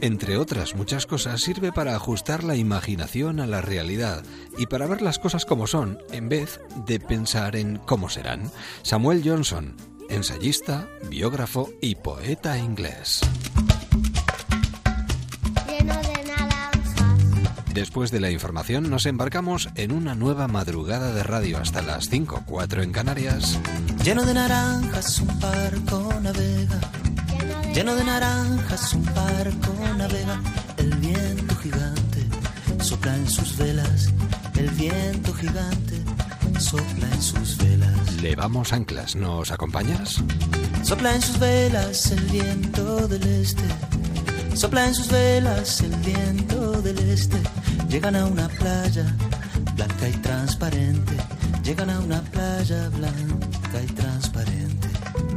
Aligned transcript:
Entre 0.00 0.36
otras 0.36 0.74
muchas 0.74 1.06
cosas, 1.06 1.40
sirve 1.40 1.72
para 1.72 1.94
ajustar 1.94 2.44
la 2.44 2.56
imaginación 2.56 3.40
a 3.40 3.46
la 3.46 3.60
realidad 3.60 4.22
y 4.58 4.66
para 4.66 4.86
ver 4.86 5.02
las 5.02 5.18
cosas 5.18 5.44
como 5.44 5.66
son, 5.66 5.98
en 6.12 6.28
vez 6.28 6.60
de 6.86 7.00
pensar 7.00 7.56
en 7.56 7.76
cómo 7.76 8.08
serán. 8.08 8.50
Samuel 8.82 9.22
Johnson, 9.24 9.76
ensayista, 10.08 10.88
biógrafo 11.08 11.70
y 11.80 11.96
poeta 11.96 12.58
inglés. 12.58 13.20
Después 17.74 18.10
de 18.10 18.20
la 18.20 18.30
información 18.30 18.90
nos 18.90 19.06
embarcamos 19.06 19.68
en 19.76 19.92
una 19.92 20.14
nueva 20.14 20.48
madrugada 20.48 21.12
de 21.14 21.22
radio 21.22 21.58
hasta 21.58 21.82
las 21.82 22.08
5, 22.08 22.42
4 22.44 22.82
en 22.82 22.92
Canarias. 22.92 23.58
Lleno 24.04 24.24
de 24.24 24.34
naranjas 24.34 25.20
un 25.20 25.40
barco 25.40 26.12
navega 26.20 26.99
Lleno 27.74 27.94
de 27.94 28.04
naranjas 28.04 28.92
un 28.94 29.04
barco 29.14 29.72
navega, 29.96 30.40
el 30.76 30.94
viento 30.96 31.54
gigante 31.56 32.26
sopla 32.82 33.14
en 33.14 33.28
sus 33.28 33.56
velas, 33.56 34.08
el 34.58 34.68
viento 34.70 35.32
gigante 35.32 36.02
sopla 36.58 37.06
en 37.12 37.22
sus 37.22 37.56
velas. 37.58 38.14
Levamos 38.20 38.72
anclas, 38.72 39.14
¿nos 39.14 39.52
acompañas? 39.52 40.22
Sopla 40.82 41.14
en 41.14 41.22
sus 41.22 41.38
velas 41.38 42.10
el 42.10 42.24
viento 42.24 43.06
del 43.06 43.22
este, 43.22 43.62
sopla 44.54 44.88
en 44.88 44.94
sus 44.94 45.08
velas 45.08 45.80
el 45.80 45.94
viento 45.96 46.82
del 46.82 46.98
este, 46.98 47.38
llegan 47.88 48.16
a 48.16 48.26
una 48.26 48.48
playa 48.48 49.06
blanca 49.76 50.08
y 50.08 50.12
transparente, 50.14 51.16
llegan 51.62 51.90
a 51.90 52.00
una 52.00 52.20
playa 52.22 52.88
blanca 52.88 53.82
y 53.82 53.86
transparente. 53.86 54.88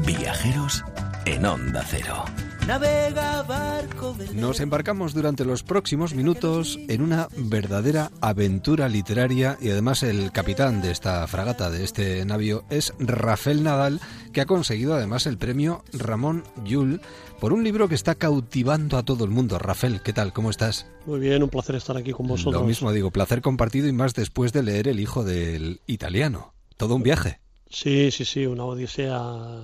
Viajeros 0.06 0.84
en 1.26 1.46
Onda 1.46 1.84
Cero. 1.88 2.26
Navega 2.68 3.44
barco 3.44 4.16
Nos 4.34 4.62
embarcamos 4.62 5.14
durante 5.14 5.44
los 5.44 5.64
próximos 5.64 6.14
minutos 6.14 6.80
en 6.88 7.02
una 7.02 7.28
verdadera 7.36 8.10
aventura 8.22 8.88
literaria 8.88 9.58
y 9.60 9.70
además 9.70 10.02
el 10.04 10.32
capitán 10.32 10.82
de 10.82 10.92
esta 10.92 11.28
fragata, 11.28 11.70
de 11.70 11.84
este 11.84 12.24
navío, 12.26 12.64
es 12.70 12.94
Rafael 13.00 13.64
Nadal, 13.64 14.00
que 14.32 14.40
ha 14.40 14.46
conseguido 14.46 14.94
además 14.94 15.26
el 15.26 15.38
premio 15.38 15.84
Ramón 15.92 16.44
Llull 16.64 17.02
por 17.40 17.52
un 17.52 17.66
libro 17.66 17.90
que 17.90 17.96
está 17.96 18.16
cautivando 18.16 18.98
a 18.98 19.04
todo 19.04 19.26
el 19.26 19.30
mundo. 19.30 19.60
Rafael, 19.60 20.02
¿qué 20.02 20.14
tal? 20.14 20.32
¿Cómo 20.32 20.50
estás? 20.50 20.88
Muy 21.06 21.20
bien, 21.20 21.44
un 21.44 21.50
placer 21.50 21.76
estar 21.76 21.98
aquí 21.98 22.14
con 22.14 22.28
vosotros. 22.28 22.62
Lo 22.62 22.68
mismo 22.68 22.94
digo, 22.94 23.12
placer 23.12 23.42
compartido 23.42 23.88
y 23.88 23.94
más 23.94 24.14
después 24.14 24.54
de 24.54 24.64
leer 24.64 24.88
El 24.88 25.02
hijo 25.02 25.26
del 25.26 25.82
italiano. 25.86 26.54
Todo 26.78 26.96
un 26.96 27.04
viaje. 27.04 27.43
Sí, 27.74 28.12
sí, 28.12 28.24
sí, 28.24 28.46
una 28.46 28.66
odisea 28.66 29.20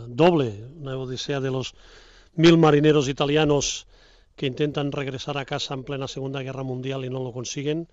doble, 0.08 0.66
una 0.82 0.98
odisea 0.98 1.40
de 1.40 1.52
los 1.52 1.76
mil 2.34 2.58
marineros 2.58 3.08
italianos 3.08 3.86
que 4.36 4.48
intentan 4.48 4.92
regresar 4.92 5.38
a 5.38 5.46
casa 5.46 5.76
en 5.76 5.84
plena 5.84 6.08
Segunda 6.08 6.42
Guerra 6.42 6.64
Mundial 6.64 7.06
y 7.06 7.10
no 7.12 7.24
lo 7.24 7.32
consiguen, 7.32 7.88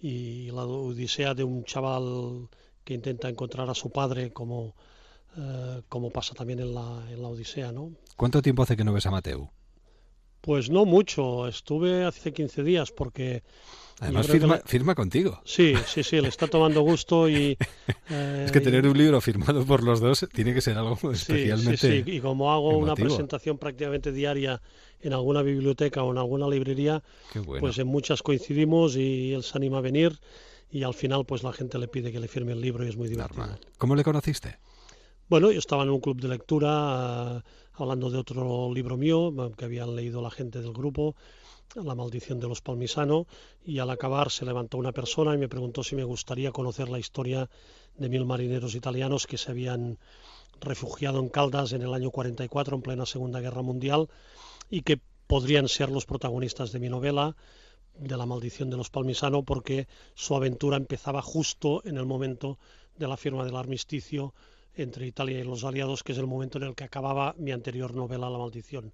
y 0.00 0.50
la 0.52 0.64
odisea 0.64 1.34
de 1.34 1.44
un 1.44 1.64
chaval 1.64 2.48
que 2.82 2.94
intenta 2.94 3.28
encontrar 3.28 3.68
a 3.68 3.74
su 3.74 3.90
padre 3.90 4.32
como, 4.32 4.74
eh, 5.36 5.82
como 5.86 6.08
pasa 6.08 6.34
también 6.34 6.60
en 6.60 6.74
la, 6.74 7.06
en 7.10 7.20
la 7.20 7.28
Odisea, 7.28 7.72
¿no? 7.72 7.92
¿Cuánto 8.16 8.40
tiempo 8.40 8.62
hace 8.62 8.74
que 8.76 8.84
no 8.84 8.94
ves 8.94 9.04
a 9.04 9.10
Mateo? 9.10 9.52
Pues 10.40 10.70
no 10.70 10.86
mucho, 10.86 11.46
estuve 11.46 12.04
hace 12.04 12.32
15 12.32 12.62
días 12.62 12.90
porque 12.90 13.42
Además 14.02 14.26
firma, 14.26 14.60
firma 14.64 14.94
contigo. 14.96 15.40
Sí, 15.44 15.74
sí, 15.86 16.02
sí, 16.02 16.20
le 16.20 16.26
está 16.26 16.48
tomando 16.48 16.80
gusto 16.80 17.28
y... 17.28 17.56
es 18.08 18.50
que 18.50 18.60
tener 18.60 18.84
un 18.84 18.98
libro 18.98 19.20
firmado 19.20 19.64
por 19.64 19.84
los 19.84 20.00
dos 20.00 20.26
tiene 20.32 20.52
que 20.52 20.60
ser 20.60 20.76
algo 20.76 20.98
especialmente 21.12 21.76
Sí, 21.76 22.02
sí, 22.04 22.10
y 22.16 22.20
como 22.20 22.52
hago 22.52 22.76
una 22.76 22.94
presentación 22.94 23.58
prácticamente 23.58 24.10
diaria 24.10 24.60
en 25.00 25.12
alguna 25.12 25.42
biblioteca 25.42 26.02
o 26.02 26.10
en 26.10 26.18
alguna 26.18 26.48
librería, 26.48 27.02
pues 27.60 27.78
en 27.78 27.86
muchas 27.86 28.22
coincidimos 28.22 28.96
y 28.96 29.34
él 29.34 29.44
se 29.44 29.56
anima 29.56 29.78
a 29.78 29.82
venir 29.82 30.18
y 30.68 30.82
al 30.82 30.94
final 30.94 31.24
pues 31.24 31.44
la 31.44 31.52
gente 31.52 31.78
le 31.78 31.86
pide 31.86 32.10
que 32.10 32.18
le 32.18 32.26
firme 32.26 32.52
el 32.52 32.60
libro 32.60 32.84
y 32.84 32.88
es 32.88 32.96
muy 32.96 33.08
divertido. 33.08 33.56
¿Cómo 33.78 33.94
le 33.94 34.02
conociste? 34.02 34.58
Bueno, 35.28 35.52
yo 35.52 35.60
estaba 35.60 35.84
en 35.84 35.90
un 35.90 36.00
club 36.00 36.20
de 36.20 36.28
lectura 36.28 37.38
eh, 37.38 37.50
hablando 37.74 38.10
de 38.10 38.18
otro 38.18 38.74
libro 38.74 38.96
mío 38.96 39.32
que 39.56 39.64
habían 39.64 39.94
leído 39.94 40.20
la 40.20 40.30
gente 40.30 40.60
del 40.60 40.72
grupo 40.72 41.14
la 41.74 41.94
maldición 41.94 42.38
de 42.40 42.48
los 42.48 42.60
Palmisano, 42.60 43.26
y 43.64 43.78
al 43.78 43.90
acabar 43.90 44.30
se 44.30 44.44
levantó 44.44 44.78
una 44.78 44.92
persona 44.92 45.34
y 45.34 45.38
me 45.38 45.48
preguntó 45.48 45.82
si 45.82 45.96
me 45.96 46.04
gustaría 46.04 46.52
conocer 46.52 46.88
la 46.88 46.98
historia 46.98 47.48
de 47.96 48.08
mil 48.08 48.24
marineros 48.24 48.74
italianos 48.74 49.26
que 49.26 49.38
se 49.38 49.50
habían 49.50 49.98
refugiado 50.60 51.18
en 51.20 51.28
Caldas 51.28 51.72
en 51.72 51.82
el 51.82 51.94
año 51.94 52.10
44, 52.10 52.76
en 52.76 52.82
plena 52.82 53.06
Segunda 53.06 53.40
Guerra 53.40 53.62
Mundial, 53.62 54.08
y 54.70 54.82
que 54.82 55.00
podrían 55.26 55.68
ser 55.68 55.90
los 55.90 56.06
protagonistas 56.06 56.72
de 56.72 56.78
mi 56.78 56.88
novela, 56.88 57.36
de 57.94 58.16
la 58.16 58.26
maldición 58.26 58.70
de 58.70 58.76
los 58.76 58.90
Palmisano, 58.90 59.42
porque 59.42 59.88
su 60.14 60.34
aventura 60.34 60.76
empezaba 60.76 61.22
justo 61.22 61.82
en 61.84 61.96
el 61.96 62.06
momento 62.06 62.58
de 62.96 63.08
la 63.08 63.16
firma 63.16 63.44
del 63.44 63.56
armisticio 63.56 64.34
entre 64.74 65.06
Italia 65.06 65.38
y 65.38 65.44
los 65.44 65.64
aliados, 65.64 66.02
que 66.02 66.12
es 66.12 66.18
el 66.18 66.26
momento 66.26 66.58
en 66.58 66.64
el 66.64 66.74
que 66.74 66.84
acababa 66.84 67.34
mi 67.36 67.52
anterior 67.52 67.94
novela, 67.94 68.30
La 68.30 68.38
maldición 68.38 68.92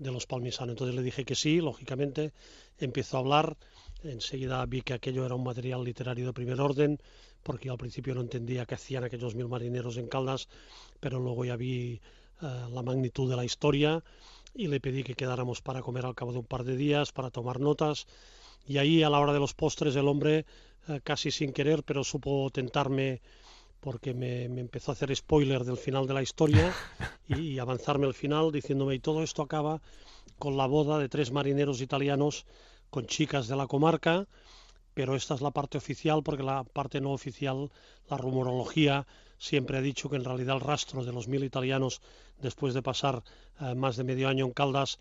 de 0.00 0.10
los 0.10 0.26
palmisanos. 0.26 0.72
Entonces 0.72 0.96
le 0.96 1.02
dije 1.02 1.24
que 1.24 1.34
sí, 1.34 1.60
lógicamente, 1.60 2.32
empezó 2.78 3.18
a 3.18 3.20
hablar, 3.20 3.56
enseguida 4.02 4.64
vi 4.66 4.80
que 4.80 4.94
aquello 4.94 5.24
era 5.24 5.34
un 5.34 5.44
material 5.44 5.84
literario 5.84 6.26
de 6.26 6.32
primer 6.32 6.60
orden, 6.60 6.98
porque 7.42 7.70
al 7.70 7.76
principio 7.76 8.14
no 8.14 8.22
entendía 8.22 8.66
qué 8.66 8.74
hacían 8.74 9.04
aquellos 9.04 9.34
mil 9.34 9.48
marineros 9.48 9.98
en 9.98 10.08
Caldas, 10.08 10.48
pero 11.00 11.20
luego 11.20 11.44
ya 11.44 11.56
vi 11.56 12.00
eh, 12.42 12.66
la 12.72 12.82
magnitud 12.82 13.28
de 13.30 13.36
la 13.36 13.44
historia 13.44 14.02
y 14.54 14.66
le 14.66 14.80
pedí 14.80 15.04
que 15.04 15.14
quedáramos 15.14 15.60
para 15.60 15.82
comer 15.82 16.06
al 16.06 16.14
cabo 16.14 16.32
de 16.32 16.38
un 16.38 16.46
par 16.46 16.64
de 16.64 16.76
días, 16.76 17.12
para 17.12 17.30
tomar 17.30 17.60
notas, 17.60 18.06
y 18.66 18.78
ahí 18.78 19.02
a 19.02 19.10
la 19.10 19.20
hora 19.20 19.32
de 19.32 19.38
los 19.38 19.54
postres 19.54 19.96
el 19.96 20.08
hombre, 20.08 20.46
eh, 20.88 21.00
casi 21.04 21.30
sin 21.30 21.52
querer, 21.52 21.82
pero 21.84 22.04
supo 22.04 22.50
tentarme 22.50 23.20
porque 23.80 24.14
me, 24.14 24.44
empezó 24.44 24.92
a 24.92 24.94
hacer 24.94 25.14
spoiler 25.14 25.64
del 25.64 25.76
final 25.76 26.06
de 26.06 26.14
la 26.14 26.22
historia 26.22 26.72
y, 27.28 27.58
avanzarme 27.58 28.06
al 28.06 28.14
final 28.14 28.52
diciéndome 28.52 28.94
y 28.94 29.00
todo 29.00 29.22
esto 29.22 29.42
acaba 29.42 29.80
con 30.38 30.56
la 30.56 30.66
boda 30.66 30.98
de 30.98 31.08
tres 31.08 31.32
marineros 31.32 31.80
italianos 31.80 32.46
con 32.90 33.06
chicas 33.06 33.48
de 33.48 33.56
la 33.56 33.66
comarca, 33.66 34.26
pero 34.94 35.14
esta 35.14 35.34
es 35.34 35.40
la 35.40 35.50
parte 35.50 35.78
oficial 35.78 36.22
porque 36.22 36.42
la 36.42 36.64
parte 36.64 37.00
no 37.00 37.12
oficial, 37.12 37.70
la 38.08 38.16
rumorología, 38.16 39.06
siempre 39.38 39.78
ha 39.78 39.82
dicho 39.82 40.10
que 40.10 40.16
en 40.16 40.24
realidad 40.24 40.56
el 40.56 40.60
rastro 40.60 41.04
de 41.04 41.12
los 41.12 41.28
mil 41.28 41.44
italianos 41.44 42.02
después 42.38 42.74
de 42.74 42.82
pasar 42.82 43.22
eh, 43.60 43.74
más 43.74 43.96
de 43.96 44.04
medio 44.04 44.28
año 44.28 44.44
en 44.44 44.52
Caldas 44.52 44.98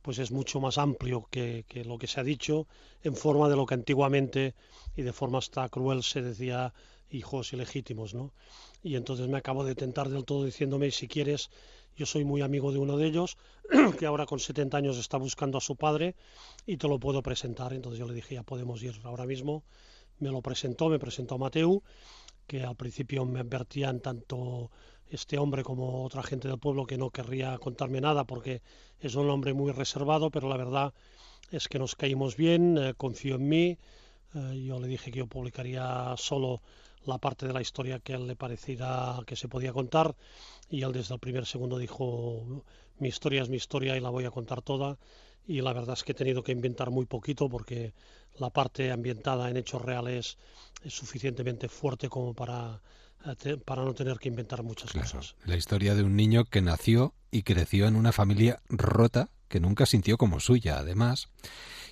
pues 0.00 0.18
es 0.18 0.32
mucho 0.32 0.60
más 0.60 0.78
amplio 0.78 1.28
que, 1.30 1.64
que, 1.68 1.84
lo 1.84 1.96
que 1.96 2.08
se 2.08 2.18
ha 2.18 2.24
dicho 2.24 2.66
en 3.04 3.14
forma 3.14 3.48
de 3.48 3.56
lo 3.56 3.66
que 3.66 3.74
antiguamente 3.74 4.54
y 4.96 5.02
de 5.02 5.12
forma 5.12 5.38
hasta 5.38 5.68
cruel 5.68 6.02
se 6.02 6.22
decía 6.22 6.74
hijos 7.12 7.52
ilegítimos, 7.52 8.14
¿no? 8.14 8.32
Y 8.82 8.96
entonces 8.96 9.28
me 9.28 9.38
acabo 9.38 9.64
de 9.64 9.74
tentar 9.74 10.08
del 10.08 10.24
todo 10.24 10.44
diciéndome, 10.44 10.90
si 10.90 11.08
quieres, 11.08 11.50
yo 11.96 12.06
soy 12.06 12.24
muy 12.24 12.42
amigo 12.42 12.72
de 12.72 12.78
uno 12.78 12.96
de 12.96 13.06
ellos, 13.06 13.36
que 13.98 14.06
ahora 14.06 14.26
con 14.26 14.40
70 14.40 14.76
años 14.76 14.98
está 14.98 15.18
buscando 15.18 15.58
a 15.58 15.60
su 15.60 15.76
padre 15.76 16.14
y 16.66 16.76
te 16.76 16.88
lo 16.88 16.98
puedo 16.98 17.22
presentar. 17.22 17.72
Entonces 17.72 17.98
yo 17.98 18.06
le 18.06 18.14
dije, 18.14 18.34
ya 18.36 18.42
podemos 18.42 18.82
ir 18.82 18.98
ahora 19.04 19.26
mismo. 19.26 19.62
Me 20.18 20.30
lo 20.30 20.40
presentó, 20.40 20.88
me 20.88 20.98
presentó 20.98 21.34
a 21.34 21.38
Mateu, 21.38 21.82
que 22.46 22.64
al 22.64 22.76
principio 22.76 23.24
me 23.24 23.40
advertían 23.40 24.00
tanto 24.00 24.70
este 25.10 25.36
hombre 25.38 25.62
como 25.62 26.04
otra 26.04 26.22
gente 26.22 26.48
del 26.48 26.58
pueblo 26.58 26.86
que 26.86 26.96
no 26.96 27.10
querría 27.10 27.58
contarme 27.58 28.00
nada 28.00 28.24
porque 28.24 28.62
es 28.98 29.14
un 29.14 29.28
hombre 29.28 29.52
muy 29.52 29.70
reservado, 29.70 30.30
pero 30.30 30.48
la 30.48 30.56
verdad 30.56 30.94
es 31.50 31.68
que 31.68 31.78
nos 31.78 31.94
caímos 31.94 32.36
bien, 32.36 32.78
eh, 32.78 32.94
confío 32.96 33.34
en 33.34 33.48
mí. 33.48 33.78
Eh, 34.34 34.64
yo 34.64 34.80
le 34.80 34.88
dije 34.88 35.10
que 35.10 35.18
yo 35.18 35.26
publicaría 35.26 36.14
solo 36.16 36.62
la 37.06 37.18
parte 37.18 37.46
de 37.46 37.52
la 37.52 37.60
historia 37.60 37.98
que 37.98 38.12
a 38.12 38.16
él 38.16 38.26
le 38.26 38.36
pareciera 38.36 39.18
que 39.26 39.36
se 39.36 39.48
podía 39.48 39.72
contar 39.72 40.14
y 40.70 40.82
él 40.82 40.92
desde 40.92 41.14
el 41.14 41.20
primer 41.20 41.46
segundo 41.46 41.78
dijo 41.78 42.64
mi 42.98 43.08
historia 43.08 43.42
es 43.42 43.48
mi 43.48 43.56
historia 43.56 43.96
y 43.96 44.00
la 44.00 44.10
voy 44.10 44.24
a 44.24 44.30
contar 44.30 44.62
toda 44.62 44.98
y 45.46 45.60
la 45.60 45.72
verdad 45.72 45.94
es 45.94 46.04
que 46.04 46.12
he 46.12 46.14
tenido 46.14 46.42
que 46.42 46.52
inventar 46.52 46.90
muy 46.90 47.06
poquito 47.06 47.48
porque 47.48 47.92
la 48.38 48.50
parte 48.50 48.92
ambientada 48.92 49.50
en 49.50 49.56
hechos 49.56 49.82
reales 49.82 50.38
es 50.84 50.94
suficientemente 50.94 51.68
fuerte 51.68 52.08
como 52.08 52.34
para, 52.34 52.80
eh, 53.44 53.56
para 53.56 53.84
no 53.84 53.92
tener 53.94 54.18
que 54.18 54.28
inventar 54.28 54.62
muchas 54.62 54.92
cosas. 54.92 55.34
La 55.44 55.56
historia 55.56 55.94
de 55.94 56.02
un 56.02 56.16
niño 56.16 56.44
que 56.44 56.62
nació 56.62 57.14
y 57.30 57.42
creció 57.42 57.86
en 57.86 57.96
una 57.96 58.12
familia 58.12 58.62
rota 58.68 59.30
que 59.52 59.60
nunca 59.60 59.84
sintió 59.84 60.16
como 60.16 60.40
suya, 60.40 60.78
además. 60.78 61.28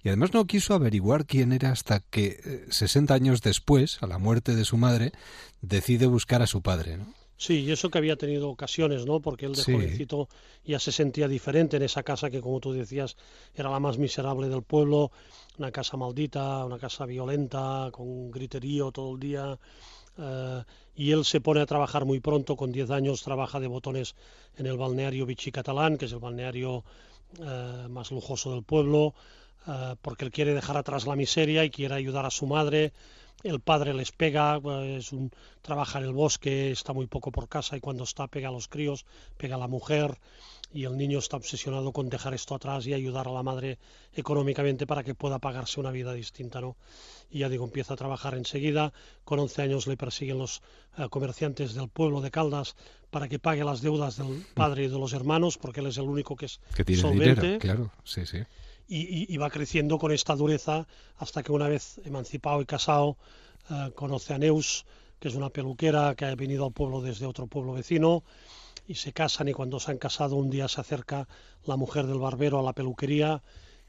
Y 0.02 0.08
además 0.08 0.32
no 0.32 0.46
quiso 0.46 0.72
averiguar 0.72 1.26
quién 1.26 1.52
era 1.52 1.72
hasta 1.72 2.00
que, 2.00 2.64
60 2.70 3.12
eh, 3.12 3.16
años 3.16 3.42
después, 3.42 4.02
a 4.02 4.06
la 4.06 4.16
muerte 4.16 4.56
de 4.56 4.64
su 4.64 4.78
madre, 4.78 5.12
decide 5.60 6.06
buscar 6.06 6.40
a 6.40 6.46
su 6.46 6.62
padre. 6.62 6.96
¿no? 6.96 7.12
Sí, 7.36 7.60
y 7.60 7.70
eso 7.70 7.90
que 7.90 7.98
había 7.98 8.16
tenido 8.16 8.48
ocasiones, 8.48 9.04
¿no? 9.04 9.20
Porque 9.20 9.44
él 9.44 9.54
de 9.54 9.62
jovencito 9.62 10.28
ya 10.64 10.78
se 10.78 10.90
sentía 10.90 11.28
diferente 11.28 11.76
en 11.76 11.82
esa 11.82 12.02
casa 12.02 12.30
que, 12.30 12.40
como 12.40 12.60
tú 12.60 12.72
decías, 12.72 13.18
era 13.54 13.68
la 13.68 13.78
más 13.78 13.98
miserable 13.98 14.48
del 14.48 14.62
pueblo, 14.62 15.10
una 15.58 15.70
casa 15.70 15.98
maldita, 15.98 16.64
una 16.64 16.78
casa 16.78 17.04
violenta, 17.04 17.90
con 17.92 18.30
griterío 18.30 18.90
todo 18.90 19.12
el 19.14 19.20
día. 19.20 19.58
Eh, 20.16 20.62
y 20.94 21.12
él 21.12 21.26
se 21.26 21.42
pone 21.42 21.60
a 21.60 21.66
trabajar 21.66 22.06
muy 22.06 22.20
pronto, 22.20 22.56
con 22.56 22.72
10 22.72 22.90
años 22.90 23.22
trabaja 23.22 23.60
de 23.60 23.68
botones 23.68 24.16
en 24.56 24.66
el 24.66 24.78
balneario 24.78 25.26
Vichy 25.26 25.52
Catalán, 25.52 25.98
que 25.98 26.06
es 26.06 26.12
el 26.12 26.18
balneario 26.20 26.84
eh, 27.38 27.86
más 27.88 28.10
lujoso 28.10 28.52
del 28.52 28.62
pueblo, 28.62 29.14
eh, 29.66 29.94
porque 30.02 30.24
él 30.24 30.30
quiere 30.30 30.54
dejar 30.54 30.76
atrás 30.76 31.06
la 31.06 31.16
miseria 31.16 31.64
y 31.64 31.70
quiere 31.70 31.94
ayudar 31.94 32.26
a 32.26 32.30
su 32.30 32.46
madre 32.46 32.92
el 33.42 33.60
padre 33.60 33.94
les 33.94 34.12
pega, 34.12 34.60
es 34.84 35.12
un, 35.12 35.31
trabaja 35.62 35.98
en 35.98 36.04
el 36.04 36.12
bosque, 36.12 36.70
está 36.70 36.92
muy 36.92 37.06
poco 37.06 37.32
por 37.32 37.48
casa 37.48 37.76
y 37.76 37.81
cuando 37.81 38.04
está 38.04 38.26
pega 38.26 38.48
a 38.48 38.52
los 38.52 38.69
críos, 38.69 39.06
pega 39.37 39.56
a 39.56 39.58
la 39.58 39.69
mujer 39.69 40.19
y 40.72 40.84
el 40.84 40.96
niño 40.96 41.19
está 41.19 41.37
obsesionado 41.37 41.92
con 41.92 42.08
dejar 42.08 42.34
esto 42.34 42.54
atrás 42.54 42.87
y 42.87 42.94
ayudar 42.94 43.26
a 43.26 43.32
la 43.32 43.42
madre 43.42 43.78
económicamente 44.12 44.87
para 44.87 45.02
que 45.02 45.14
pueda 45.14 45.38
pagarse 45.38 45.81
una 45.81 45.90
vida 45.90 46.12
distinta, 46.12 46.60
¿no? 46.60 46.76
Y 47.31 47.40
ya 47.40 47.48
digo, 47.48 47.64
empieza 47.64 47.94
a 47.94 47.96
trabajar 47.96 48.34
enseguida, 48.34 48.92
con 49.25 49.38
11 49.40 49.62
años 49.62 49.87
le 49.87 49.96
persiguen 49.96 50.38
los 50.38 50.62
eh, 50.96 51.08
comerciantes 51.10 51.75
del 51.75 51.88
pueblo 51.88 52.20
de 52.20 52.31
Caldas 52.31 52.76
para 53.10 53.28
que 53.28 53.38
pague 53.38 53.64
las 53.64 53.81
deudas 53.81 54.16
del 54.16 54.44
padre 54.54 54.84
y 54.84 54.88
de 54.88 54.98
los 54.98 55.12
hermanos, 55.12 55.58
porque 55.58 55.81
él 55.81 55.87
es 55.87 55.98
el 55.98 56.08
único 56.08 56.37
que 56.37 56.46
es 56.46 56.60
que 56.75 56.84
tiene 56.84 57.02
solvente. 57.02 57.58
claro, 57.58 57.90
sí, 58.04 58.26
sí 58.26 58.38
y, 58.92 59.37
va 59.37 59.50
creciendo 59.50 59.98
con 59.98 60.10
esta 60.10 60.34
dureza 60.34 60.87
hasta 61.16 61.44
que 61.44 61.52
una 61.52 61.69
vez 61.69 62.00
emancipado 62.04 62.60
y 62.60 62.66
casado 62.66 63.16
eh, 63.70 63.92
conoce 63.94 64.34
a 64.34 64.38
Neus, 64.38 64.84
que 65.20 65.28
es 65.28 65.37
una 65.37 65.50
peluquera 65.50 66.16
que 66.16 66.25
ha 66.25 66.34
venido 66.34 66.66
al 66.66 66.72
pueblo 66.72 67.00
desde 67.00 67.26
otro 67.26 67.46
pueblo 67.46 67.75
vecino, 67.75 68.25
y 68.88 68.96
se 68.96 69.12
casan 69.12 69.48
y 69.48 69.52
cuando 69.52 69.78
se 69.78 69.92
han 69.92 69.98
casado 69.98 70.34
un 70.34 70.50
día 70.50 70.66
se 70.66 70.81
acerca 70.81 71.28
la 71.64 71.76
mujer 71.76 72.08
del 72.08 72.19
barbero 72.19 72.58
a 72.58 72.62
la 72.62 72.72
peluquería 72.72 73.42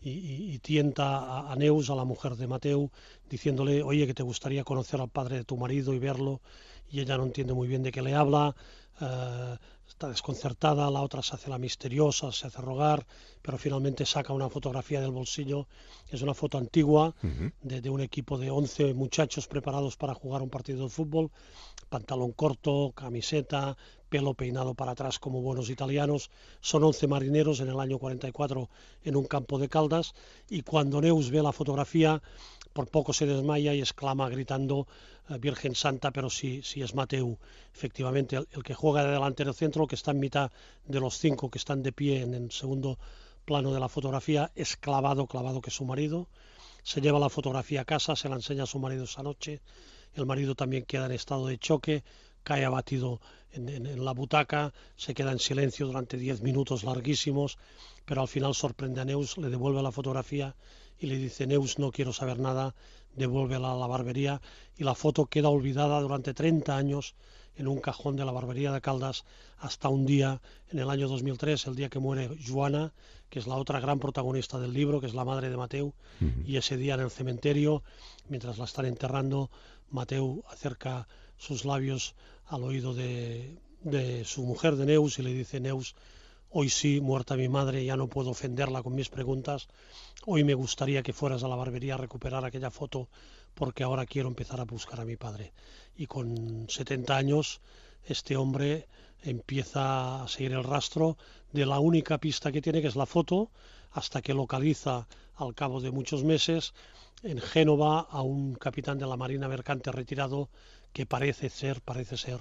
y, 0.03 0.57
tienta 0.59 1.51
a, 1.51 1.56
Neus, 1.56 1.89
a 1.89 1.95
la 1.95 2.06
mujer 2.06 2.36
de 2.36 2.48
Mateu, 2.48 2.89
diciéndole, 3.30 3.83
oye, 3.83 4.07
que 4.07 4.15
te 4.15 4.24
gustaría 4.24 4.63
conocer 4.63 5.00
al 5.00 5.09
padre 5.09 5.38
de 5.38 5.44
tu 5.44 5.57
marido 5.57 5.94
y 5.94 6.00
verlo, 6.00 6.42
y 6.89 7.00
ella 7.01 7.18
no 7.18 7.24
entiende 7.24 7.53
muy 7.53 7.68
bien 7.68 7.83
de 7.83 7.92
qué 7.92 8.01
le 8.01 8.15
habla, 8.15 8.56
eh, 9.01 9.57
está 9.88 10.07
desconcertada, 10.09 10.89
la 10.89 11.01
otra 11.01 11.21
se 11.21 11.36
hace 11.36 11.50
la 11.50 11.57
misteriosa, 11.57 12.31
se 12.31 12.48
hace 12.48 12.62
rogar, 12.62 13.06
pero 13.42 13.57
finalmente 13.57 14.06
saca 14.06 14.33
una 14.33 14.50
fotografía 14.50 15.01
del 15.01 15.12
bolsillo, 15.12 15.68
es 16.09 16.21
una 16.21 16.33
foto 16.33 16.57
antigua 16.57 17.13
de, 17.62 17.89
un 17.89 18.01
equipo 18.01 18.38
de 18.38 18.50
11 18.50 18.94
muchachos 18.94 19.48
preparados 19.48 19.98
para 19.98 20.13
jugar 20.13 20.42
un 20.42 20.50
partido 20.50 20.83
de 20.83 20.89
fútbol, 20.89 21.31
pantalón 21.89 22.31
corto, 22.31 22.94
camiseta, 22.95 23.77
pelo 24.12 24.34
peinado 24.34 24.72
para 24.75 24.92
atrás 24.92 25.19
como 25.24 25.42
buenos 25.42 25.69
italianos, 25.69 26.30
son 26.60 26.84
11 26.84 27.08
marineros 27.08 27.62
en 27.62 27.69
el 27.69 27.80
año 27.80 27.98
44 27.98 28.69
en 29.08 29.16
un 29.16 29.25
campo 29.25 29.58
de 29.58 29.69
Caldas 29.69 30.13
y 30.50 30.63
cuando 30.63 31.00
Neus 31.00 31.31
ve 31.31 31.42
la 31.42 31.54
fotografía 31.54 32.22
por 32.74 32.90
poco 32.90 33.13
se 33.13 33.25
desmaya 33.25 33.74
y 33.74 33.80
exclama 33.80 34.28
gritando 34.28 34.88
eh, 35.30 35.38
Virgen 35.38 35.75
Santa, 35.75 36.12
pero 36.12 36.30
si, 36.30 36.62
si 36.62 36.81
es 36.81 36.94
Mateu. 36.94 37.38
Efectivamente, 37.74 38.36
el, 38.36 38.63
que 38.63 38.74
juega 38.74 39.06
de 39.06 39.13
delantero 39.13 39.54
centro, 39.54 39.88
que 39.88 39.96
está 39.96 40.12
en 40.12 40.19
mitad 40.19 40.52
de 40.86 41.00
los 41.00 41.18
cinco 41.18 41.50
que 41.50 41.58
están 41.58 41.81
de 41.81 41.94
pie 41.94 42.22
en 42.22 42.34
el 42.34 42.52
segundo 42.52 43.00
plano 43.46 43.74
de 43.74 43.80
la 43.80 43.88
fotografía, 43.88 44.52
es 44.56 44.75
clavado, 44.75 45.25
clavado 45.25 45.62
que 45.62 45.69
es 45.69 45.75
su 45.75 45.86
marido. 45.86 46.28
Se 46.84 47.00
lleva 47.00 47.19
la 47.19 47.30
fotografía 47.30 47.81
a 47.81 47.86
casa, 47.86 48.18
se 48.18 48.28
la 48.28 48.36
enseña 48.36 48.63
a 48.63 48.74
su 48.74 48.80
marido 48.80 49.06
esa 49.06 49.24
noche. 49.24 49.62
El 50.13 50.25
marido 50.25 50.56
también 50.56 50.84
queda 50.84 51.06
en 51.06 51.13
estado 51.13 51.48
de 51.48 51.58
choque, 51.58 52.04
cae 52.43 52.65
abatido 52.65 53.21
en, 53.51 53.69
en, 53.69 54.05
la 54.05 54.13
butaca, 54.13 54.73
se 54.95 55.13
queda 55.13 55.31
en 55.31 55.39
silencio 55.39 55.85
durante 55.88 56.17
diez 56.17 56.41
minutos 56.41 56.83
larguísimos, 56.83 57.57
pero 58.05 58.21
al 58.21 58.27
final 58.27 58.55
sorprende 58.55 59.01
a 59.01 59.05
Neus, 59.05 59.38
le 59.38 59.49
devuelve 59.49 59.81
la 59.83 59.91
fotografía 59.91 60.55
y 60.99 61.07
le 61.07 61.17
dice, 61.17 61.47
Neus, 61.47 61.79
no 61.79 61.91
quiero 61.91 62.13
saber 62.13 62.39
nada, 62.39 62.75
devuélvela 63.15 63.71
a 63.71 63.75
la 63.75 63.88
barbería 63.88 64.41
y 64.77 64.83
la 64.83 64.95
foto 64.95 65.25
queda 65.25 65.49
olvidada 65.49 65.99
durante 65.99 66.33
30 66.33 66.75
años 66.77 67.15
en 67.55 67.67
un 67.67 67.79
cajón 67.79 68.15
de 68.15 68.25
la 68.25 68.31
barbería 68.31 68.71
de 68.71 68.81
Caldas 68.81 69.25
hasta 69.59 69.89
un 69.89 70.05
día, 70.05 70.41
en 70.69 70.79
el 70.79 70.89
año 70.89 71.07
2003, 71.07 71.67
el 71.67 71.75
día 71.75 71.89
que 71.89 71.99
muere 71.99 72.29
Joana, 72.47 72.93
que 73.29 73.39
es 73.39 73.47
la 73.47 73.55
otra 73.55 73.79
gran 73.79 73.99
protagonista 73.99 74.59
del 74.59 74.73
libro, 74.73 74.99
que 74.99 75.07
es 75.07 75.13
la 75.13 75.25
madre 75.25 75.49
de 75.49 75.57
Mateu, 75.57 75.93
y 76.45 76.57
ese 76.57 76.77
día 76.77 76.95
en 76.95 77.01
el 77.01 77.11
cementerio, 77.11 77.83
mientras 78.29 78.57
la 78.57 78.65
están 78.65 78.85
enterrando, 78.85 79.49
Mateu 79.89 80.43
acerca 80.49 81.07
sus 81.41 81.65
labios 81.65 82.13
al 82.45 82.63
oído 82.63 82.93
de, 82.93 83.57
su 84.25 84.43
mujer, 84.43 84.75
de 84.75 84.85
Neus, 84.85 85.17
y 85.17 85.23
le 85.23 85.33
dice, 85.33 85.59
Neus, 85.59 85.95
Hoy 86.53 86.67
sí, 86.69 86.99
muerta 86.99 87.38
mi 87.38 87.47
madre, 87.47 87.85
ya 87.85 87.95
no 87.95 88.09
puedo 88.09 88.31
ofenderla 88.31 88.83
con 88.83 88.93
mis 88.93 89.07
preguntas. 89.07 89.69
Hoy 90.25 90.43
me 90.43 90.53
gustaría 90.53 91.01
que 91.01 91.13
fueras 91.13 91.43
a 91.43 91.47
la 91.47 91.55
barbería 91.55 91.93
a 91.93 91.97
recuperar 91.97 92.43
aquella 92.43 92.69
foto 92.69 93.07
porque 93.55 93.83
ahora 93.83 94.05
quiero 94.05 94.27
empezar 94.27 94.59
a 94.59 94.65
buscar 94.65 94.99
a 94.99 95.05
mi 95.05 95.15
padre. 95.15 95.53
Y 95.95 96.07
con 96.07 96.67
70 96.67 97.15
años, 97.15 97.61
este 98.03 98.35
hombre 98.35 98.89
empieza 99.23 100.23
a 100.23 100.27
seguir 100.27 100.51
el 100.51 100.65
rastro 100.65 101.17
de 101.53 101.65
la 101.65 101.79
única 101.79 102.17
pista 102.17 102.51
que 102.51 102.61
tiene, 102.61 102.81
que 102.81 102.89
es 102.89 102.97
la 102.97 103.05
foto, 103.05 103.49
hasta 103.91 104.21
que 104.21 104.33
localiza 104.33 105.07
al 105.35 105.55
cabo 105.55 105.79
de 105.79 105.91
muchos 105.91 106.25
meses 106.25 106.73
en 107.23 107.39
Génova 107.39 108.01
a 108.09 108.21
un 108.23 108.55
capitán 108.55 108.97
de 108.97 109.07
la 109.07 109.15
Marina 109.15 109.47
Mercante 109.47 109.91
retirado 109.91 110.49
que 110.93 111.05
parece 111.05 111.49
ser, 111.49 111.81
parece 111.81 112.17
ser 112.17 112.39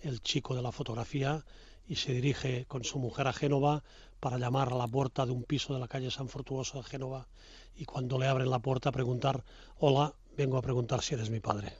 el 0.00 0.20
chico 0.20 0.54
de 0.54 0.62
la 0.62 0.72
fotografía 0.72 1.44
y 1.88 1.96
se 1.96 2.12
dirige 2.12 2.66
con 2.66 2.84
su 2.84 2.98
mujer 2.98 3.26
a 3.26 3.32
Génova 3.32 3.82
para 4.20 4.38
llamar 4.38 4.72
a 4.72 4.76
la 4.76 4.88
puerta 4.88 5.24
de 5.24 5.32
un 5.32 5.44
piso 5.44 5.74
de 5.74 5.80
la 5.80 5.88
calle 5.88 6.10
San 6.10 6.28
Fortuoso 6.28 6.78
de 6.78 6.84
Génova 6.84 7.28
y 7.76 7.84
cuando 7.84 8.18
le 8.18 8.26
abren 8.26 8.50
la 8.50 8.58
puerta 8.58 8.90
preguntar, 8.90 9.44
hola, 9.78 10.14
vengo 10.36 10.56
a 10.56 10.62
preguntar 10.62 11.02
si 11.02 11.14
eres 11.14 11.30
mi 11.30 11.40
padre. 11.40 11.72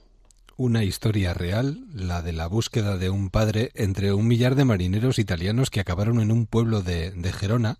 Una 0.55 0.83
historia 0.83 1.35
real, 1.35 1.85
la 1.93 2.23
de 2.23 2.33
la 2.33 2.47
búsqueda 2.47 2.97
de 2.97 3.11
un 3.11 3.29
padre 3.29 3.71
entre 3.75 4.13
un 4.13 4.27
millar 4.27 4.55
de 4.55 4.65
marineros 4.65 5.19
italianos 5.19 5.69
que 5.69 5.79
acabaron 5.79 6.19
en 6.19 6.31
un 6.31 6.47
pueblo 6.47 6.81
de, 6.81 7.11
de 7.11 7.31
Gerona 7.31 7.77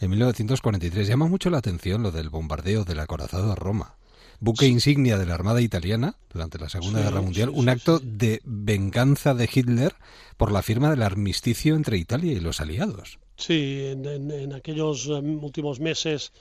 en 0.00 0.10
1943. 0.10 1.06
Llama 1.06 1.28
mucho 1.28 1.50
la 1.50 1.58
atención 1.58 2.02
lo 2.02 2.10
del 2.10 2.30
bombardeo 2.30 2.84
del 2.84 2.98
acorazado 2.98 3.52
a 3.52 3.54
Roma 3.54 3.96
buque 4.40 4.66
insignia 4.66 5.18
de 5.18 5.26
la 5.26 5.34
Armada 5.34 5.60
italiana 5.60 6.16
durante 6.32 6.58
la 6.58 6.68
Segunda 6.68 7.02
Guerra 7.02 7.20
Mundial, 7.20 7.50
un 7.50 7.68
acto 7.68 7.98
de 8.00 8.40
venganza 8.44 9.34
de 9.34 9.48
Hitler 9.52 9.94
por 10.36 10.52
la 10.52 10.62
firma 10.62 10.90
del 10.90 11.02
armisticio 11.02 11.74
entre 11.74 11.98
Italia 11.98 12.32
y 12.32 12.40
los 12.40 12.60
aliados. 12.60 13.18
Sí, 13.36 13.82
en, 13.84 14.52
aquellos 14.52 15.08
em, 15.08 15.42
últimos 15.42 15.80
meses 15.80 16.32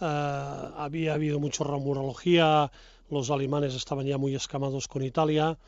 eh, 0.00 0.04
había 0.76 1.14
habido 1.14 1.38
mucha 1.38 1.64
rumorología, 1.64 2.70
los 3.08 3.30
alemanes 3.30 3.74
estaban 3.74 4.06
ya 4.06 4.18
muy 4.18 4.34
escamados 4.34 4.88
con 4.88 5.02
Italia, 5.02 5.58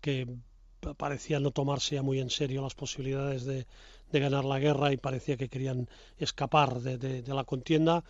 que 0.00 0.26
parecía 0.94 1.40
no 1.40 1.50
tomarse 1.50 1.96
ya 1.96 2.02
muy 2.02 2.20
en 2.20 2.30
serio 2.30 2.62
las 2.62 2.74
posibilidades 2.74 3.44
de, 3.44 3.66
ganar 4.12 4.44
la 4.46 4.58
guerra 4.58 4.92
y 4.92 4.96
parecía 4.96 5.36
que 5.36 5.48
querían 5.48 5.90
escapar 6.18 6.80
de, 6.80 7.22
la 7.26 7.44
contienda 7.44 8.02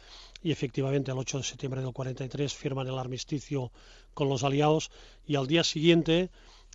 y 0.42 0.52
efectivamente 0.52 1.10
el 1.10 1.18
8 1.18 1.38
de 1.38 1.44
septiembre 1.44 1.82
del 1.82 1.92
43 1.92 2.54
firman 2.54 2.86
el 2.86 2.98
armisticio 2.98 3.72
con 4.14 4.28
los 4.28 4.44
aliados 4.44 4.90
y 5.26 5.34
al 5.34 5.48
día 5.48 5.64
siguiente 5.64 6.30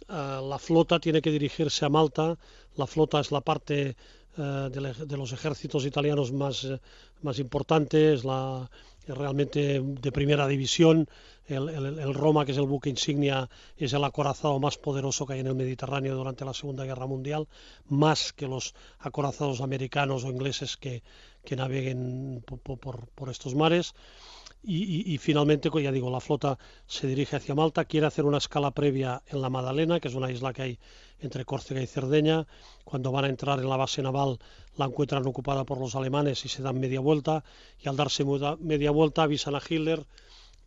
eh, 0.10 0.40
la 0.50 0.60
flota 0.60 1.00
tiene 1.00 1.22
que 1.22 1.32
dirigirse 1.32 1.86
a 1.86 1.90
Malta. 1.90 2.38
La 2.76 2.88
flota 2.88 3.20
es 3.22 3.32
la 3.32 3.42
parte 3.42 3.96
eh, 4.38 4.70
de, 4.72 5.18
los 5.18 5.32
ejércitos 5.34 5.86
italianos 5.86 6.32
más, 6.32 6.64
eh, 6.66 6.80
más 7.22 7.40
importantes, 7.40 8.24
la, 8.24 8.70
realmente 9.08 9.82
de 9.82 10.12
primera 10.12 10.48
división. 10.48 11.08
El, 11.48 12.14
Roma, 12.14 12.46
que 12.46 12.54
es 12.54 12.58
el 12.58 12.66
buque 12.66 12.90
insignia, 12.90 13.50
es 13.76 13.92
el 13.92 14.04
acorazado 14.04 14.58
más 14.60 14.78
poderoso 14.78 15.26
que 15.26 15.34
hay 15.34 15.40
en 15.42 15.48
el 15.48 15.56
Mediterráneo 15.56 16.16
durante 16.16 16.46
la 16.46 16.54
Segunda 16.54 16.86
Guerra 16.86 17.08
Mundial, 17.08 17.48
más 17.88 18.32
que 18.32 18.48
los 18.48 18.74
acorazados 19.00 19.60
americanos 19.60 20.24
o 20.24 20.30
ingleses 20.30 20.78
que, 20.78 21.04
que 21.44 21.56
naveguen 21.58 22.44
por, 22.46 23.30
estos 23.30 23.56
mares. 23.56 23.94
Y, 24.64 25.12
y, 25.12 25.18
finalmente, 25.18 25.72
ya 25.82 25.92
digo, 25.92 26.12
la 26.12 26.20
flota 26.20 26.58
se 26.86 27.08
dirige 27.08 27.36
hacia 27.36 27.56
Malta, 27.56 27.86
quiere 27.86 28.06
hacer 28.06 28.26
una 28.26 28.38
escala 28.38 28.70
previa 28.72 29.24
en 29.28 29.42
la 29.42 29.50
Madalena, 29.50 30.00
que 30.00 30.08
es 30.08 30.14
una 30.14 30.30
isla 30.30 30.54
que 30.54 30.62
hay 30.62 30.80
entre 31.20 31.46
Córcega 31.46 31.82
y 31.82 31.88
Cerdeña. 31.88 32.46
Cuando 32.84 33.12
van 33.12 33.26
a 33.26 33.30
entrar 33.30 33.60
en 33.60 33.70
la 33.70 33.78
base 33.78 34.04
naval 34.04 34.38
la 34.78 34.86
encuentran 34.86 35.26
ocupada 35.26 35.64
por 35.64 35.80
los 35.80 35.96
alemanes 35.96 36.46
y 36.46 36.50
se 36.50 36.62
dan 36.62 36.80
media 36.80 37.00
vuelta 37.00 37.44
y 37.80 37.90
al 37.90 37.96
darse 37.96 38.24
media 38.60 38.92
vuelta 38.92 39.24
avisan 39.24 39.56
a 39.56 39.62
Hitler 39.68 40.06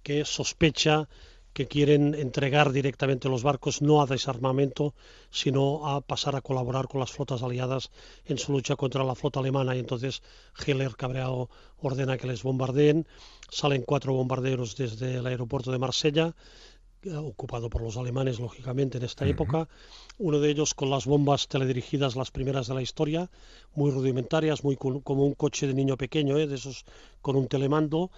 que 0.02 0.24
sospecha 0.24 1.08
que 1.54 1.68
quieren 1.68 2.14
entregar 2.14 2.72
directamente 2.72 3.28
los 3.28 3.44
barcos 3.44 3.80
no 3.80 4.02
a 4.02 4.06
desarmamento, 4.06 4.92
sino 5.30 5.86
a 5.88 6.00
pasar 6.00 6.34
a 6.34 6.42
colaborar 6.42 6.88
con 6.88 7.00
las 7.00 7.12
flotas 7.12 7.42
aliadas 7.42 7.90
en 8.26 8.38
su 8.38 8.52
lucha 8.52 8.74
contra 8.76 9.04
la 9.04 9.14
flota 9.14 9.38
alemana. 9.40 9.74
Y 9.74 9.78
entonces 9.78 10.22
Heller, 10.66 10.96
cabreado, 10.96 11.48
ordena 11.78 12.18
que 12.18 12.26
les 12.26 12.42
bombardeen. 12.42 13.06
Salen 13.50 13.82
cuatro 13.82 14.12
bombarderos 14.12 14.76
desde 14.76 15.14
el 15.14 15.26
aeropuerto 15.26 15.70
de 15.70 15.78
Marsella, 15.78 16.34
ocupado 17.12 17.70
por 17.70 17.82
los 17.82 17.96
alemanes, 17.96 18.40
lógicamente, 18.40 18.98
en 18.98 19.04
esta 19.04 19.26
época. 19.26 19.68
Uno 20.18 20.40
de 20.40 20.50
ellos 20.50 20.74
con 20.74 20.90
las 20.90 21.06
bombas 21.06 21.46
teledirigidas, 21.46 22.16
las 22.16 22.30
primeras 22.30 22.66
de 22.66 22.74
la 22.74 22.82
historia, 22.82 23.30
muy 23.74 23.90
rudimentarias, 23.90 24.64
muy 24.64 24.76
como 24.76 25.24
un 25.24 25.34
coche 25.34 25.66
de 25.66 25.74
niño 25.74 25.96
pequeño, 25.96 26.36
¿eh? 26.38 26.46
de 26.46 26.56
esos 26.56 26.84
con 27.20 27.36
un 27.36 27.46
telemando, 27.46 28.10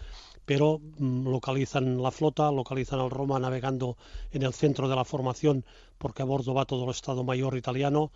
pero 0.47 0.79
mm, 0.79 1.29
localizan 1.29 2.03
la 2.03 2.11
flota, 2.11 2.50
localizan 2.50 3.00
al 3.00 3.11
Roma 3.11 3.38
navegando 3.38 3.99
en 4.31 4.43
el 4.43 4.55
centro 4.55 4.88
de 4.88 4.97
la 4.97 5.05
formación, 5.05 5.65
porque 5.99 6.23
a 6.23 6.25
bordo 6.25 6.55
va 6.55 6.65
todo 6.65 6.85
el 6.85 6.91
Estado 6.91 7.25
Mayor 7.25 7.57
italiano. 7.57 8.12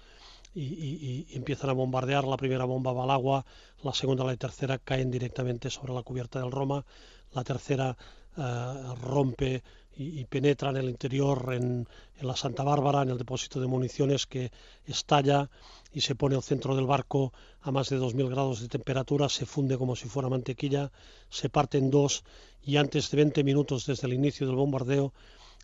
Y, 0.53 1.29
empiezan 1.31 1.71
a 1.71 1.75
bombardear. 1.75 2.25
La 2.25 2.37
primera 2.37 2.65
bomba 2.65 2.93
va 2.93 3.05
al 3.05 3.11
agua, 3.11 3.47
la 3.85 3.93
segunda 3.93 4.25
la 4.25 4.37
tercera 4.37 4.79
caen 4.79 5.11
directamente 5.11 5.71
sobre 5.71 5.93
la 5.93 6.03
cubierta 6.03 6.41
del 6.41 6.51
Roma, 6.51 6.85
la 7.33 7.45
tercera 7.45 7.97
eh, 8.37 8.95
rompe 9.01 9.63
y, 10.01 10.25
penetra 10.25 10.71
en 10.71 10.79
el 10.79 10.89
interior, 10.89 11.53
en, 11.53 11.87
la 12.23 12.35
Santa 12.35 12.63
Bárbara, 12.63 13.03
en 13.03 13.11
el 13.11 13.19
depósito 13.19 13.61
de 13.61 13.67
municiones 13.67 14.27
que 14.27 14.51
estalla 14.87 15.51
y 15.93 16.01
se 16.01 16.15
pone 16.15 16.37
al 16.37 16.43
centro 16.43 16.75
del 16.75 16.87
barco 16.87 17.35
a 17.61 17.71
más 17.71 17.91
de 17.91 17.99
2.000 17.99 18.31
grados 18.31 18.61
de 18.61 18.69
temperatura, 18.69 19.29
se 19.29 19.45
funde 19.45 19.77
como 19.77 19.97
si 19.97 20.09
fuera 20.09 20.31
mantequilla, 20.31 20.91
se 21.29 21.51
parte 21.51 21.77
en 21.77 21.91
dos 21.91 22.25
y 22.65 22.79
antes 22.79 23.11
de 23.11 23.17
20 23.19 23.45
minutos 23.45 23.85
desde 23.85 24.07
el 24.07 24.15
inicio 24.15 24.47
del 24.47 24.57
bombardeo, 24.57 25.13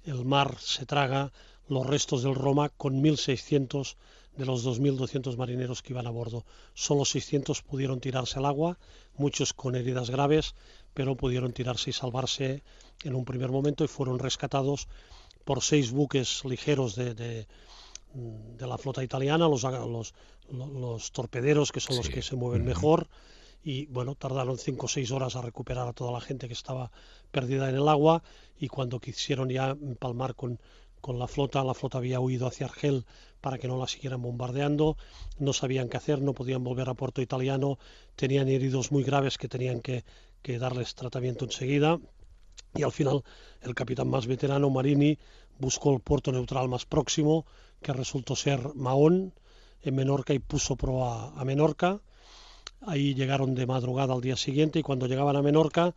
el 0.04 0.24
mar 0.26 0.56
se 0.60 0.84
traga 0.84 1.32
los 1.68 1.86
restos 1.86 2.22
del 2.22 2.34
Roma 2.34 2.68
con 2.68 3.02
1.600 3.02 3.96
de 4.36 4.44
los 4.44 4.66
2.200 4.66 5.36
marineros 5.36 5.82
que 5.82 5.94
iban 5.94 6.06
a 6.06 6.10
bordo. 6.10 6.44
Solo 6.74 7.06
600 7.06 7.62
pudieron 7.62 8.00
tirarse 8.00 8.38
al 8.38 8.44
agua, 8.44 8.78
muchos 9.16 9.54
con 9.54 9.76
heridas 9.76 10.10
graves, 10.10 10.54
pero 10.92 11.16
pudieron 11.16 11.52
tirarse 11.52 11.90
y 11.90 11.92
salvarse 11.94 12.62
en 13.04 13.14
un 13.14 13.24
primer 13.24 13.50
momento 13.50 13.84
y 13.84 13.88
fueron 13.88 14.18
rescatados 14.18 14.88
por 15.44 15.62
seis 15.62 15.92
buques 15.92 16.44
ligeros 16.44 16.96
de, 16.96 17.14
de, 17.14 17.46
la 18.58 18.78
flota 18.78 19.04
italiana, 19.04 19.48
los, 19.48 19.62
los, 19.62 20.14
los, 20.50 21.12
torpederos, 21.12 21.70
que 21.70 21.80
son 21.80 21.96
los 21.96 22.08
que 22.08 22.22
se 22.22 22.34
mueven 22.34 22.64
mejor, 22.64 23.08
y 23.62 23.86
bueno, 23.86 24.14
tardaron 24.14 24.58
cinco 24.58 24.86
o 24.86 24.88
seis 24.88 25.10
horas 25.10 25.36
a 25.36 25.42
recuperar 25.42 25.86
a 25.86 25.92
toda 25.92 26.12
la 26.12 26.20
gente 26.20 26.48
que 26.48 26.54
estaba 26.54 26.90
perdida 27.30 27.68
en 27.68 27.76
el 27.76 27.88
agua, 27.88 28.22
y 28.58 28.68
cuando 28.68 28.98
quisieron 28.98 29.48
ya 29.50 29.70
empalmar 29.70 30.34
con, 30.34 30.58
con 31.00 31.18
la 31.18 31.28
flota, 31.28 31.62
la 31.62 31.74
flota 31.74 31.98
había 31.98 32.18
huido 32.18 32.48
hacia 32.48 32.66
Argel 32.66 33.04
para 33.40 33.58
que 33.58 33.68
no 33.68 33.78
la 33.78 33.86
siguieran 33.86 34.22
bombardeando, 34.22 34.96
no 35.38 35.52
sabían 35.52 35.88
qué 35.88 35.98
hacer, 35.98 36.22
no 36.22 36.32
podían 36.32 36.64
volver 36.64 36.88
a 36.88 36.94
puerto 36.94 37.22
italiano, 37.22 37.78
tenían 38.16 38.48
heridos 38.48 38.90
muy 38.90 39.04
graves 39.04 39.38
que 39.38 39.46
tenían 39.46 39.80
que, 39.80 40.04
que 40.42 40.58
darles 40.58 40.96
tratamiento 40.96 41.44
enseguida 41.44 42.00
y 42.76 42.82
al 42.82 42.92
final 42.92 43.22
el 43.62 43.74
capitán 43.74 44.08
más 44.08 44.26
veterano, 44.26 44.70
Marini, 44.70 45.18
buscó 45.58 45.92
el 45.92 46.00
puerto 46.00 46.32
neutral 46.32 46.68
más 46.68 46.84
próximo, 46.84 47.46
que 47.82 47.92
resultó 47.92 48.36
ser 48.36 48.74
Mahón, 48.74 49.32
en 49.82 49.94
Menorca, 49.94 50.34
y 50.34 50.38
puso 50.38 50.76
proa 50.76 51.32
a 51.36 51.44
Menorca. 51.44 52.00
Ahí 52.82 53.14
llegaron 53.14 53.54
de 53.54 53.66
madrugada 53.66 54.14
al 54.14 54.20
día 54.20 54.36
siguiente 54.36 54.78
y 54.78 54.82
cuando 54.82 55.06
llegaban 55.06 55.36
a 55.36 55.42
Menorca, 55.42 55.94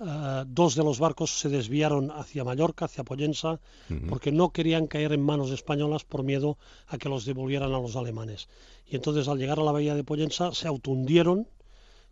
eh, 0.00 0.44
dos 0.46 0.74
de 0.74 0.82
los 0.82 0.98
barcos 0.98 1.38
se 1.38 1.48
desviaron 1.48 2.10
hacia 2.10 2.44
Mallorca, 2.44 2.86
hacia 2.86 3.04
Pollensa, 3.04 3.60
porque 4.08 4.32
no 4.32 4.50
querían 4.50 4.86
caer 4.86 5.12
en 5.12 5.22
manos 5.22 5.50
españolas 5.50 6.04
por 6.04 6.22
miedo 6.22 6.58
a 6.88 6.98
que 6.98 7.08
los 7.08 7.24
devolvieran 7.24 7.72
a 7.72 7.78
los 7.78 7.96
alemanes. 7.96 8.48
Y 8.86 8.96
entonces 8.96 9.28
al 9.28 9.38
llegar 9.38 9.58
a 9.58 9.62
la 9.62 9.72
bahía 9.72 9.94
de 9.94 10.04
Pollensa 10.04 10.52
se 10.52 10.66
autohundieron, 10.66 11.46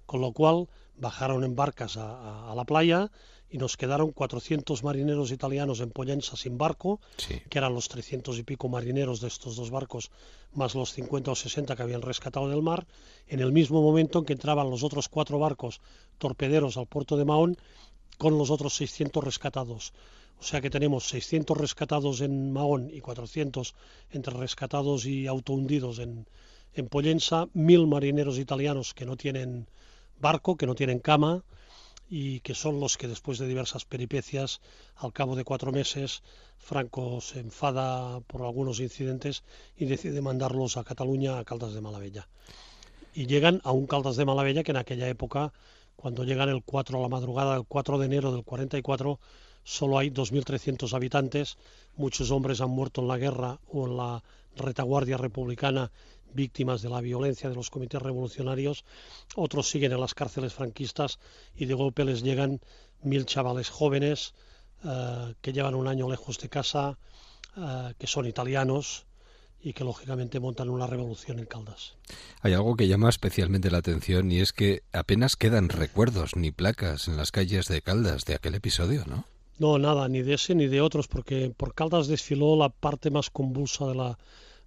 con 0.07 0.21
lo 0.21 0.33
cual 0.33 0.69
bajaron 0.97 1.45
en 1.45 1.57
barcas 1.57 1.97
a, 1.97 2.53
la 2.55 2.65
playa 2.65 3.11
y 3.51 3.59
nos 3.59 3.77
quedaron 3.77 4.13
400 4.13 4.85
marineros 4.85 5.33
italianos 5.33 5.81
en 5.81 5.91
Pollensa 5.91 6.37
sin 6.37 6.57
barco, 6.57 7.01
que 7.49 7.59
eran 7.59 7.75
los 7.75 7.89
300 7.89 8.39
y 8.39 8.45
pico 8.45 8.69
marineros 8.69 9.21
de 9.21 9.27
estos 9.27 9.57
dos 9.57 9.71
barcos, 9.71 10.13
más 10.55 10.77
los 10.77 10.93
50 10.93 11.33
o 11.33 11.35
60 11.35 11.75
que 11.75 11.83
habían 11.83 12.03
rescatado 12.03 12.49
del 12.49 12.63
mar, 12.63 12.87
en 13.27 13.41
el 13.41 13.51
mismo 13.51 13.83
momento 13.83 14.21
en 14.21 14.25
que 14.25 14.35
entraban 14.35 14.71
los 14.71 14.85
otros 14.85 15.09
cuatro 15.09 15.41
barcos 15.41 15.81
torpederos 16.19 16.77
al 16.77 16.87
puerto 16.87 17.17
de 17.17 17.25
Mahón 17.25 17.57
con 18.19 18.39
los 18.39 18.51
otros 18.51 18.75
600 18.75 19.25
rescatados. 19.25 19.93
O 20.39 20.45
sea 20.45 20.61
que 20.61 20.71
tenemos 20.71 21.09
600 21.09 21.57
rescatados 21.57 22.21
en 22.21 22.53
Mahón 22.53 22.89
y 22.93 23.01
400 23.01 23.75
entre 24.13 24.35
rescatados 24.35 25.07
y 25.07 25.27
autohundidos 25.27 25.99
en, 25.99 26.29
en 26.73 26.89
Pollensa, 26.89 27.49
mil 27.53 27.89
marineros 27.89 28.39
italianos 28.39 28.95
que 28.95 29.07
no 29.07 29.17
tienen 29.17 29.67
barco, 30.21 30.57
que 30.57 30.67
no 30.67 30.77
tienen 30.77 31.01
cama 31.01 31.43
y 32.11 32.41
que 32.41 32.57
son 32.57 32.81
los 32.81 32.99
que 32.99 33.07
después 33.07 33.39
de 33.39 33.47
diversas 33.47 33.85
peripecias, 33.85 34.61
al 34.97 35.13
cabo 35.13 35.37
de 35.37 35.45
cuatro 35.45 35.71
meses, 35.71 36.23
Franco 36.59 37.21
se 37.21 37.39
enfada 37.39 38.21
por 38.21 38.43
algunos 38.43 38.81
incidentes 38.81 39.45
y 39.77 39.85
decide 39.85 40.21
mandarlos 40.21 40.77
a 40.77 40.83
Cataluña, 40.83 41.39
a 41.39 41.45
Caldas 41.45 41.73
de 41.73 41.81
Malavella. 41.81 42.29
Y 43.15 43.27
llegan 43.27 43.61
a 43.63 43.71
un 43.71 43.87
Caldas 43.87 44.17
de 44.17 44.25
Malavella 44.25 44.65
que 44.65 44.73
en 44.73 44.79
aquella 44.79 45.09
época, 45.09 45.53
cuando 45.95 46.25
llegan 46.25 46.49
el 46.49 46.65
4 46.65 46.99
a 46.99 47.03
la 47.03 47.09
madrugada 47.09 47.55
del 47.55 47.65
4 47.67 47.99
de 47.99 48.07
enero 48.07 48.33
del 48.33 48.43
44, 48.43 49.21
solo 49.63 49.97
hay 49.97 50.11
2.300 50.11 50.93
habitantes, 50.93 51.59
muchos 51.97 52.33
hombres 52.33 52.61
han 52.61 52.71
muerto 52.71 53.03
en 53.03 53.09
la 53.09 53.19
guerra 53.19 53.61
o 53.69 53.87
en 53.87 53.97
la 53.97 54.25
retaguardia 54.57 55.17
republicana 55.17 55.93
víctimas 56.35 56.83
de 56.83 56.89
la 56.89 57.01
violencia 57.01 57.49
de 57.49 57.55
los 57.55 57.71
comités 57.71 58.01
revolucionarios, 58.01 58.85
otros 59.35 59.69
siguen 59.69 59.93
en 59.93 60.01
las 60.01 60.15
cárceles 60.15 60.55
franquistas 60.55 61.19
y 61.55 61.67
de 61.67 61.75
golpe 61.75 62.05
les 62.05 62.23
llegan 62.23 62.61
mil 63.03 63.27
chavales 63.27 63.69
jóvenes 63.69 64.35
eh, 64.85 65.35
que 65.41 65.53
llevan 65.53 65.75
un 65.75 65.89
año 65.89 66.09
lejos 66.09 66.39
de 66.39 66.49
casa, 66.49 66.99
eh, 67.57 67.95
que 67.99 68.07
son 68.07 68.27
italianos 68.27 69.07
y 69.63 69.75
que 69.75 69.85
lógicamente 69.85 70.41
montan 70.41 70.71
una 70.71 70.87
revolución 70.87 71.39
en 71.39 71.45
Caldas. 71.45 71.97
Hay 72.41 72.55
algo 72.55 72.77
que 72.77 72.89
llama 72.89 73.11
especialmente 73.11 73.71
la 73.71 73.79
atención 73.79 74.33
y 74.33 74.41
es 74.41 74.53
que 74.53 74.83
apenas 74.93 75.37
quedan 75.37 75.69
recuerdos 75.69 76.35
ni 76.35 76.51
placas 76.51 77.09
en 77.09 77.17
las 77.17 77.31
calles 77.31 77.67
de 77.69 77.83
Caldas 77.83 78.25
de 78.25 78.35
aquel 78.35 78.55
episodio, 78.55 79.05
¿no? 79.07 79.27
No, 79.59 79.79
nada, 79.79 80.09
ni 80.09 80.23
de 80.23 80.35
ese 80.35 80.55
ni 80.55 80.69
de 80.69 80.81
otros, 80.81 81.07
porque 81.07 81.53
por 81.55 81.75
Caldas 81.75 82.09
desfiló 82.09 82.57
la 82.57 82.71
parte 82.71 83.11
más 83.11 83.29
convulsa 83.29 83.87
de 83.87 83.95
la, 83.95 84.19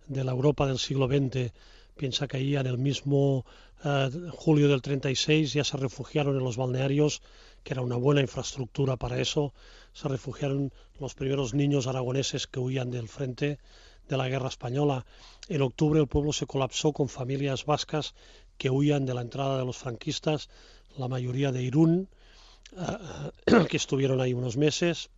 de 0.08 0.24
la 0.24 0.32
Europa 0.32 0.68
del 0.68 0.80
siglo 0.80 1.08
XX. 1.08 1.52
Piensa 1.96 2.28
que 2.28 2.38
ahí 2.38 2.56
en 2.56 2.68
el 2.68 2.78
mismo 2.78 3.46
eh, 3.84 4.10
julio 4.32 4.68
del 4.68 4.82
36 4.82 5.54
ya 5.54 5.64
se 5.64 5.78
refugiaron 5.78 6.38
en 6.38 6.44
los 6.44 6.58
balnearios, 6.58 7.22
que 7.64 7.74
era 7.74 7.82
una 7.82 7.98
buena 7.98 8.22
infraestructura 8.22 8.98
para 8.98 9.20
eso. 9.20 9.54
Se 9.94 10.08
refugiaron 10.08 10.72
los 11.00 11.14
primeros 11.14 11.54
niños 11.54 11.88
aragoneses 11.88 12.48
que 12.48 12.60
huían 12.60 12.92
del 12.92 13.08
frente 13.08 13.60
de 14.08 14.18
la 14.18 14.28
guerra 14.28 14.48
española. 14.48 15.06
En 15.50 15.62
octubre 15.62 16.00
el 16.00 16.08
pueblo 16.08 16.34
se 16.34 16.46
colapsó 16.46 16.94
con 16.94 17.10
familias 17.10 17.66
vascas 17.66 18.16
que 18.58 18.70
huían 18.70 19.06
de 19.06 19.14
la 19.14 19.22
entrada 19.22 19.58
de 19.58 19.66
los 19.66 19.78
franquistas, 19.78 20.50
la 20.98 21.08
mayoría 21.08 21.52
de 21.52 21.64
Irún, 21.64 22.10
eh, 22.78 23.66
que 23.70 23.78
estuvieron 23.78 24.22
ahí 24.22 24.34
unos 24.34 24.58
meses 24.58 25.10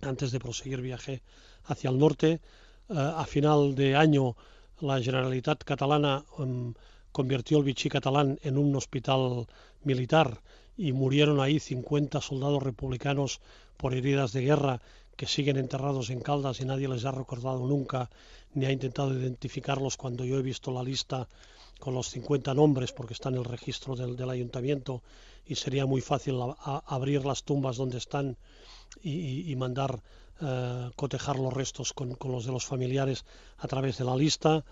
antes 0.00 0.32
de 0.32 0.40
proseguir 0.40 0.80
viaje 0.80 1.22
hacia 1.64 1.90
el 1.90 1.98
norte. 1.98 2.40
Eh, 2.90 2.94
a 2.98 3.24
final 3.24 3.76
de 3.76 3.94
año 3.94 4.34
la 4.80 4.98
Generalitat 4.98 5.62
catalana 5.62 6.24
em, 6.42 6.74
convirtió 7.12 7.58
el 7.58 7.64
Vichy 7.64 7.88
catalán 7.88 8.38
en 8.42 8.58
un 8.58 8.74
hospital 8.74 9.46
militar 9.84 10.42
y 10.76 10.90
murieron 10.90 11.38
ahí 11.38 11.60
50 11.60 12.20
soldados 12.20 12.60
republicanos 12.60 13.40
por 13.76 13.94
heridas 13.94 14.32
de 14.32 14.42
guerra 14.42 14.80
que 15.16 15.26
siguen 15.26 15.56
enterrados 15.56 16.10
en 16.10 16.20
Caldas 16.20 16.60
y 16.60 16.64
nadie 16.64 16.88
les 16.88 17.04
ha 17.04 17.12
recordado 17.12 17.64
nunca 17.64 18.10
ni 18.54 18.66
ha 18.66 18.72
intentado 18.72 19.14
identificarlos 19.14 19.96
cuando 19.96 20.24
yo 20.24 20.38
he 20.38 20.42
visto 20.42 20.72
la 20.72 20.82
lista 20.82 21.28
con 21.78 21.94
los 21.94 22.08
50 22.08 22.54
nombres 22.54 22.90
porque 22.90 23.14
está 23.14 23.28
en 23.28 23.36
el 23.36 23.44
registro 23.44 23.94
del, 23.94 24.28
ayuntamiento 24.28 25.02
y 25.46 25.54
sería 25.54 25.86
muy 25.86 26.00
fácil 26.00 26.40
abrir 26.86 27.24
las 27.24 27.44
tumbas 27.44 27.76
donde 27.76 27.98
están 27.98 28.36
y 29.02 29.54
mandar 29.54 30.02
eh, 30.42 30.90
cotejar 30.96 31.38
los 31.38 31.52
restos 31.52 31.92
con, 31.92 32.16
los 32.24 32.44
de 32.44 32.52
los 32.52 32.64
familiares 32.64 33.24
a 33.58 33.68
través 33.68 33.98
de 33.98 34.04
la 34.04 34.16
lista. 34.16 34.64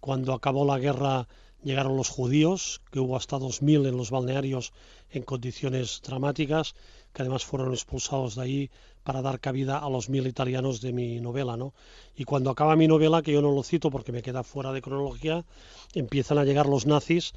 Cuando 0.00 0.32
acabó 0.32 0.64
la 0.64 0.78
guerra 0.78 1.28
llegaron 1.62 1.96
los 1.96 2.10
judíos, 2.10 2.82
que 2.90 3.00
hubo 3.00 3.16
hasta 3.16 3.38
2.000 3.38 3.88
en 3.88 3.96
los 3.96 4.10
balnearios 4.10 4.72
en 5.10 5.22
condiciones 5.22 6.02
dramáticas, 6.04 6.74
que 7.12 7.22
además 7.22 7.44
fueron 7.44 7.72
expulsados 7.72 8.34
de 8.34 8.42
ahí 8.42 8.70
para 9.04 9.22
dar 9.22 9.38
cabida 9.38 9.78
a 9.78 9.88
los 9.88 10.08
mil 10.08 10.26
italianos 10.26 10.80
de 10.80 10.92
mi 10.92 11.20
novela. 11.20 11.56
¿no? 11.56 11.74
Y 12.16 12.24
cuando 12.24 12.50
acaba 12.50 12.74
mi 12.74 12.88
novela, 12.88 13.22
que 13.22 13.32
yo 13.32 13.40
no 13.40 13.52
lo 13.52 13.62
cito 13.62 13.90
porque 13.90 14.12
me 14.12 14.22
queda 14.22 14.42
fuera 14.42 14.72
de 14.72 14.82
cronología, 14.82 15.44
empiezan 15.94 16.38
a 16.38 16.44
llegar 16.44 16.66
los 16.66 16.86
nazis 16.86 17.32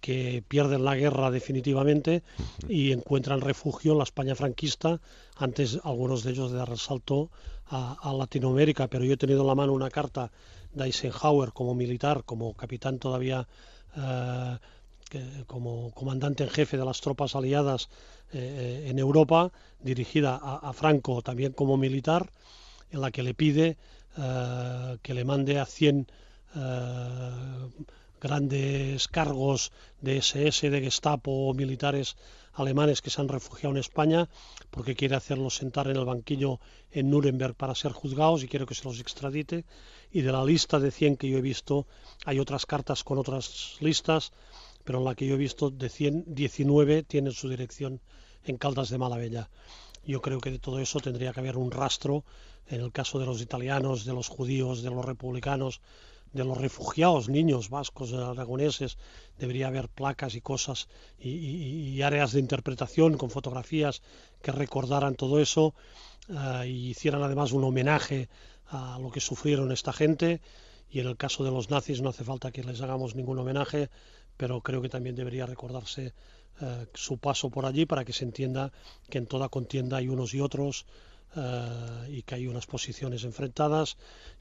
que 0.00 0.42
pierden 0.46 0.84
la 0.84 0.96
guerra 0.96 1.30
definitivamente 1.30 2.22
y 2.68 2.92
encuentran 2.92 3.40
refugio 3.40 3.92
en 3.92 3.98
la 3.98 4.04
España 4.04 4.34
franquista, 4.34 5.00
antes 5.36 5.78
algunos 5.84 6.24
de 6.24 6.32
ellos 6.32 6.50
de 6.50 6.58
dar 6.58 6.70
el 6.70 6.78
salto 6.78 7.30
a, 7.66 8.12
Latinoamérica, 8.12 8.88
pero 8.88 9.04
yo 9.04 9.14
he 9.14 9.16
tenido 9.16 9.42
en 9.42 9.46
la 9.46 9.54
mano 9.54 9.72
una 9.72 9.90
carta 9.90 10.32
de 10.72 10.84
Eisenhower 10.86 11.52
como 11.52 11.74
militar, 11.74 12.24
como 12.24 12.54
capitán 12.54 12.98
todavía, 12.98 13.46
eh, 13.96 14.58
como 15.46 15.90
comandante 15.92 16.44
en 16.44 16.50
jefe 16.50 16.76
de 16.76 16.84
las 16.84 17.00
tropas 17.00 17.36
aliadas 17.36 17.88
eh, 18.32 18.86
en 18.88 18.98
Europa, 18.98 19.52
dirigida 19.80 20.36
a, 20.36 20.72
Franco 20.72 21.22
también 21.22 21.52
como 21.52 21.76
militar, 21.76 22.30
en 22.90 23.00
la 23.00 23.10
que 23.10 23.22
le 23.22 23.34
pide 23.34 23.76
eh, 24.18 24.98
que 25.02 25.14
le 25.14 25.24
mande 25.24 25.60
a 25.60 25.66
100 25.66 26.06
grandes 28.20 29.08
cargos 29.08 29.72
de 30.00 30.18
SS, 30.18 30.70
de 30.70 30.80
Gestapo, 30.80 31.52
militares 31.54 32.16
alemanes 32.52 33.00
que 33.00 33.10
se 33.10 33.20
han 33.20 33.28
refugiado 33.28 33.74
en 33.74 33.80
España, 33.80 34.28
porque 34.70 34.94
quiere 34.94 35.16
hacerlos 35.16 35.56
sentar 35.56 35.88
en 35.88 35.96
el 35.96 36.04
banquillo 36.04 36.60
en 36.90 37.10
Nuremberg 37.10 37.54
para 37.54 37.74
ser 37.74 37.92
juzgados 37.92 38.42
y 38.42 38.48
quiere 38.48 38.66
que 38.66 38.74
se 38.74 38.84
los 38.84 39.00
extradite. 39.00 39.64
Y 40.12 40.22
de 40.22 40.32
la 40.32 40.44
lista 40.44 40.78
de 40.78 40.90
100 40.90 41.16
que 41.16 41.28
yo 41.28 41.38
he 41.38 41.42
visto, 41.42 41.86
hay 42.24 42.38
otras 42.38 42.66
cartas 42.66 43.04
con 43.04 43.18
otras 43.18 43.76
listas, 43.80 44.32
pero 44.84 44.98
en 44.98 45.04
la 45.04 45.14
que 45.14 45.26
yo 45.26 45.34
he 45.34 45.38
visto 45.38 45.70
de 45.70 45.88
100, 45.88 46.24
19 46.34 47.02
tienen 47.04 47.32
su 47.32 47.48
dirección 47.48 48.00
en 48.44 48.56
Caldas 48.56 48.90
de 48.90 48.98
Malavella. 48.98 49.48
Yo 50.04 50.20
creo 50.20 50.40
que 50.40 50.50
de 50.50 50.58
todo 50.58 50.78
eso 50.80 50.98
tendría 51.00 51.32
que 51.32 51.40
haber 51.40 51.56
un 51.56 51.70
rastro 51.70 52.24
en 52.66 52.80
el 52.80 52.92
caso 52.92 53.18
de 53.18 53.26
los 53.26 53.40
italianos, 53.40 54.04
de 54.04 54.12
los 54.12 54.28
judíos, 54.28 54.82
de 54.82 54.90
los 54.90 55.04
republicanos, 55.04 55.80
de 56.32 56.44
los 56.44 56.58
refugiados, 56.58 57.28
niños 57.28 57.70
vascos, 57.70 58.12
aragoneses, 58.12 58.98
debería 59.38 59.68
haber 59.68 59.88
placas 59.88 60.34
y 60.34 60.40
cosas 60.40 60.88
y, 61.18 62.00
áreas 62.02 62.32
de 62.32 62.40
interpretación 62.40 63.16
con 63.18 63.30
fotografías 63.30 64.02
que 64.42 64.52
recordaran 64.52 65.16
todo 65.16 65.40
eso 65.40 65.74
uh, 66.28 66.64
y 66.64 66.90
hicieran 66.90 67.22
además 67.22 67.52
un 67.52 67.64
homenaje 67.64 68.28
a 68.68 68.98
lo 69.00 69.10
que 69.10 69.20
sufrieron 69.20 69.72
esta 69.72 69.92
gente. 69.92 70.40
Y 70.88 71.00
en 71.00 71.06
el 71.06 71.16
caso 71.16 71.44
de 71.44 71.50
los 71.50 71.70
nazis 71.70 72.00
no 72.00 72.08
hace 72.10 72.24
falta 72.24 72.50
que 72.50 72.64
les 72.64 72.80
hagamos 72.80 73.14
ningún 73.14 73.38
homenaje, 73.38 73.90
pero 74.36 74.60
creo 74.60 74.82
que 74.82 74.88
también 74.88 75.14
debería 75.16 75.46
recordarse 75.46 76.14
uh, 76.60 76.86
su 76.94 77.18
paso 77.18 77.50
por 77.50 77.66
allí 77.66 77.86
para 77.86 78.04
que 78.04 78.12
se 78.12 78.24
entienda 78.24 78.72
que 79.08 79.18
en 79.18 79.26
toda 79.26 79.48
contienda 79.48 79.98
hay 79.98 80.08
unos 80.08 80.34
y 80.34 80.40
otros, 80.40 80.86
eh, 81.36 82.06
y 82.08 82.22
que 82.22 82.34
hay 82.34 82.46
unas 82.46 82.66
posiciones 82.66 83.24
enfrentadas 83.24 83.96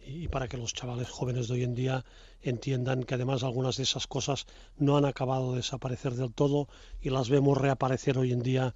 y, 0.05 0.27
para 0.27 0.47
que 0.47 0.57
los 0.57 0.73
chavales 0.73 1.09
jóvenes 1.09 1.47
de 1.47 1.53
hoy 1.53 1.63
en 1.63 1.75
día 1.75 2.03
entiendan 2.41 3.03
que 3.03 3.15
además 3.15 3.43
algunas 3.43 3.77
de 3.77 3.83
esas 3.83 4.07
cosas 4.07 4.47
no 4.77 4.97
han 4.97 5.05
acabado 5.05 5.51
de 5.51 5.57
desaparecer 5.57 6.13
del 6.13 6.33
todo 6.33 6.67
y 7.01 7.09
las 7.09 7.29
vemos 7.29 7.57
reaparecer 7.57 8.17
hoy 8.17 8.31
en 8.31 8.41
día 8.41 8.73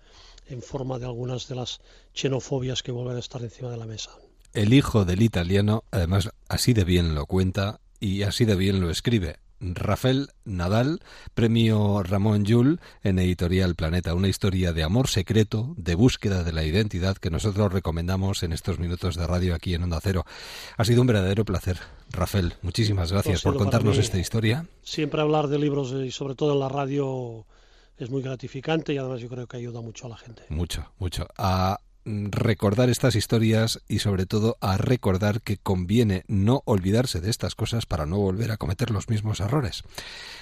en 0.47 0.61
forma 0.61 0.99
de 0.99 1.05
algunas 1.05 1.47
de 1.47 1.55
las 1.55 1.81
xenofobias 2.13 2.83
que 2.83 2.91
vuelven 2.91 3.15
a 3.15 3.19
estar 3.19 3.41
encima 3.41 3.71
de 3.71 3.77
la 3.77 3.85
mesa. 3.85 4.11
El 4.53 4.73
hijo 4.73 5.05
del 5.05 5.23
italiano, 5.23 5.83
además, 5.89 6.29
así 6.47 6.73
de 6.73 6.83
bien 6.83 7.15
lo 7.15 7.25
cuenta 7.25 7.79
y 7.99 8.23
así 8.23 8.45
de 8.45 8.55
bien 8.55 8.79
lo 8.79 8.91
escribe. 8.91 9.42
Rafael 9.63 10.29
Nadal, 10.43 10.99
premio 11.33 12.03
Ramón 12.03 12.43
Llull 12.43 12.79
en 13.01 13.19
Editorial 13.19 13.75
Planeta, 13.75 14.13
una 14.13 14.27
historia 14.27 14.73
de 14.73 14.83
amor 14.83 15.07
secreto, 15.07 15.73
de 15.77 15.95
búsqueda 15.95 16.43
de 16.43 16.51
la 16.51 16.63
identidad 16.63 17.17
que 17.17 17.29
nosotros 17.29 17.71
recomendamos 17.71 18.43
en 18.43 18.51
estos 18.51 18.79
minutos 18.79 19.15
de 19.15 19.25
radio 19.25 19.55
aquí 19.55 19.73
en 19.73 19.83
Onda 19.83 19.99
Cero. 20.01 20.25
Ha 20.77 20.83
sido 20.83 21.01
un 21.01 21.07
verdadero 21.07 21.45
placer. 21.45 21.79
Rafael, 22.11 22.53
muchísimas 22.61 23.11
gracias 23.11 23.41
por 23.41 23.57
contarnos 23.57 23.97
esta 23.97 24.19
historia. 24.19 24.67
Siempre 24.83 25.21
hablar 25.21 25.47
de 25.47 25.59
libros 25.59 25.93
y 25.93 26.11
sobre 26.11 26.35
todo 26.35 26.53
en 26.53 26.59
la 26.59 26.69
radio 26.69 27.45
es 27.97 28.09
muy 28.09 28.21
gratificante 28.21 28.93
y 28.93 28.97
además 28.97 29.21
yo 29.21 29.29
creo 29.29 29.47
que 29.47 29.57
ayuda 29.57 29.81
mucho 29.81 30.07
a 30.07 30.09
la 30.09 30.17
gente. 30.17 30.43
Mucho, 30.49 30.91
mucho. 30.99 31.27
A 31.37 31.79
recordar 32.05 32.89
estas 32.89 33.15
historias 33.15 33.81
y 33.87 33.99
sobre 33.99 34.25
todo 34.25 34.57
a 34.61 34.77
recordar 34.77 35.41
que 35.41 35.57
conviene 35.57 36.23
no 36.27 36.61
olvidarse 36.65 37.21
de 37.21 37.29
estas 37.29 37.55
cosas 37.55 37.85
para 37.85 38.05
no 38.05 38.17
volver 38.17 38.51
a 38.51 38.57
cometer 38.57 38.91
los 38.91 39.09
mismos 39.09 39.39
errores. 39.39 39.83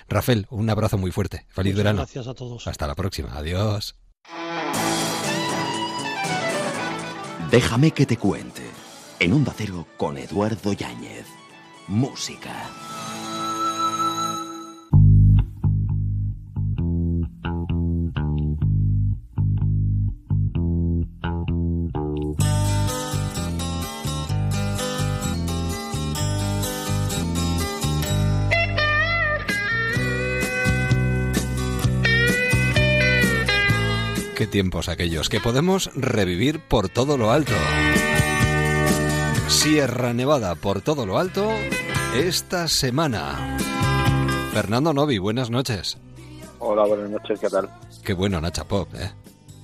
Rafael, 0.08 0.48
un 0.50 0.70
abrazo 0.70 0.98
muy 0.98 1.12
fuerte. 1.12 1.46
Feliz 1.50 1.76
verano. 1.76 2.00
Gracias 2.00 2.28
a 2.28 2.34
todos. 2.34 2.68
Hasta 2.68 2.88
la 2.88 2.96
próxima. 2.96 3.36
Adiós. 3.36 3.96
Déjame 7.52 7.92
que 7.92 8.06
te 8.06 8.18
cuente. 8.18 8.62
En 9.20 9.34
un 9.34 9.46
Cero 9.56 9.86
con 9.98 10.18
Eduardo 10.18 10.74
Yáñez. 10.74 11.28
Música. 11.88 12.70
Qué 34.42 34.48
tiempos 34.48 34.90
aquellos 34.90 35.30
que 35.30 35.40
podemos 35.40 35.92
revivir 35.94 36.62
por 36.62 36.90
todo 36.90 37.16
lo 37.16 37.30
alto. 37.30 37.54
Sierra 39.48 40.16
Nevada 40.16 40.56
por 40.56 40.82
todo 40.82 41.06
lo 41.06 41.20
alto 41.20 41.48
esta 42.16 42.68
semana. 42.68 43.60
Fernando 44.52 44.94
Novi, 44.94 45.20
buenas 45.20 45.52
noches. 45.52 46.00
Hola, 46.58 46.88
buenas 46.88 47.12
noches, 47.12 47.40
¿qué 47.40 47.50
tal? 47.50 47.70
Qué 48.04 48.14
bueno, 48.14 48.42
Nacha 48.42 48.64
Pop, 48.64 48.90
¿eh? 48.96 49.12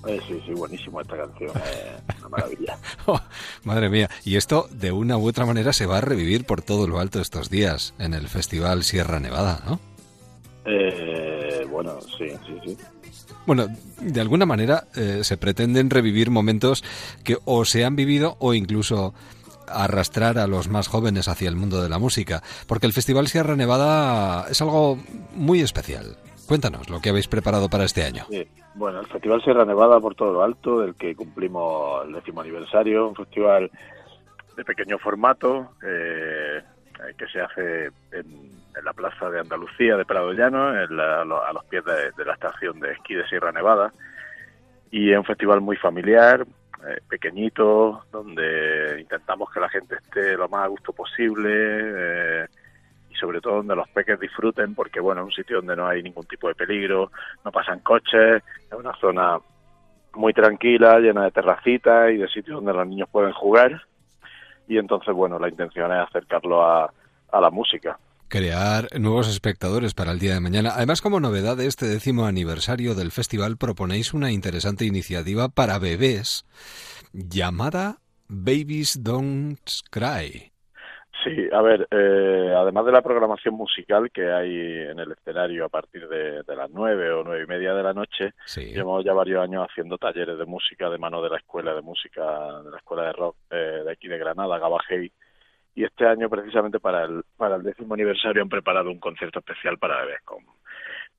eh 0.06 0.20
sí, 0.28 0.40
sí, 0.46 0.52
buenísimo 0.54 1.02
esta 1.02 1.18
canción, 1.18 1.50
eh, 1.58 1.98
una 2.20 2.30
maravilla. 2.30 2.78
Oh, 3.08 3.20
madre 3.64 3.90
mía, 3.90 4.12
y 4.26 4.36
esto 4.36 4.68
de 4.70 4.92
una 4.92 5.18
u 5.18 5.28
otra 5.28 5.48
manera 5.48 5.74
se 5.74 5.88
va 5.88 5.98
a 5.98 6.02
revivir 6.02 6.46
por 6.46 6.62
todo 6.62 6.88
lo 6.88 7.00
alto 7.00 7.20
estos 7.20 7.50
días 7.50 7.96
en 7.98 8.14
el 8.14 8.28
Festival 8.28 8.84
Sierra 8.84 9.20
Nevada, 9.20 9.64
¿no? 9.66 9.80
Eh, 10.66 11.07
bueno, 11.78 12.02
sí, 12.02 12.28
sí, 12.44 12.60
sí. 12.66 12.78
Bueno, 13.46 13.68
de 14.02 14.20
alguna 14.20 14.48
manera 14.48 14.86
eh, 14.96 15.20
se 15.22 15.38
pretenden 15.38 15.92
revivir 15.92 16.32
momentos 16.32 16.84
que 17.24 17.38
o 17.46 17.66
se 17.66 17.86
han 17.86 17.96
vivido 17.96 18.36
o 18.40 18.56
incluso 18.56 19.14
arrastrar 19.68 20.40
a 20.40 20.48
los 20.48 20.70
más 20.70 20.88
jóvenes 20.88 21.28
hacia 21.28 21.48
el 21.48 21.56
mundo 21.56 21.84
de 21.84 21.88
la 21.88 22.00
música, 22.00 22.42
porque 22.68 22.88
el 22.88 22.94
Festival 22.94 23.28
Sierra 23.28 23.56
Nevada 23.56 24.48
es 24.50 24.60
algo 24.60 24.98
muy 25.36 25.62
especial. 25.62 26.18
Cuéntanos 26.48 26.90
lo 26.90 27.00
que 27.00 27.10
habéis 27.10 27.28
preparado 27.28 27.70
para 27.70 27.84
este 27.84 28.04
año. 28.04 28.26
Bueno, 28.74 29.02
el 29.02 29.06
Festival 29.06 29.44
Sierra 29.44 29.64
Nevada 29.64 30.00
por 30.00 30.16
todo 30.16 30.34
lo 30.34 30.42
alto, 30.42 30.80
del 30.80 30.96
que 30.96 31.16
cumplimos 31.16 32.08
el 32.08 32.14
décimo 32.14 32.42
aniversario, 32.42 33.08
un 33.08 33.16
festival 33.16 33.70
de 34.56 34.66
pequeño 34.66 34.98
formato 34.98 35.74
eh, 35.84 36.60
que 37.16 37.28
se 37.28 37.40
hace 37.40 37.92
en 38.14 38.57
en 38.78 38.86
la 38.86 38.94
plaza 38.94 39.30
de 39.30 39.40
Andalucía 39.40 39.98
de 39.98 40.06
Prado 40.06 40.34
Llano, 40.34 40.70
a 40.70 41.54
los 41.54 41.66
pies 41.66 41.84
de, 41.86 42.26
la 42.26 42.34
estación 42.34 42.80
de 42.80 42.94
esquí 42.94 43.16
de 43.16 43.28
Sierra 43.28 43.52
Nevada. 43.52 43.92
Y 44.92 45.12
es 45.12 45.18
un 45.18 45.26
festival 45.26 45.62
muy 45.62 45.76
familiar, 45.78 46.46
eh, 46.88 47.00
pequeñito, 47.10 48.04
donde 48.12 49.00
intentamos 49.02 49.52
que 49.52 49.60
la 49.60 49.70
gente 49.70 49.96
esté 49.96 50.38
lo 50.38 50.48
más 50.48 50.66
a 50.66 50.68
gusto 50.68 50.94
posible 50.94 51.50
eh, 51.54 52.46
y 53.10 53.16
sobre 53.16 53.42
todo 53.42 53.56
donde 53.58 53.76
los 53.76 53.90
peques 53.90 54.20
disfruten, 54.20 54.76
porque 54.76 55.00
bueno, 55.00 55.22
es 55.22 55.26
un 55.26 55.34
sitio 55.34 55.58
donde 55.58 55.76
no 55.76 55.88
hay 55.88 56.04
ningún 56.04 56.26
tipo 56.26 56.48
de 56.48 56.56
peligro, 56.56 57.12
no 57.44 57.52
pasan 57.52 57.80
coches, 57.80 58.44
es 58.72 58.74
una 58.74 58.94
zona 58.96 59.40
muy 60.14 60.34
tranquila, 60.34 61.00
llena 61.00 61.26
de 61.26 61.32
terracitas 61.32 62.12
y 62.12 62.18
de 62.18 62.28
sitios 62.30 62.58
donde 62.58 62.74
los 62.74 62.88
niños 62.88 63.10
pueden 63.12 63.34
jugar. 63.34 63.82
Y 64.68 64.78
entonces, 64.78 65.14
bueno, 65.14 65.40
la 65.40 65.50
intención 65.50 65.92
es 65.92 66.00
acercarlo 66.00 66.64
a 66.66 66.92
la 67.32 67.50
música 67.50 67.98
crear 68.28 68.88
nuevos 69.00 69.30
espectadores 69.30 69.94
para 69.94 70.12
el 70.12 70.20
día 70.20 70.34
de 70.34 70.40
mañana. 70.40 70.72
Además, 70.76 71.02
como 71.02 71.20
novedad 71.20 71.58
de 71.58 71.68
este 71.68 71.86
décimo 71.86 72.26
aniversario 72.26 72.96
del 72.96 73.12
festival, 73.12 73.58
proponéis 73.58 74.14
una 74.14 74.32
interesante 74.32 74.86
iniciativa 74.86 75.50
para 75.50 75.80
bebés 75.80 76.46
llamada 77.14 77.98
Babies 78.28 79.04
Don't 79.04 79.60
Cry. 79.90 80.52
Sí, 81.24 81.50
a 81.52 81.62
ver, 81.62 81.88
eh, 81.90 82.54
además 82.56 82.86
de 82.86 82.92
la 82.92 83.02
programación 83.02 83.56
musical 83.56 84.12
que 84.12 84.32
hay 84.32 84.54
en 84.90 85.00
el 85.00 85.12
escenario 85.12 85.66
a 85.66 85.70
partir 85.70 86.08
de, 86.08 86.44
las 86.56 86.70
nueve 86.70 87.12
o 87.12 87.24
nueve 87.24 87.44
y 87.44 87.48
media 87.48 87.74
de 87.74 87.84
la 87.84 87.94
noche, 87.94 88.34
llevamos 88.56 89.04
ya 89.04 89.14
varios 89.14 89.44
años 89.44 89.68
haciendo 89.68 89.98
talleres 89.98 90.38
de 90.38 90.46
música 90.46 90.90
de 90.90 90.98
mano 90.98 91.22
de 91.22 91.30
la 91.30 91.38
escuela 91.38 91.74
de 91.74 91.82
música, 91.82 92.62
de 92.64 92.72
la 92.72 92.78
escuela 92.78 93.04
de 93.06 93.14
rock 93.14 93.36
eh, 93.50 93.82
de 93.84 93.92
aquí 93.92 94.08
de 94.08 94.18
Granada, 94.18 94.60
Gabajei, 94.60 95.12
y 95.78 95.84
este 95.84 96.08
año 96.08 96.28
precisamente 96.28 96.80
para 96.80 97.04
el, 97.04 97.24
para 97.38 97.56
el 97.58 97.62
décimo 97.62 97.94
aniversario 97.94 98.42
han 98.42 98.50
preparado 98.50 98.90
un 98.90 99.00
concierto 99.00 99.38
especial 99.38 99.78
para 99.78 100.02
bebés 100.02 100.22
con, 100.26 100.40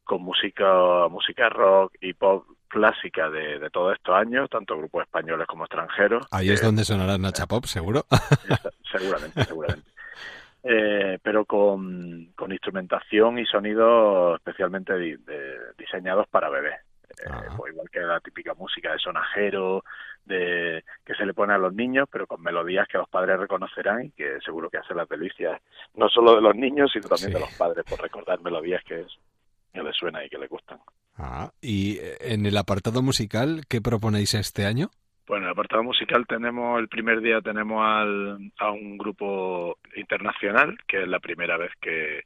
con 0.02 0.20
música, 0.20 1.06
música 1.08 1.48
rock 1.48 1.94
y 2.00 2.12
pop 2.12 2.44
clásica 2.66 3.30
de, 3.30 3.60
de 3.60 3.70
todos 3.70 3.94
estos 3.94 4.16
años, 4.16 4.50
tanto 4.50 4.76
grupos 4.76 5.04
españoles 5.04 5.46
como 5.46 5.62
extranjeros. 5.62 6.26
Ahí 6.32 6.50
es 6.50 6.60
donde 6.60 6.84
sonará 6.84 7.16
Nacha 7.18 7.46
Pop, 7.46 7.66
seguro. 7.66 8.04
seguramente, 8.92 9.44
seguramente. 9.44 9.88
eh, 10.64 11.20
pero 11.22 11.44
con, 11.44 12.32
con, 12.34 12.50
instrumentación 12.50 13.38
y 13.38 13.46
sonidos 13.46 14.40
especialmente 14.40 14.92
diseñados 15.78 16.26
para 16.30 16.50
bebés. 16.50 16.80
Eh, 17.10 17.30
pues 17.56 17.72
igual 17.72 17.88
que 17.90 18.00
la 18.00 18.18
típica 18.18 18.54
música 18.54 18.92
de 18.92 18.98
sonajero, 18.98 19.84
de 20.28 20.84
que 21.04 21.14
se 21.14 21.26
le 21.26 21.34
pone 21.34 21.54
a 21.54 21.58
los 21.58 21.74
niños, 21.74 22.08
pero 22.10 22.26
con 22.26 22.42
melodías 22.42 22.86
que 22.86 22.98
los 22.98 23.08
padres 23.08 23.40
reconocerán 23.40 24.04
y 24.06 24.10
que 24.10 24.38
seguro 24.44 24.70
que 24.70 24.78
hacen 24.78 24.96
las 24.96 25.08
delicias, 25.08 25.60
no 25.94 26.08
solo 26.08 26.36
de 26.36 26.42
los 26.42 26.54
niños, 26.54 26.90
sino 26.92 27.08
también 27.08 27.32
de 27.32 27.40
los 27.40 27.54
padres, 27.54 27.84
por 27.84 28.00
recordar 28.00 28.40
melodías 28.40 28.84
que, 28.84 29.04
que 29.72 29.82
les 29.82 29.96
suena 29.96 30.24
y 30.24 30.28
que 30.28 30.38
les 30.38 30.48
gustan. 30.48 30.78
Ah, 31.16 31.50
y 31.60 31.98
en 32.20 32.46
el 32.46 32.56
apartado 32.56 33.02
musical, 33.02 33.62
¿qué 33.68 33.80
proponéis 33.80 34.34
este 34.34 34.66
año? 34.66 34.90
Bueno, 35.26 35.44
en 35.44 35.48
el 35.48 35.52
apartado 35.52 35.82
musical 35.82 36.26
tenemos, 36.26 36.78
el 36.78 36.88
primer 36.88 37.20
día 37.20 37.40
tenemos 37.40 37.84
al, 37.84 38.52
a 38.58 38.70
un 38.70 38.96
grupo 38.96 39.76
internacional, 39.96 40.78
que 40.86 41.02
es 41.02 41.08
la 41.08 41.18
primera 41.18 41.58
vez 41.58 41.72
que, 41.80 42.22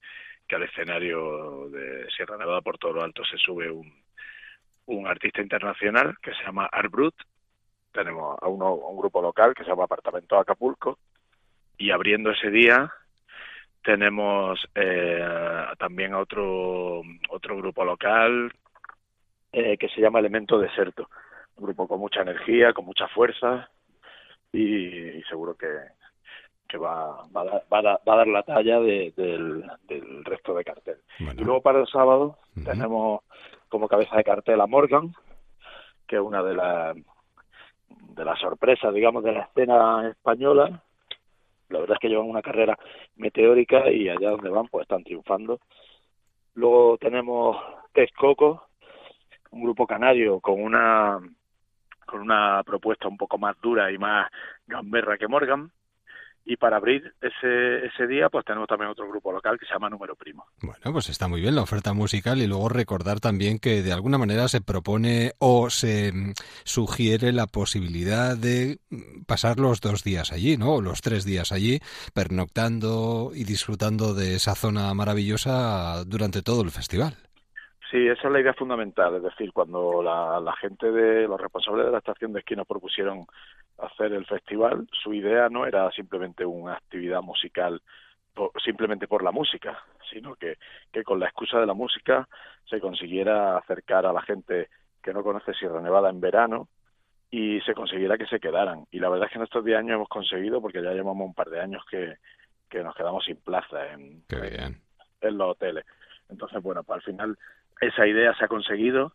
que 0.46 0.56
al 0.56 0.62
escenario 0.62 1.68
de 1.70 2.06
Sierra 2.16 2.36
Nevada 2.36 2.60
por 2.60 2.78
todo 2.78 2.92
lo 2.92 3.02
alto 3.02 3.24
se 3.24 3.38
sube 3.38 3.70
un, 3.70 3.92
un 4.86 5.06
artista 5.06 5.42
internacional 5.42 6.16
que 6.22 6.32
se 6.32 6.44
llama 6.44 6.68
Art 6.70 6.90
Brut. 6.90 7.14
Tenemos 7.92 8.36
a, 8.40 8.48
uno, 8.48 8.74
un 8.74 8.96
grupo 8.96 9.20
local 9.20 9.54
que 9.54 9.64
se 9.64 9.70
llama 9.70 9.84
Apartamento 9.84 10.38
Acapulco. 10.38 10.98
Y 11.78 11.90
abriendo 11.90 12.30
ese 12.30 12.50
día 12.50 12.92
tenemos 13.82 14.60
eh, 14.74 15.24
también 15.78 16.14
a 16.14 16.20
otro, 16.20 17.02
otro 17.30 17.56
grupo 17.56 17.84
local 17.84 18.52
eh, 19.52 19.76
que 19.76 19.88
se 19.88 20.00
llama 20.00 20.20
Elemento 20.20 20.58
Deserto. 20.58 21.08
Un 21.56 21.64
grupo 21.64 21.88
con 21.88 22.00
mucha 22.00 22.22
energía, 22.22 22.72
con 22.72 22.84
mucha 22.84 23.08
fuerza 23.08 23.68
y, 24.52 25.22
seguro 25.28 25.56
que, 25.56 25.68
que 26.68 26.78
va, 26.78 27.26
va, 27.34 27.42
a 27.42 27.44
dar, 27.44 27.64
va, 27.72 27.78
a 27.78 28.16
dar, 28.16 28.28
la 28.28 28.42
talla 28.42 28.80
del, 28.80 29.12
del, 29.86 30.24
resto 30.24 30.54
de 30.54 30.64
cartel. 30.64 30.98
Y 31.18 31.44
luego 31.44 31.60
para 31.60 31.80
el 31.80 31.86
sábado 31.86 32.38
tenemos 32.64 33.22
como 33.68 33.88
cabeza 33.88 34.16
de 34.16 34.24
cartel 34.24 34.60
a 34.60 34.66
Morgan, 34.66 35.14
que 36.06 36.16
es 36.16 36.22
una 36.22 36.42
de 36.42 36.54
las 36.54 36.96
de 38.14 38.24
las 38.24 38.38
sorpresas, 38.38 38.92
digamos, 38.94 39.24
de 39.24 39.32
la 39.32 39.42
escena 39.42 40.08
española. 40.08 40.82
La 41.68 41.80
verdad 41.80 41.96
es 41.96 42.00
que 42.00 42.08
llevan 42.08 42.28
una 42.28 42.42
carrera 42.42 42.78
meteórica 43.16 43.90
y 43.90 44.08
allá 44.08 44.30
donde 44.30 44.50
van, 44.50 44.68
pues 44.68 44.82
están 44.82 45.04
triunfando. 45.04 45.60
Luego 46.54 46.98
tenemos 46.98 47.56
Texcoco, 47.92 48.66
un 49.50 49.62
grupo 49.62 49.86
canario 49.86 50.40
con 50.40 50.62
una 50.62 51.18
con 52.04 52.20
una 52.20 52.62
propuesta 52.64 53.08
un 53.08 53.16
poco 53.16 53.38
más 53.38 53.58
dura 53.62 53.90
y 53.90 53.96
más 53.96 54.30
gamberra 54.66 55.16
que 55.16 55.28
Morgan 55.28 55.70
y 56.44 56.56
para 56.56 56.76
abrir 56.76 57.14
ese, 57.20 57.86
ese 57.86 58.06
día 58.06 58.28
pues 58.28 58.44
tenemos 58.44 58.68
también 58.68 58.90
otro 58.90 59.08
grupo 59.08 59.32
local 59.32 59.58
que 59.58 59.66
se 59.66 59.72
llama 59.72 59.90
Número 59.90 60.16
Primo. 60.16 60.46
Bueno, 60.60 60.92
pues 60.92 61.08
está 61.08 61.28
muy 61.28 61.40
bien 61.40 61.54
la 61.54 61.62
oferta 61.62 61.92
musical 61.92 62.40
y 62.40 62.46
luego 62.46 62.68
recordar 62.68 63.20
también 63.20 63.58
que 63.58 63.82
de 63.82 63.92
alguna 63.92 64.18
manera 64.18 64.48
se 64.48 64.60
propone 64.60 65.32
o 65.38 65.70
se 65.70 66.12
mm, 66.12 66.32
sugiere 66.64 67.32
la 67.32 67.46
posibilidad 67.46 68.36
de 68.36 68.78
mm, 68.90 69.24
pasar 69.26 69.58
los 69.58 69.80
dos 69.80 70.02
días 70.02 70.32
allí, 70.32 70.56
¿no? 70.56 70.74
O 70.74 70.82
los 70.82 71.00
tres 71.00 71.24
días 71.24 71.52
allí, 71.52 71.80
pernoctando 72.14 73.32
y 73.34 73.44
disfrutando 73.44 74.14
de 74.14 74.36
esa 74.36 74.54
zona 74.54 74.92
maravillosa 74.94 76.04
durante 76.04 76.42
todo 76.42 76.62
el 76.62 76.70
festival. 76.70 77.16
Sí, 77.92 78.08
esa 78.08 78.26
es 78.26 78.32
la 78.32 78.40
idea 78.40 78.54
fundamental, 78.54 79.16
es 79.16 79.22
decir, 79.22 79.52
cuando 79.52 80.02
la, 80.02 80.40
la 80.40 80.56
gente 80.56 80.90
de 80.90 81.28
los 81.28 81.38
responsables 81.38 81.84
de 81.84 81.92
la 81.92 81.98
estación 81.98 82.32
de 82.32 82.38
esquí 82.40 82.56
nos 82.56 82.66
propusieron 82.66 83.26
hacer 83.76 84.14
el 84.14 84.24
festival, 84.24 84.88
su 84.90 85.12
idea 85.12 85.50
no 85.50 85.66
era 85.66 85.90
simplemente 85.90 86.46
una 86.46 86.72
actividad 86.72 87.20
musical 87.20 87.82
simplemente 88.64 89.06
por 89.06 89.22
la 89.22 89.30
música, 89.30 89.78
sino 90.10 90.34
que, 90.36 90.56
que 90.90 91.04
con 91.04 91.20
la 91.20 91.26
excusa 91.26 91.58
de 91.60 91.66
la 91.66 91.74
música 91.74 92.26
se 92.68 92.80
consiguiera 92.80 93.58
acercar 93.58 94.06
a 94.06 94.12
la 94.14 94.22
gente 94.22 94.68
que 95.02 95.12
no 95.12 95.22
conoce 95.22 95.52
Sierra 95.52 95.82
Nevada 95.82 96.08
en 96.08 96.20
verano 96.20 96.68
y 97.30 97.60
se 97.60 97.74
consiguiera 97.74 98.16
que 98.16 98.26
se 98.26 98.40
quedaran. 98.40 98.86
Y 98.90 99.00
la 99.00 99.08
verdad 99.08 99.26
es 99.26 99.32
que 99.32 99.38
en 99.38 99.44
estos 99.44 99.64
10 99.64 99.78
años 99.78 99.96
hemos 99.96 100.08
conseguido, 100.08 100.60
porque 100.60 100.82
ya 100.82 100.92
llevamos 100.92 101.26
un 101.26 101.34
par 101.34 101.50
de 101.50 101.60
años 101.60 101.84
que, 101.90 102.16
que 102.70 102.82
nos 102.82 102.94
quedamos 102.94 103.24
sin 103.24 103.36
plaza 103.36 103.92
en, 103.92 104.22
en, 104.30 105.38
los 105.38 105.50
hoteles. 105.50 105.84
Entonces, 106.28 106.62
bueno, 106.62 106.82
pues 106.84 106.96
al 106.96 107.02
final 107.02 107.38
esa 107.82 108.06
idea 108.06 108.34
se 108.34 108.44
ha 108.44 108.48
conseguido 108.48 109.12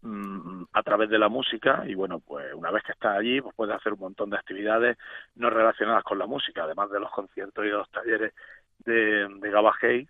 Mm, 0.00 0.62
a 0.74 0.82
través 0.84 1.10
de 1.10 1.18
la 1.18 1.28
música 1.28 1.82
y 1.84 1.94
bueno 1.94 2.20
pues 2.20 2.54
una 2.54 2.70
vez 2.70 2.84
que 2.84 2.92
estás 2.92 3.18
allí 3.18 3.40
pues 3.40 3.52
puedes 3.56 3.74
hacer 3.74 3.94
un 3.94 3.98
montón 3.98 4.30
de 4.30 4.36
actividades 4.36 4.96
no 5.34 5.50
relacionadas 5.50 6.04
con 6.04 6.18
la 6.18 6.26
música. 6.26 6.62
Además 6.62 6.90
de 6.90 7.00
los 7.00 7.10
conciertos 7.10 7.64
y 7.64 7.68
de 7.68 7.74
los 7.74 7.90
talleres 7.90 8.32
de, 8.78 9.26
de 9.28 9.50
Gabajay 9.50 10.08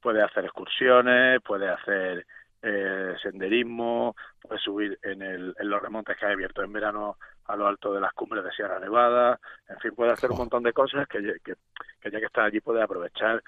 puedes 0.00 0.22
hacer 0.22 0.44
excursiones 0.44 1.40
puedes 1.42 1.68
hacer 1.70 2.24
eh, 2.62 3.16
senderismo 3.20 4.14
puedes 4.40 4.62
subir 4.62 4.96
en, 5.02 5.22
el, 5.22 5.52
en 5.58 5.68
los 5.68 5.82
remontes 5.82 6.16
que 6.16 6.26
hay 6.26 6.34
abiertos 6.34 6.64
en 6.64 6.72
verano 6.72 7.16
a 7.46 7.56
lo 7.56 7.66
alto 7.66 7.92
de 7.92 8.00
las 8.00 8.12
cumbres 8.12 8.44
de 8.44 8.52
Sierra 8.52 8.78
Nevada. 8.78 9.40
En 9.68 9.80
fin 9.80 9.96
puedes 9.96 10.12
hacer 10.12 10.30
un 10.30 10.38
montón 10.38 10.62
de 10.62 10.72
cosas 10.72 11.08
que, 11.08 11.18
que, 11.42 11.54
que 12.00 12.10
ya 12.10 12.20
que 12.20 12.26
estás 12.26 12.44
allí 12.44 12.60
puedes 12.60 12.84
aprovechar 12.84 13.42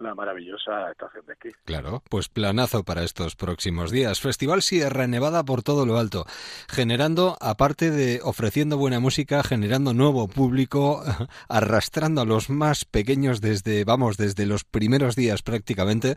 la 0.00 0.14
maravillosa 0.14 0.90
estación 0.90 1.24
de 1.26 1.34
esquí. 1.34 1.48
Claro, 1.64 2.02
pues 2.08 2.28
planazo 2.28 2.84
para 2.84 3.04
estos 3.04 3.36
próximos 3.36 3.90
días. 3.90 4.20
Festival 4.20 4.62
Sierra 4.62 5.06
Nevada 5.06 5.44
por 5.44 5.62
todo 5.62 5.86
lo 5.86 5.98
alto, 5.98 6.26
generando, 6.68 7.36
aparte 7.40 7.90
de 7.90 8.20
ofreciendo 8.22 8.78
buena 8.78 9.00
música, 9.00 9.42
generando 9.42 9.94
nuevo 9.94 10.28
público, 10.28 11.02
arrastrando 11.48 12.22
a 12.22 12.24
los 12.24 12.50
más 12.50 12.84
pequeños 12.84 13.40
desde, 13.40 13.84
vamos, 13.84 14.16
desde 14.16 14.46
los 14.46 14.64
primeros 14.64 15.16
días 15.16 15.42
prácticamente, 15.42 16.16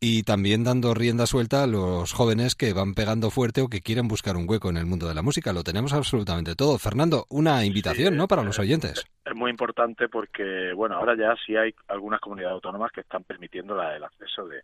y 0.00 0.22
también 0.22 0.64
dando 0.64 0.94
rienda 0.94 1.26
suelta 1.26 1.62
a 1.62 1.66
los 1.66 2.12
jóvenes 2.12 2.54
que 2.54 2.72
van 2.72 2.94
pegando 2.94 3.30
fuerte 3.30 3.62
o 3.62 3.68
que 3.68 3.82
quieren 3.82 4.08
buscar 4.08 4.36
un 4.36 4.48
hueco 4.48 4.70
en 4.70 4.76
el 4.76 4.86
mundo 4.86 5.08
de 5.08 5.14
la 5.14 5.22
música. 5.22 5.52
Lo 5.52 5.64
tenemos 5.64 5.92
absolutamente 5.92 6.54
todo. 6.54 6.78
Fernando, 6.78 7.26
una 7.28 7.64
invitación, 7.64 8.16
¿no? 8.16 8.28
Para 8.28 8.42
los 8.42 8.58
oyentes. 8.58 9.04
Es 9.24 9.34
muy 9.34 9.50
importante 9.50 10.08
porque, 10.08 10.72
bueno, 10.74 10.96
ahora 10.96 11.16
ya 11.16 11.34
sí 11.46 11.56
hay 11.56 11.74
algunas 11.88 12.20
comunidades 12.20 12.54
autónomas 12.54 12.92
que 12.92 13.00
están 13.00 13.24
permitiendo 13.24 13.74
la, 13.74 13.96
el 13.96 14.04
acceso 14.04 14.46
de, 14.46 14.62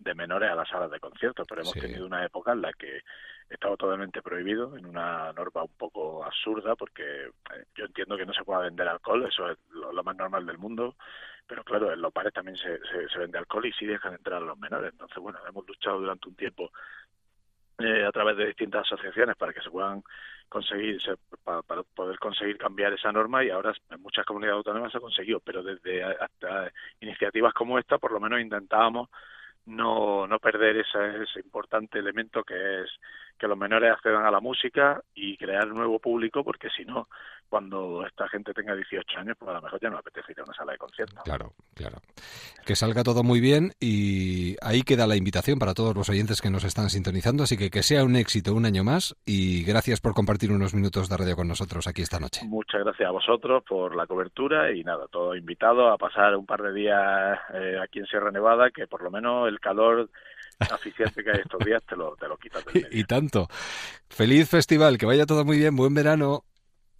de 0.00 0.14
menores 0.14 0.50
a 0.50 0.54
las 0.54 0.68
salas 0.68 0.90
de 0.90 0.98
conciertos, 0.98 1.46
pero 1.48 1.60
hemos 1.60 1.74
tenido 1.74 2.06
una 2.06 2.24
época 2.24 2.52
en 2.52 2.62
la 2.62 2.72
que 2.72 3.02
estaba 3.48 3.76
totalmente 3.76 4.22
prohibido, 4.22 4.76
en 4.76 4.86
una 4.86 5.32
norma 5.32 5.64
un 5.64 5.76
poco 5.76 6.24
absurda, 6.24 6.74
porque 6.74 7.26
eh, 7.26 7.64
yo 7.74 7.84
entiendo 7.84 8.16
que 8.16 8.24
no 8.24 8.32
se 8.32 8.44
pueda 8.44 8.60
vender 8.60 8.88
alcohol, 8.88 9.26
eso 9.26 9.50
es 9.50 9.58
lo, 9.70 10.02
más 10.02 10.16
normal 10.16 10.46
del 10.46 10.56
mundo, 10.56 10.96
pero 11.46 11.62
claro, 11.64 11.92
en 11.92 12.00
los 12.00 12.12
bares 12.14 12.32
también 12.32 12.56
se, 12.56 12.78
se, 13.12 13.18
vende 13.18 13.38
alcohol 13.38 13.66
y 13.66 13.72
sí 13.72 13.84
dejan 13.84 14.14
entrar 14.14 14.40
a 14.40 14.46
los 14.46 14.58
menores. 14.58 14.92
Entonces, 14.92 15.18
bueno, 15.18 15.38
hemos 15.46 15.66
luchado 15.66 15.98
durante 16.00 16.28
un 16.28 16.36
tiempo 16.36 16.70
eh, 17.80 18.04
a 18.04 18.12
través 18.12 18.36
de 18.36 18.46
distintas 18.46 18.82
asociaciones 18.82 19.36
para 19.36 19.52
que 19.52 19.60
se 19.60 19.70
puedan 19.70 20.02
conseguir 20.48 20.98
para, 21.44 21.62
poder 21.82 22.18
conseguir 22.18 22.58
cambiar 22.58 22.92
esa 22.92 23.12
norma 23.12 23.44
y 23.44 23.50
ahora 23.50 23.72
en 23.90 24.02
muchas 24.02 24.26
comunidades 24.26 24.58
autónomas 24.58 24.92
se 24.92 24.98
ha 24.98 25.00
conseguido 25.00 25.40
pero 25.40 25.62
desde 25.62 26.02
hasta 26.02 26.72
iniciativas 27.00 27.54
como 27.54 27.78
esta 27.78 27.98
por 27.98 28.12
lo 28.12 28.20
menos 28.20 28.40
intentábamos 28.40 29.08
no 29.66 30.26
no 30.26 30.38
perder 30.40 30.78
ese, 30.78 31.22
ese 31.22 31.40
importante 31.40 31.98
elemento 31.98 32.42
que 32.42 32.82
es 32.82 32.90
que 33.40 33.48
los 33.48 33.58
menores 33.58 33.90
accedan 33.90 34.26
a 34.26 34.30
la 34.30 34.40
música 34.40 35.02
y 35.14 35.36
crear 35.38 35.66
nuevo 35.68 35.98
público, 35.98 36.44
porque 36.44 36.68
si 36.76 36.84
no, 36.84 37.08
cuando 37.48 38.06
esta 38.06 38.28
gente 38.28 38.52
tenga 38.52 38.74
18 38.76 39.18
años, 39.18 39.36
pues 39.38 39.50
a 39.50 39.54
lo 39.54 39.62
mejor 39.62 39.80
ya 39.80 39.88
no 39.90 39.98
apetece 39.98 40.32
ir 40.32 40.40
a 40.40 40.44
una 40.44 40.54
sala 40.54 40.72
de 40.72 40.78
conciertos. 40.78 41.24
Claro, 41.24 41.52
claro. 41.74 41.98
Que 42.64 42.76
salga 42.76 43.02
todo 43.02 43.24
muy 43.24 43.40
bien 43.40 43.72
y 43.80 44.56
ahí 44.62 44.82
queda 44.82 45.06
la 45.06 45.16
invitación 45.16 45.58
para 45.58 45.74
todos 45.74 45.96
los 45.96 46.08
oyentes 46.10 46.40
que 46.40 46.50
nos 46.50 46.64
están 46.64 46.90
sintonizando, 46.90 47.42
así 47.42 47.56
que 47.56 47.70
que 47.70 47.82
sea 47.82 48.04
un 48.04 48.14
éxito 48.14 48.54
un 48.54 48.66
año 48.66 48.84
más 48.84 49.16
y 49.24 49.64
gracias 49.64 50.00
por 50.00 50.14
compartir 50.14 50.52
unos 50.52 50.74
minutos 50.74 51.08
de 51.08 51.16
radio 51.16 51.34
con 51.34 51.48
nosotros 51.48 51.86
aquí 51.88 52.02
esta 52.02 52.20
noche. 52.20 52.42
Muchas 52.46 52.84
gracias 52.84 53.08
a 53.08 53.12
vosotros 53.12 53.64
por 53.66 53.96
la 53.96 54.06
cobertura 54.06 54.70
y 54.72 54.84
nada, 54.84 55.06
todo 55.10 55.34
invitado 55.34 55.88
a 55.88 55.96
pasar 55.96 56.36
un 56.36 56.46
par 56.46 56.62
de 56.62 56.74
días 56.74 57.38
eh, 57.54 57.78
aquí 57.82 58.00
en 58.00 58.06
Sierra 58.06 58.30
Nevada, 58.30 58.70
que 58.70 58.86
por 58.86 59.02
lo 59.02 59.10
menos 59.10 59.48
el 59.48 59.58
calor 59.58 60.10
aficiente 60.60 61.22
que 61.22 61.30
hay 61.30 61.40
estos 61.40 61.64
días 61.64 61.82
te 61.88 61.96
lo, 61.96 62.16
te 62.16 62.28
lo 62.28 62.36
quitas 62.36 62.64
Y 62.90 63.04
tanto. 63.04 63.48
Feliz 64.08 64.48
festival, 64.48 64.98
que 64.98 65.06
vaya 65.06 65.26
todo 65.26 65.44
muy 65.44 65.58
bien, 65.58 65.76
buen 65.76 65.94
verano. 65.94 66.44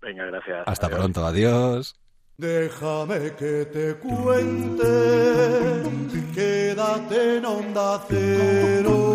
Venga, 0.01 0.25
gracias. 0.27 0.63
Hasta 0.67 0.89
pronto, 0.89 1.25
adiós. 1.27 1.95
Déjame 2.39 3.35
que 3.37 3.67
te 3.67 3.95
cuente, 3.97 4.87
quédate 6.35 7.37
en 7.37 7.45
onda 7.45 8.03
cero. 8.09 9.11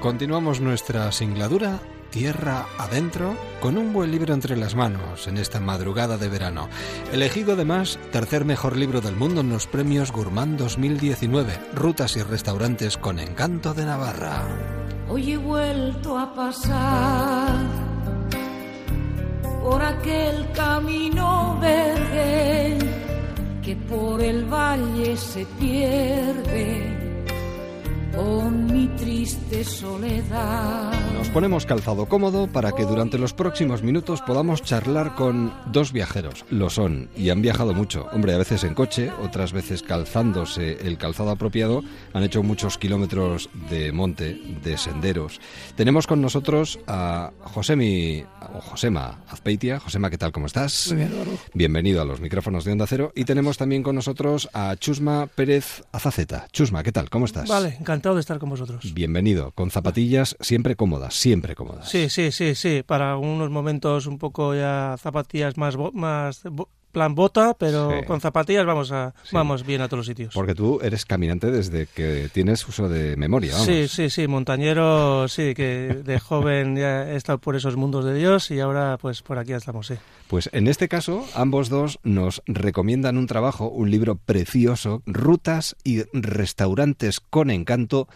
Continuamos 0.00 0.60
nuestra 0.60 1.10
singladura 1.10 1.80
tierra 2.14 2.66
adentro 2.78 3.36
con 3.60 3.76
un 3.76 3.92
buen 3.92 4.12
libro 4.12 4.34
entre 4.34 4.56
las 4.56 4.76
manos 4.76 5.26
en 5.26 5.36
esta 5.36 5.58
madrugada 5.58 6.16
de 6.16 6.28
verano. 6.28 6.68
Elegido 7.12 7.54
además 7.54 7.98
tercer 8.12 8.44
mejor 8.44 8.76
libro 8.76 9.00
del 9.00 9.16
mundo 9.16 9.40
en 9.40 9.50
los 9.50 9.66
premios 9.66 10.12
Gourmand 10.12 10.56
2019, 10.56 11.58
Rutas 11.74 12.16
y 12.16 12.22
Restaurantes 12.22 12.96
con 12.98 13.18
Encanto 13.18 13.74
de 13.74 13.84
Navarra. 13.84 14.46
Hoy 15.08 15.32
he 15.32 15.36
vuelto 15.36 16.16
a 16.16 16.32
pasar 16.32 17.56
por 19.64 19.82
aquel 19.82 20.52
camino 20.52 21.58
verde 21.60 22.78
que 23.60 23.74
por 23.74 24.22
el 24.22 24.44
valle 24.44 25.16
se 25.16 25.44
pierde 25.58 27.03
con 28.16 28.66
mi 28.66 28.86
triste 28.96 29.64
soledad. 29.64 30.92
Nos 31.14 31.28
ponemos 31.28 31.66
calzado 31.66 32.06
cómodo 32.06 32.46
para 32.46 32.72
que 32.72 32.84
durante 32.84 33.18
los 33.18 33.32
próximos 33.32 33.82
minutos 33.82 34.20
podamos 34.22 34.62
charlar 34.62 35.14
con 35.14 35.52
dos 35.72 35.92
viajeros. 35.92 36.44
Lo 36.50 36.70
son 36.70 37.08
y 37.16 37.30
han 37.30 37.42
viajado 37.42 37.74
mucho. 37.74 38.06
Hombre, 38.12 38.34
a 38.34 38.38
veces 38.38 38.64
en 38.64 38.74
coche, 38.74 39.10
otras 39.22 39.52
veces 39.52 39.82
calzándose 39.82 40.86
el 40.86 40.98
calzado 40.98 41.30
apropiado. 41.30 41.82
Han 42.12 42.22
hecho 42.22 42.42
muchos 42.42 42.78
kilómetros 42.78 43.48
de 43.70 43.92
monte, 43.92 44.40
de 44.62 44.76
senderos. 44.76 45.40
Tenemos 45.76 46.06
con 46.06 46.20
nosotros 46.20 46.78
a 46.86 47.32
Josemi, 47.42 48.24
o 48.54 48.60
Josema 48.60 49.22
Azpeitia. 49.28 49.80
Josema, 49.80 50.10
¿qué 50.10 50.18
tal? 50.18 50.32
¿Cómo 50.32 50.46
estás? 50.46 50.88
Muy 50.88 50.98
bien, 50.98 51.12
Eduardo. 51.12 51.32
Bienvenido 51.54 52.02
a 52.02 52.04
los 52.04 52.20
micrófonos 52.20 52.64
de 52.64 52.72
Onda 52.72 52.86
Cero. 52.86 53.12
Y 53.14 53.24
tenemos 53.24 53.56
también 53.56 53.82
con 53.82 53.94
nosotros 53.94 54.48
a 54.52 54.76
Chusma 54.76 55.26
Pérez 55.26 55.82
Azaceta. 55.92 56.46
Chusma, 56.52 56.82
¿qué 56.82 56.92
tal? 56.92 57.10
¿Cómo 57.10 57.24
estás? 57.26 57.48
Vale, 57.48 57.76
encantado 57.80 58.03
de 58.12 58.20
estar 58.20 58.38
con 58.38 58.50
vosotros. 58.50 58.92
Bienvenido, 58.92 59.52
con 59.52 59.70
zapatillas 59.70 60.36
siempre 60.40 60.76
cómodas, 60.76 61.14
siempre 61.14 61.54
cómodas. 61.54 61.88
Sí, 61.88 62.10
sí, 62.10 62.30
sí, 62.32 62.54
sí, 62.54 62.82
para 62.84 63.16
unos 63.16 63.48
momentos 63.48 64.06
un 64.06 64.18
poco 64.18 64.54
ya 64.54 64.96
zapatillas 64.98 65.56
más, 65.56 65.76
más 65.94 66.42
plan 66.94 67.14
bota, 67.14 67.52
pero 67.58 67.90
Sí. 67.90 68.06
con 68.06 68.22
zapatillas 68.22 68.64
vamos 68.64 68.90
a 68.92 69.12
Sí. 69.24 69.30
vamos 69.36 69.66
bien 69.66 69.82
a 69.82 69.88
todos 69.88 69.98
los 69.98 70.06
sitios. 70.06 70.32
Porque 70.32 70.54
tú 70.54 70.80
eres 70.82 71.04
caminante 71.04 71.50
desde 71.50 71.86
que 71.86 72.30
tienes 72.32 72.66
uso 72.66 72.88
de 72.88 73.16
memoria, 73.16 73.52
vamos. 73.52 73.66
Sí, 73.66 73.86
sí, 73.88 74.08
sí, 74.08 74.26
montañero, 74.26 75.28
sí, 75.28 75.52
que 75.54 76.00
de 76.02 76.18
joven 76.18 76.76
ya 76.76 77.10
he 77.12 77.16
estado 77.16 77.36
por 77.36 77.54
esos 77.56 77.76
mundos 77.76 78.06
de 78.06 78.14
Dios 78.14 78.50
y 78.50 78.60
ahora 78.60 78.96
pues 78.98 79.20
por 79.20 79.38
aquí 79.38 79.52
estamos, 79.52 79.88
sí. 79.88 79.94
Pues 80.28 80.48
en 80.54 80.68
este 80.68 80.88
caso, 80.88 81.26
ambos 81.34 81.68
dos 81.68 81.98
nos 82.02 82.40
recomiendan 82.46 83.18
un 83.18 83.26
trabajo, 83.26 83.68
un 83.68 83.90
libro 83.90 84.14
precioso, 84.16 85.02
Rutas 85.04 85.76
y 85.84 86.04
Restaurantes 86.14 87.20
con 87.20 87.50
Encanto, 87.50 88.08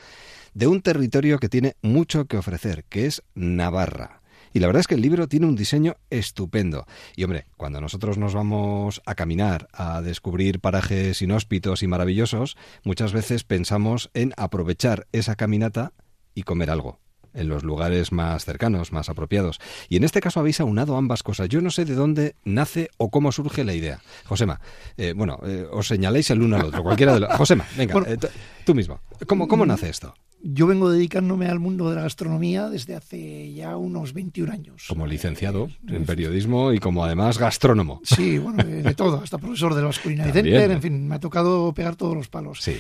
de 0.55 0.67
un 0.67 0.81
territorio 0.81 1.39
que 1.39 1.49
tiene 1.49 1.77
mucho 1.83 2.25
que 2.25 2.37
ofrecer, 2.39 2.85
que 2.89 3.07
es 3.07 3.23
Navarra. 3.35 4.18
Y 4.53 4.61
la 4.61 4.67
verdad 4.67 4.81
es 4.81 4.87
que 4.87 4.95
el 4.95 5.03
libro 5.03 5.29
tiene 5.29 5.47
un 5.47 5.57
diseño 5.57 5.97
estupendo. 6.11 6.87
Y 7.17 7.25
hombre, 7.25 7.47
cuando 7.57 7.81
nosotros 7.81 8.19
nos 8.19 8.35
vamos 8.35 9.03
a 9.07 9.15
caminar, 9.15 9.69
a 9.73 10.01
descubrir 10.03 10.61
parajes 10.61 11.21
inhóspitos 11.23 11.83
y 11.83 11.87
maravillosos, 11.87 12.57
muchas 12.85 13.13
veces 13.13 13.45
pensamos 13.45 14.11
en 14.15 14.33
aprovechar 14.37 15.07
esa 15.13 15.37
caminata 15.37 15.93
y 16.35 16.43
comer 16.43 16.71
algo 16.71 17.01
en 17.35 17.49
los 17.49 17.63
lugares 17.63 18.11
más 18.11 18.45
cercanos, 18.45 18.91
más 18.91 19.09
apropiados. 19.09 19.61
Y 19.89 19.97
en 19.97 20.05
este 20.05 20.21
caso 20.21 20.41
habéis 20.41 20.61
aunado 20.61 20.97
ambas 20.97 21.23
cosas. 21.23 21.49
Yo 21.49 21.61
no 21.61 21.71
sé 21.71 21.85
de 21.85 21.95
dónde 21.95 22.35
nace 22.45 22.89
o 22.97 23.11
cómo 23.11 23.31
surge 23.33 23.65
la 23.65 23.75
idea. 23.75 24.01
Josema, 24.25 24.61
eh, 24.97 25.13
bueno, 25.15 25.39
eh, 25.45 25.67
os 25.71 25.87
señaláis 25.87 26.31
el 26.31 26.43
uno 26.43 26.57
al 26.57 26.65
otro, 26.65 26.83
cualquiera 26.83 27.15
de 27.15 27.21
los... 27.21 27.33
Josema, 27.37 27.67
venga, 27.77 27.93
Bueno. 27.93 28.09
eh, 28.09 28.19
tú 28.65 28.75
mismo. 28.75 29.01
¿Cómo, 29.27 29.47
¿Cómo 29.47 29.67
nace 29.67 29.89
esto? 29.89 30.15
Yo 30.43 30.67
vengo 30.69 30.91
dedicándome 30.91 31.47
al 31.47 31.59
mundo 31.59 31.91
de 31.91 31.97
la 31.97 32.03
gastronomía 32.03 32.69
desde 32.69 32.95
hace 32.95 33.53
ya 33.53 33.77
unos 33.77 34.13
21 34.13 34.53
años. 34.53 34.85
Como 34.89 35.07
licenciado 35.07 35.65
Eh, 35.89 35.97
en 35.97 36.05
periodismo 36.05 36.73
y 36.73 36.79
como 36.79 37.05
además 37.05 37.39
gastrónomo. 37.39 38.01
Sí, 38.05 38.39
bueno, 38.39 38.63
de, 38.63 38.83
de 38.83 38.95
todo, 38.95 39.21
hasta 39.23 39.39
profesor 39.39 39.75
de 39.75 39.83
Culinary 40.03 40.33
También. 40.33 40.57
Center, 40.57 40.71
en 40.71 40.83
fin, 40.83 41.09
me 41.09 41.15
ha 41.17 41.21
tocado 41.21 41.73
pegar 41.75 41.97
todos 41.97 42.15
los 42.17 42.29
palos. 42.29 42.61
Sí. 42.63 42.75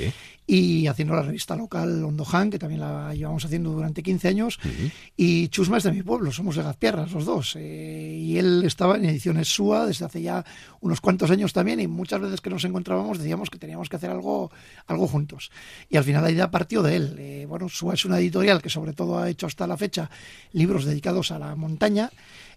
Y 0.46 0.86
haciendo 0.86 1.14
la 1.14 1.22
revista 1.22 1.56
local 1.56 2.02
Ondojan, 2.04 2.50
que 2.50 2.58
también 2.58 2.80
la 2.80 3.12
llevamos 3.14 3.44
haciendo 3.44 3.70
durante 3.70 4.02
15 4.02 4.28
años, 4.28 4.58
y 5.16 5.48
Chusma 5.48 5.76
es 5.76 5.82
de 5.82 5.92
mi 5.92 6.02
pueblo, 6.02 6.32
somos 6.32 6.56
de 6.56 6.62
Gazpiarras 6.62 7.12
los 7.12 7.26
dos. 7.26 7.54
eh, 7.58 8.16
y 8.18 8.38
él 8.38 8.62
estaba 8.64 8.96
en 8.96 9.04
ediciones 9.04 9.48
SUA 9.48 9.86
desde 9.86 10.04
hace 10.06 10.22
ya 10.22 10.44
unos 10.80 11.00
cuantos 11.00 11.30
años 11.30 11.52
también, 11.52 11.80
y 11.80 11.86
muchas 11.86 12.20
veces 12.20 12.40
que 12.40 12.48
nos 12.50 12.64
encontrábamos 12.64 13.18
decíamos 13.18 13.50
que 13.50 13.58
teníamos 13.58 13.88
que 13.90 13.96
hacer 13.96 14.10
algo, 14.10 14.50
algo 14.86 15.06
juntos. 15.06 15.50
Y 15.90 15.96
al 15.98 16.04
final 16.04 16.22
la 16.22 16.30
idea 16.30 16.50
partió 16.50 16.82
de 16.82 16.96
él. 16.96 17.16
Eh, 17.18 17.46
bueno, 17.48 17.68
SUA 17.68 17.94
es 17.94 18.04
una 18.04 18.18
editorial 18.18 18.62
que 18.62 18.70
sobre 18.70 18.92
todo 18.92 19.18
ha 19.18 19.28
hecho 19.28 19.46
hasta 19.46 19.66
la 19.66 19.76
fecha 19.76 20.10
libros 20.52 20.84
dedicados 20.84 21.30
a 21.30 21.38
la 21.38 21.56
montaña, 21.56 22.10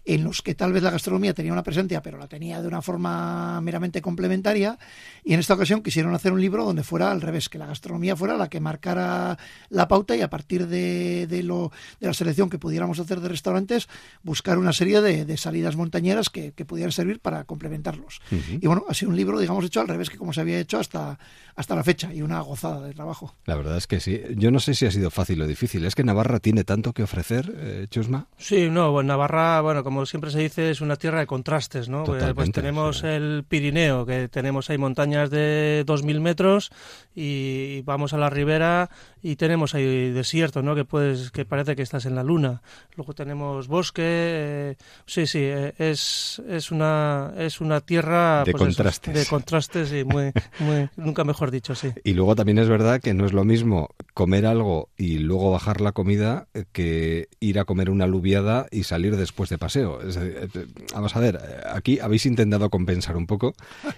en 0.04 0.24
los 0.24 0.42
que 0.42 0.56
tal 0.56 0.72
vez 0.72 0.82
la 0.82 0.90
gastronomía 0.90 1.32
tenía 1.32 1.52
una 1.52 1.62
presencia, 1.62 2.02
pero 2.02 2.18
la 2.18 2.26
tenía 2.26 2.60
de 2.60 2.66
una 2.66 2.82
forma 2.82 3.60
meramente 3.60 4.02
complementaria. 4.02 4.76
Y 5.22 5.32
en 5.32 5.38
esta 5.40 5.54
ocasión 5.54 5.80
quisieron 5.80 6.12
hacer 6.12 6.32
un 6.32 6.40
libro 6.40 6.64
donde 6.64 6.82
fuera 6.82 7.12
al 7.12 7.20
revés, 7.20 7.48
que 7.48 7.58
la 7.58 7.66
gastronomía 7.66 8.16
fuera 8.16 8.36
la 8.36 8.48
que 8.48 8.58
marcara 8.58 9.38
la 9.70 9.86
pauta 9.86 10.16
y 10.16 10.20
a 10.20 10.28
partir 10.28 10.66
de, 10.66 11.28
de 11.28 11.42
lo, 11.44 11.70
de 12.00 12.08
la 12.08 12.14
selección 12.14 12.50
que 12.50 12.58
pudiéramos 12.58 12.98
hacer 12.98 13.20
de 13.20 13.28
restaurantes, 13.28 13.88
buscar 14.24 14.58
una 14.58 14.72
serie 14.72 15.00
de, 15.00 15.24
de 15.24 15.36
salidas 15.36 15.76
montañeras 15.76 16.30
que, 16.30 16.52
que 16.52 16.64
pudieran 16.64 16.90
servir 16.90 17.20
para 17.20 17.44
complementarlos. 17.44 18.20
Y 18.60 18.66
bueno, 18.66 18.84
ha 18.88 18.94
sido 18.94 19.10
un 19.10 19.16
libro, 19.16 19.38
digamos, 19.38 19.64
hecho 19.64 19.80
al 19.80 19.88
revés 19.88 20.10
que 20.10 20.18
como 20.18 20.32
se 20.32 20.40
había 20.40 20.58
hecho 20.58 20.80
hasta, 20.80 21.18
hasta 21.54 21.76
la 21.76 21.84
fecha 21.84 22.12
y 22.12 22.22
una 22.22 22.40
gozada 22.40 22.84
de 22.84 22.92
trabajo. 22.92 23.36
La 23.46 23.54
verdad 23.54 23.76
es 23.76 23.86
que 23.86 24.00
sí. 24.00 24.20
Yo 24.36 24.50
no 24.50 24.58
sé 24.58 24.74
si 24.74 24.81
ha 24.86 24.90
sido 24.90 25.10
fácil 25.10 25.40
o 25.42 25.46
difícil. 25.46 25.84
Es 25.84 25.94
que 25.94 26.04
Navarra 26.04 26.38
tiene 26.40 26.64
tanto 26.64 26.92
que 26.92 27.02
ofrecer, 27.02 27.52
eh, 27.56 27.86
Chusma. 27.90 28.26
Sí, 28.38 28.68
no, 28.70 28.92
bueno, 28.92 29.08
Navarra, 29.08 29.60
bueno, 29.60 29.82
como 29.84 30.06
siempre 30.06 30.30
se 30.30 30.40
dice, 30.40 30.70
es 30.70 30.80
una 30.80 30.96
tierra 30.96 31.20
de 31.20 31.26
contrastes, 31.26 31.88
¿no? 31.88 32.04
Pues- 32.04 32.18
Totalmente, 32.18 32.34
pues 32.34 32.52
tenemos 32.52 32.98
sí. 32.98 33.06
el 33.06 33.44
Pirineo, 33.48 34.06
que 34.06 34.28
tenemos 34.28 34.70
ahí 34.70 34.78
montañas 34.78 35.30
de 35.30 35.84
2.000 35.86 36.20
metros 36.20 36.70
y 37.14 37.82
vamos 37.82 38.12
a 38.12 38.18
la 38.18 38.30
ribera 38.30 38.90
y 39.22 39.36
tenemos 39.36 39.74
ahí 39.74 40.10
desierto, 40.10 40.62
¿no? 40.62 40.74
Que 40.74 40.84
puedes, 40.84 41.30
que 41.30 41.44
parece 41.44 41.76
que 41.76 41.82
estás 41.82 42.06
en 42.06 42.14
la 42.14 42.22
luna. 42.22 42.62
Luego 42.96 43.12
tenemos 43.14 43.68
bosque, 43.68 44.02
eh, 44.04 44.76
sí, 45.06 45.26
sí, 45.26 45.40
eh, 45.42 45.74
es, 45.78 46.40
es 46.48 46.70
una 46.70 47.32
es 47.38 47.60
una 47.60 47.80
tierra 47.80 48.44
De 48.44 48.52
pues 48.52 48.62
eso, 48.62 48.64
contrastes. 48.66 49.14
de 49.14 49.26
contrastes 49.26 49.92
y 49.92 50.04
muy, 50.04 50.32
muy, 50.60 50.88
nunca 50.96 51.24
mejor 51.24 51.50
dicho, 51.50 51.74
sí. 51.74 51.90
Y 52.04 52.14
luego 52.14 52.34
también 52.34 52.58
es 52.58 52.68
verdad 52.68 53.00
que 53.00 53.14
no 53.14 53.26
es 53.26 53.32
lo 53.32 53.44
mismo 53.44 53.90
comer 54.14 54.46
algo 54.46 54.71
y 54.96 55.18
luego 55.18 55.50
bajar 55.50 55.80
la 55.80 55.92
comida 55.92 56.46
eh, 56.54 56.64
que 56.72 57.28
ir 57.40 57.58
a 57.58 57.64
comer 57.64 57.90
una 57.90 58.04
alubiada 58.04 58.66
y 58.70 58.84
salir 58.84 59.16
después 59.16 59.50
de 59.50 59.58
paseo. 59.58 60.00
Es 60.02 60.14
decir, 60.14 60.48
eh, 60.54 60.66
vamos 60.94 61.14
a 61.16 61.20
ver, 61.20 61.36
eh, 61.36 61.56
aquí 61.72 61.98
habéis 62.00 62.26
intentado 62.26 62.70
compensar 62.70 63.16
un 63.16 63.26
poco 63.26 63.54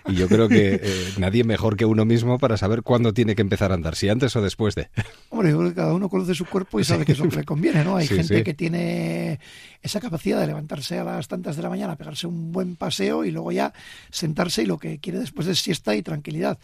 y 0.07 0.15
yo 0.15 0.29
creo 0.29 0.49
que 0.49 0.81
eh, 0.83 0.83
nadie 1.19 1.45
mejor 1.45 1.77
que 1.77 1.85
uno 1.85 2.05
mismo 2.05 2.39
para 2.39 2.57
saber 2.57 2.83
cuándo 2.83 3.13
tiene 3.13 3.35
que 3.35 3.43
empezar 3.43 3.71
a 3.73 3.75
andar, 3.75 3.97
si 3.97 4.09
antes 4.09 4.35
o 4.37 4.43
después 4.43 4.75
de. 4.75 4.89
Hombre, 5.31 5.51
yo 5.51 5.59
creo 5.59 5.71
que 5.71 5.77
cada 5.77 5.95
uno 5.95 6.09
conoce 6.09 6.35
su 6.35 6.47
cuerpo 6.47 6.81
y 6.81 6.85
sabe 6.85 7.05
que 7.05 7.13
es 7.13 7.19
lo 7.19 7.29
que 7.29 7.37
le 7.37 7.45
conviene, 7.45 7.85
¿no? 7.85 7.97
Hay 7.97 8.07
Sí, 8.07 8.17
gente 8.17 8.39
sí. 8.39 8.45
que 8.45 8.55
tiene 8.55 9.41
esa 9.85 10.01
capacidad 10.01 10.41
de 10.41 10.47
levantarse 10.47 10.99
a 10.99 11.05
las 11.05 11.29
tantas 11.29 11.57
de 11.57 11.63
la 11.63 11.69
mañana, 11.69 11.95
pegarse 11.97 12.27
un 12.27 12.53
buen 12.53 12.75
paseo 12.75 13.23
y 13.23 13.31
luego 13.31 13.53
ya 13.53 13.75
sentarse 14.11 14.63
y 14.63 14.67
lo 14.67 14.79
que 14.79 14.99
quiere 14.99 15.19
después 15.19 15.47
es 15.47 15.59
siesta 15.61 15.95
y 15.95 16.01
tranquilidad. 16.01 16.59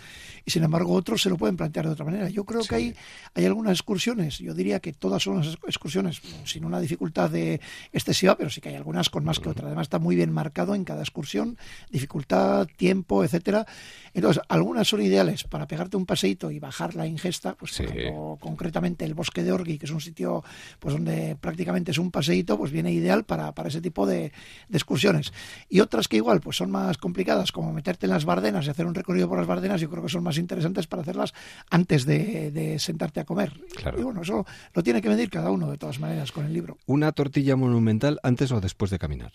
Y 0.47 0.51
sin 0.51 0.65
embargo, 0.65 0.95
otros 0.95 1.21
se 1.21 1.29
lo 1.29 1.37
pueden 1.37 1.59
plantear 1.59 1.85
de 1.85 1.93
otra 1.93 2.07
manera. 2.07 2.31
Yo 2.31 2.45
creo 2.45 2.63
que 2.63 2.75
hay, 2.75 2.95
hay 3.35 3.45
algunas 3.45 3.73
excursiones, 3.73 4.39
yo 4.39 4.55
diría 4.55 4.81
que 4.81 4.95
todas 4.95 5.23
son 5.23 5.45
las 5.45 5.59
excursiones 5.67 6.23
sin 6.45 6.65
una 6.65 6.81
dificultad 6.81 7.29
de 7.29 7.61
excesiva, 7.93 8.39
pero 8.39 8.49
sí 8.49 8.63
que 8.63 8.71
hay 8.71 8.77
algunas 8.77 9.11
con 9.11 9.23
más 9.23 9.39
que 9.39 9.51
otras. 9.51 9.67
Además, 9.67 9.85
está 9.85 9.99
muy 9.99 10.17
bien 10.17 10.33
marcado 10.33 10.75
en 10.75 10.85
cada 10.85 11.03
excursión, 11.03 11.59
dificultad, 11.91 12.69
tiempo, 12.79 13.23
etcétera. 13.23 13.67
Entonces, 14.15 14.43
algunas 14.49 14.89
son 14.89 15.03
ideales 15.03 15.45
para 15.45 15.67
pegarte 15.67 15.97
un 15.97 16.07
paseíto 16.07 16.51
y 16.51 16.59
bajar 16.59 16.95
la 16.95 17.07
ingesta, 17.07 17.55
pues 17.55 17.73
Sí. 17.73 17.85
por 17.85 17.97
ejemplo, 17.97 18.39
concretamente 18.41 19.05
el 19.05 19.15
bosque 19.15 19.43
de 19.43 19.53
Orgui, 19.53 19.79
que 19.79 19.87
es 19.87 19.93
un 19.93 20.01
sitio 20.01 20.43
pues 20.79 20.95
donde 20.95 21.37
prácticamente 21.41 21.91
es 21.93 21.99
un 21.99 22.11
paseíto, 22.11 22.59
pues 22.59 22.73
viene 22.73 22.93
ideal 22.93 23.25
para, 23.25 23.53
para 23.53 23.69
ese 23.69 23.81
tipo 23.81 24.07
de, 24.07 24.33
de 24.69 24.77
excursiones. 24.77 25.33
Y 25.69 25.81
otras 25.81 26.09
que 26.09 26.17
igual 26.17 26.41
pues 26.41 26.57
son 26.57 26.71
más 26.71 26.99
complicadas, 26.99 27.53
como 27.53 27.73
meterte 27.73 28.07
en 28.07 28.11
las 28.11 28.25
Bardenas 28.25 28.67
y 28.67 28.71
hacer 28.71 28.87
un 28.87 28.95
recorrido 28.95 29.29
por 29.29 29.39
las 29.39 29.47
Bardenas, 29.47 29.81
yo 29.81 29.89
creo 29.91 30.03
que 30.03 30.09
son 30.09 30.23
más 30.25 30.39
interesantes 30.39 30.87
para 30.87 31.03
hacerlas 31.03 31.33
antes 31.71 32.05
de, 32.07 32.51
de 32.51 32.79
sentarte 32.79 33.21
a 33.21 33.25
comer. 33.25 33.53
Claro. 33.77 34.01
Y 34.01 34.03
bueno, 34.03 34.23
eso 34.23 34.45
lo 34.75 34.83
tiene 34.83 35.01
que 35.03 35.09
medir 35.09 35.31
cada 35.31 35.51
uno 35.51 35.71
de 35.71 35.79
todas 35.79 36.01
maneras 36.01 36.33
con 36.33 36.45
el 36.47 36.53
libro. 36.53 36.77
¿Una 36.87 37.13
tortilla 37.13 37.57
monumental 37.57 38.19
antes 38.23 38.51
o 38.53 38.61
después 38.61 38.91
de 38.91 38.99
caminar? 38.99 39.33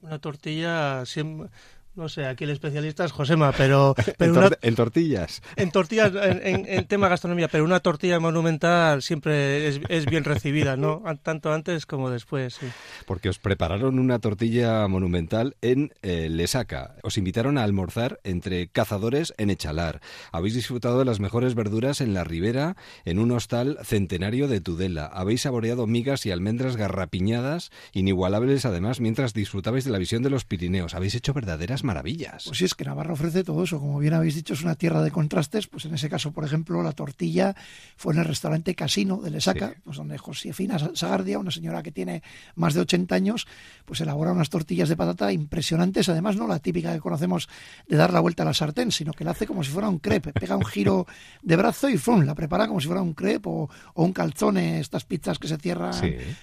Una 0.00 0.18
tortilla 0.18 1.04
siempre 1.06 1.48
no 1.96 2.08
sé, 2.08 2.26
aquí 2.26 2.44
el 2.44 2.50
especialista 2.50 3.04
es 3.04 3.12
Josema, 3.12 3.52
pero, 3.52 3.94
pero 4.18 4.32
en, 4.32 4.38
una, 4.38 4.50
tor- 4.50 4.58
en 4.62 4.74
tortillas. 4.74 5.42
en 5.56 5.70
tortillas, 5.70 6.12
en, 6.14 6.40
en- 6.46 6.66
en 6.68 6.84
tema 6.86 7.08
gastronomía, 7.08 7.48
pero 7.48 7.64
una 7.64 7.80
tortilla 7.80 8.20
monumental 8.20 9.02
siempre 9.02 9.66
es, 9.68 9.80
es 9.88 10.06
bien 10.06 10.24
recibida, 10.24 10.76
¿no? 10.76 11.02
An- 11.06 11.18
Tanto 11.18 11.52
antes 11.52 11.86
como 11.86 12.10
después, 12.10 12.54
sí. 12.54 12.66
Porque 13.06 13.28
os 13.28 13.38
prepararon 13.38 13.98
una 13.98 14.18
tortilla 14.18 14.86
monumental 14.86 15.56
en 15.62 15.92
eh, 16.02 16.28
Lesaca. 16.30 16.94
Os 17.02 17.18
invitaron 17.18 17.58
a 17.58 17.64
almorzar 17.64 18.20
entre 18.22 18.68
cazadores 18.68 19.34
en 19.38 19.50
Echalar. 19.50 20.00
Habéis 20.32 20.54
disfrutado 20.54 20.98
de 20.98 21.04
las 21.04 21.18
mejores 21.20 21.54
verduras 21.54 22.00
en 22.00 22.14
la 22.14 22.22
ribera, 22.24 22.76
en 23.04 23.18
un 23.18 23.32
hostal 23.32 23.78
centenario 23.82 24.46
de 24.48 24.60
Tudela. 24.60 25.06
Habéis 25.06 25.42
saboreado 25.42 25.86
migas 25.86 26.26
y 26.26 26.30
almendras 26.30 26.76
garrapiñadas, 26.76 27.70
inigualables 27.92 28.64
además, 28.66 29.00
mientras 29.00 29.32
disfrutabais 29.34 29.84
de 29.84 29.90
la 29.90 29.98
visión 29.98 30.22
de 30.22 30.30
los 30.30 30.44
Pirineos. 30.44 30.94
Habéis 30.94 31.14
hecho 31.14 31.32
verdaderas 31.32 31.82
maravillas. 31.86 32.44
Pues 32.44 32.58
sí, 32.58 32.64
es 32.66 32.74
que 32.74 32.84
Navarra 32.84 33.14
ofrece 33.14 33.44
todo 33.44 33.64
eso. 33.64 33.80
Como 33.80 33.98
bien 33.98 34.14
habéis 34.14 34.34
dicho, 34.34 34.54
es 34.54 34.62
una 34.62 34.74
tierra 34.74 35.02
de 35.02 35.10
contrastes. 35.10 35.66
Pues 35.66 35.84
en 35.86 35.94
ese 35.94 36.10
caso, 36.10 36.32
por 36.32 36.44
ejemplo, 36.44 36.82
la 36.82 36.92
tortilla 36.92 37.54
fue 37.96 38.12
en 38.12 38.20
el 38.20 38.26
restaurante 38.26 38.74
Casino 38.74 39.16
de 39.22 39.30
Lesaca, 39.30 39.74
pues 39.84 39.96
donde 39.96 40.18
Josefina 40.18 40.78
Sagardia, 40.94 41.38
una 41.38 41.50
señora 41.50 41.82
que 41.82 41.92
tiene 41.92 42.22
más 42.54 42.74
de 42.74 42.80
80 42.80 43.14
años, 43.14 43.46
pues 43.84 44.00
elabora 44.00 44.32
unas 44.32 44.50
tortillas 44.50 44.88
de 44.88 44.96
patata 44.96 45.32
impresionantes. 45.32 46.08
Además, 46.08 46.36
no 46.36 46.46
la 46.46 46.58
típica 46.58 46.92
que 46.92 47.00
conocemos 47.00 47.48
de 47.88 47.96
dar 47.96 48.12
la 48.12 48.20
vuelta 48.20 48.42
a 48.42 48.46
la 48.46 48.54
sartén, 48.54 48.92
sino 48.92 49.12
que 49.12 49.24
la 49.24 49.30
hace 49.30 49.46
como 49.46 49.64
si 49.64 49.70
fuera 49.70 49.88
un 49.88 49.98
crepe. 49.98 50.32
Pega 50.32 50.56
un 50.56 50.64
giro 50.64 51.06
de 51.42 51.56
brazo 51.56 51.88
y 51.88 51.96
¡fum! 51.96 52.22
la 52.22 52.34
prepara 52.34 52.66
como 52.66 52.80
si 52.80 52.86
fuera 52.86 53.02
un 53.02 53.14
crepe 53.14 53.48
o, 53.48 53.70
un 53.94 54.12
calzone, 54.12 54.80
estas 54.80 55.04
pizzas 55.04 55.38
que 55.38 55.48
se 55.48 55.56
cierran 55.56 55.94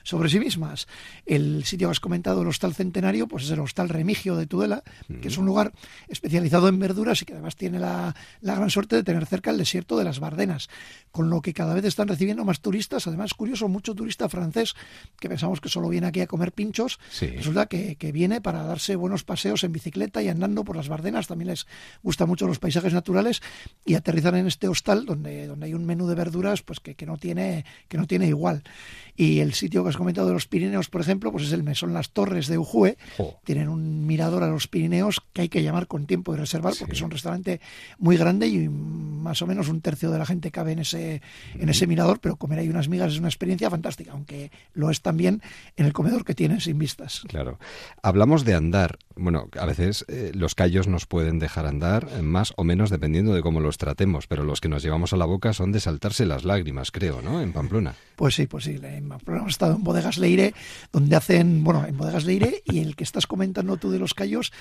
sobre 0.03 0.29
sí 0.29 0.39
mismas. 0.39 0.87
El 1.25 1.63
sitio 1.65 1.87
que 1.87 1.91
has 1.91 1.99
comentado, 1.99 2.41
el 2.41 2.47
Hostal 2.47 2.73
Centenario, 2.73 3.27
pues 3.27 3.43
es 3.43 3.51
el 3.51 3.59
Hostal 3.59 3.89
Remigio 3.89 4.35
de 4.35 4.47
Tudela, 4.47 4.83
que 5.21 5.29
es 5.33 5.37
un 5.37 5.45
lugar 5.45 5.73
especializado 6.07 6.67
en 6.67 6.79
verduras 6.79 7.21
y 7.21 7.25
que 7.25 7.33
además 7.33 7.55
tiene 7.55 7.79
la, 7.79 8.15
gran 8.41 8.69
suerte 8.69 8.95
de 8.95 9.03
tener 9.03 9.25
cerca 9.25 9.51
el 9.51 9.57
desierto 9.57 9.97
de 9.97 10.03
las 10.03 10.19
Bardenas, 10.19 10.69
con 11.11 11.29
lo 11.29 11.41
que 11.41 11.53
cada 11.53 11.73
vez 11.73 11.85
están 11.85 12.07
recibiendo 12.07 12.45
más 12.45 12.61
turistas. 12.61 13.07
Además, 13.07 13.33
curioso, 13.33 13.67
mucho 13.67 13.95
turista 13.95 14.29
francés 14.29 14.75
que 15.19 15.29
pensamos 15.29 15.61
que 15.61 15.69
solo 15.69 15.89
viene 15.89 16.07
aquí 16.07 16.21
a 16.21 16.27
comer 16.27 16.51
pinchos, 16.51 16.99
resulta 17.19 17.65
que, 17.65 17.95
que 17.95 18.11
viene 18.11 18.41
para 18.41 18.63
darse 18.63 18.95
buenos 18.95 19.23
paseos 19.23 19.63
en 19.63 19.71
bicicleta 19.71 20.21
y 20.21 20.29
andando 20.29 20.63
por 20.63 20.75
las 20.75 20.87
Bardenas. 20.87 21.27
También 21.27 21.49
les 21.49 21.67
gustan 22.01 22.27
mucho 22.27 22.47
los 22.47 22.59
paisajes 22.59 22.93
naturales 22.93 23.41
y 23.85 23.95
aterrizar 23.95 24.35
en 24.35 24.47
este 24.47 24.67
hostal 24.67 25.05
donde, 25.05 25.47
donde 25.47 25.65
hay 25.65 25.73
un 25.73 25.85
menú 25.85 26.07
de 26.07 26.15
verduras 26.15 26.61
pues 26.61 26.79
que, 26.79 26.95
que 26.95 27.05
no 27.05 27.17
tiene 27.17 27.65
que 27.87 27.97
no 27.97 28.07
tiene 28.07 28.27
igual. 28.27 28.63
Y 29.15 29.39
el 29.39 29.53
sitio 29.53 29.83
que 29.83 29.89
has 29.89 29.97
comentado 29.97 30.27
de 30.27 30.33
los 30.33 30.47
Pirineos, 30.47 30.89
por 30.89 31.01
ejemplo, 31.01 31.31
pues 31.31 31.45
es 31.45 31.51
el 31.51 31.63
Mesón 31.63 31.93
Las 31.93 32.09
Torres 32.11 32.47
de 32.47 32.57
Ujue. 32.57 32.97
Tienen 33.43 33.69
un 33.69 34.07
mirador 34.07 34.43
a 34.43 34.47
los 34.47 34.67
Pirineos 34.67 35.21
que 35.33 35.41
hay 35.41 35.49
que 35.49 35.63
llamar 35.63 35.87
con 35.87 36.05
tiempo 36.05 36.33
y 36.33 36.37
reservar 36.37 36.73
porque 36.77 36.93
es 36.93 37.01
un 37.01 37.11
restaurante 37.11 37.59
muy 37.97 38.17
grande 38.17 38.47
y 38.47 38.69
más 38.69 39.41
o 39.41 39.47
menos 39.47 39.67
un 39.67 39.81
tercio 39.81 40.11
de 40.11 40.19
la 40.19 40.25
gente 40.25 40.51
cabe 40.51 40.73
en 40.73 40.79
ese, 40.79 41.21
en 41.55 41.69
ese 41.69 41.87
mirador, 41.87 42.19
pero 42.19 42.35
comer 42.35 42.59
ahí 42.59 42.69
unas 42.69 42.87
migas 42.87 43.13
es 43.13 43.19
una 43.19 43.29
experiencia 43.29 43.69
fantástica, 43.69 44.11
aunque 44.11 44.51
lo 44.73 44.91
es 44.91 45.01
también 45.01 45.41
en 45.75 45.85
el 45.85 45.93
comedor 45.93 46.23
que 46.23 46.35
tienen 46.35 46.61
sin 46.61 46.77
vistas. 46.77 47.23
Claro. 47.27 47.57
Hablamos 48.03 48.45
de 48.45 48.53
andar. 48.53 48.99
Bueno, 49.15 49.47
a 49.59 49.65
veces 49.65 50.05
eh, 50.07 50.31
los 50.33 50.55
callos 50.55 50.87
nos 50.87 51.05
pueden 51.05 51.39
dejar 51.39 51.65
andar 51.65 52.07
eh, 52.11 52.21
más 52.21 52.53
o 52.57 52.63
menos 52.63 52.89
dependiendo 52.89 53.33
de 53.33 53.41
cómo 53.41 53.59
los 53.59 53.77
tratemos, 53.77 54.27
pero 54.27 54.43
los 54.43 54.61
que 54.61 54.69
nos 54.69 54.83
llevamos 54.83 55.13
a 55.13 55.17
la 55.17 55.25
boca 55.25 55.53
son 55.53 55.71
de 55.71 55.79
saltarse 55.79 56.25
las 56.25 56.45
lágrimas, 56.45 56.91
creo, 56.91 57.21
¿no? 57.21 57.41
En 57.41 57.53
Pamplona. 57.53 57.95
Pues 58.15 58.35
sí, 58.35 58.45
posible. 58.45 58.97
hemos 58.97 59.47
estado 59.47 59.75
en 59.75 59.83
Bodegas 59.83 60.17
Leire, 60.17 60.53
donde 60.91 61.15
hacen, 61.15 61.63
bueno, 61.63 61.85
en 61.85 61.97
Bodegas 61.97 62.25
Leire, 62.25 62.61
y 62.65 62.79
el 62.79 62.95
que 62.95 63.03
estás 63.03 63.27
comentando 63.27 63.77
tú 63.77 63.91
de 63.91 63.99
los 63.99 64.13
callos 64.13 64.51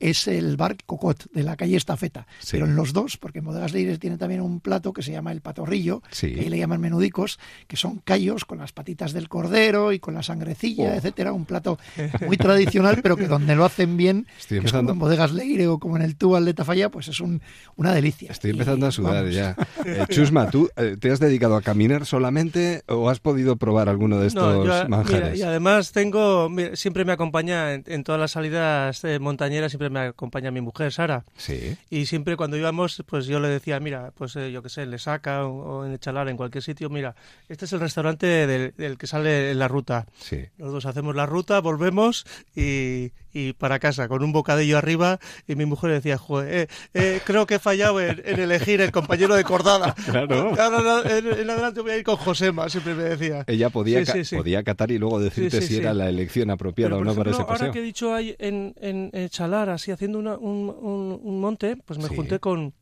es 0.00 0.26
el 0.26 0.56
bar 0.56 0.76
Cocot, 0.84 1.30
de 1.30 1.42
la 1.42 1.56
calle 1.56 1.76
Estafeta. 1.76 2.26
Pero 2.50 2.64
en 2.64 2.74
los 2.74 2.92
dos, 2.92 3.16
porque 3.18 3.38
en 3.38 3.44
Bodegas 3.44 3.72
Leire 3.72 3.98
tiene 3.98 4.16
también 4.16 4.40
un 4.40 4.60
plato 4.60 4.92
que 4.92 5.02
se 5.02 5.12
llama 5.12 5.30
el 5.30 5.42
patorrillo, 5.42 6.02
que 6.18 6.40
ahí 6.40 6.48
le 6.48 6.58
llaman 6.58 6.80
menudicos, 6.80 7.38
que 7.68 7.76
son 7.76 7.98
callos 7.98 8.44
con 8.44 8.58
las 8.58 8.72
patitas 8.72 9.12
del 9.12 9.28
cordero 9.28 9.92
y 9.92 10.00
con 10.00 10.14
la 10.14 10.22
sangrecilla, 10.22 10.90
oh. 10.90 10.94
etcétera. 10.94 11.32
Un 11.32 11.44
plato 11.44 11.78
muy 12.26 12.36
tradicional, 12.36 13.00
pero 13.02 13.16
que 13.16 13.28
donde 13.28 13.54
lo 13.54 13.64
hacen 13.64 13.96
bien, 13.96 14.26
que 14.48 14.58
es 14.58 14.72
como 14.72 14.90
en 14.90 14.98
Bodegas 14.98 15.32
Leire 15.32 15.68
o 15.68 15.78
como 15.78 15.96
en 15.96 16.02
el 16.02 16.16
Túbal 16.16 16.44
de 16.44 16.54
Tafalla, 16.54 16.90
pues 16.90 17.08
es 17.08 17.20
un, 17.20 17.42
una 17.76 17.92
delicia. 17.92 18.32
Estoy 18.32 18.50
empezando 18.50 18.86
a 18.86 18.90
sudar 18.90 19.28
ya. 19.28 19.56
Eh, 19.84 20.04
Chusma, 20.08 20.50
¿tú 20.50 20.68
eh, 20.76 20.96
te 21.00 21.10
has 21.10 21.20
dedicado 21.20 21.56
a 21.56 21.62
caminar 21.62 22.04
solamente 22.04 22.82
o 22.86 23.08
has 23.08 23.18
podido 23.18 23.56
probar 23.56 23.88
alguno 23.88 24.18
de 24.18 24.26
estos 24.26 24.88
manjares? 24.88 25.38
y 25.38 25.42
además 25.42 25.92
tengo, 25.92 26.48
siempre 26.74 27.04
me 27.04 27.12
acompaña 27.12 27.72
en, 27.74 28.04
todas 28.04 28.20
las 28.20 28.32
salidas 28.32 29.02
eh, 29.04 29.18
montañeras, 29.18 29.72
siempre 29.72 29.89
me 29.90 30.00
acompaña 30.00 30.50
mi 30.50 30.60
mujer, 30.60 30.92
Sara. 30.92 31.24
Sí. 31.36 31.76
Y 31.90 32.06
siempre 32.06 32.36
cuando 32.36 32.56
íbamos, 32.56 33.02
pues 33.06 33.26
yo 33.26 33.40
le 33.40 33.48
decía, 33.48 33.80
mira, 33.80 34.12
pues 34.16 34.34
yo 34.34 34.62
qué 34.62 34.68
sé, 34.68 34.86
le 34.86 34.98
saca 34.98 35.46
o, 35.46 35.84
en 35.84 35.92
Echalar, 35.92 36.28
en 36.28 36.36
cualquier 36.36 36.62
sitio, 36.62 36.88
mira, 36.90 37.14
este 37.48 37.64
es 37.64 37.72
el 37.72 37.80
restaurante 37.80 38.26
del, 38.26 38.98
que 38.98 39.06
sale 39.06 39.50
en 39.50 39.58
la 39.58 39.68
ruta. 39.68 40.06
Sí. 40.18 40.44
Nosotros 40.58 40.86
hacemos 40.86 41.14
la 41.14 41.26
ruta, 41.26 41.60
volvemos 41.60 42.26
y, 42.54 43.12
y 43.32 43.52
para 43.54 43.78
casa 43.78 44.08
con 44.08 44.22
un 44.22 44.32
bocadillo 44.32 44.78
arriba 44.78 45.18
y 45.46 45.54
mi 45.54 45.66
mujer 45.66 45.92
decía, 45.92 46.18
joder, 46.18 46.68
creo 47.24 47.46
que 47.46 47.56
he 47.56 47.58
fallado 47.58 48.00
en, 48.00 48.20
elegir 48.24 48.80
el 48.80 48.92
compañero 48.92 49.34
de 49.34 49.44
cordada. 49.44 49.94
Claro. 50.10 50.50
en, 51.08 51.50
adelante 51.50 51.80
voy 51.82 51.92
a 51.92 51.96
ir 51.96 52.04
con 52.04 52.16
Josema, 52.16 52.68
siempre 52.68 52.94
me 52.94 53.04
decía. 53.04 53.44
Ella 53.46 53.70
podía, 53.70 54.02
podía 54.36 54.62
catar 54.62 54.90
y 54.90 54.98
luego 54.98 55.20
decirte 55.20 55.62
si 55.62 55.76
era 55.76 55.94
la 55.94 56.08
elección 56.08 56.50
apropiada 56.50 56.96
o 56.96 57.04
no 57.04 57.14
para 57.14 57.30
ese 57.30 57.44
paseo. 57.44 57.66
Ahora 57.66 57.72
que 57.72 57.78
he 57.78 57.82
dicho 57.82 58.12
ahí 58.12 58.34
en, 58.38 58.74
en, 58.80 59.28
Chalar, 59.28 59.68
así 59.80 59.90
haciendo 59.90 60.18
un, 60.18 60.28
un, 60.28 61.40
monte, 61.40 61.76
pues 61.76 61.98
me 61.98 62.08
junté 62.08 62.38
con, 62.38 62.74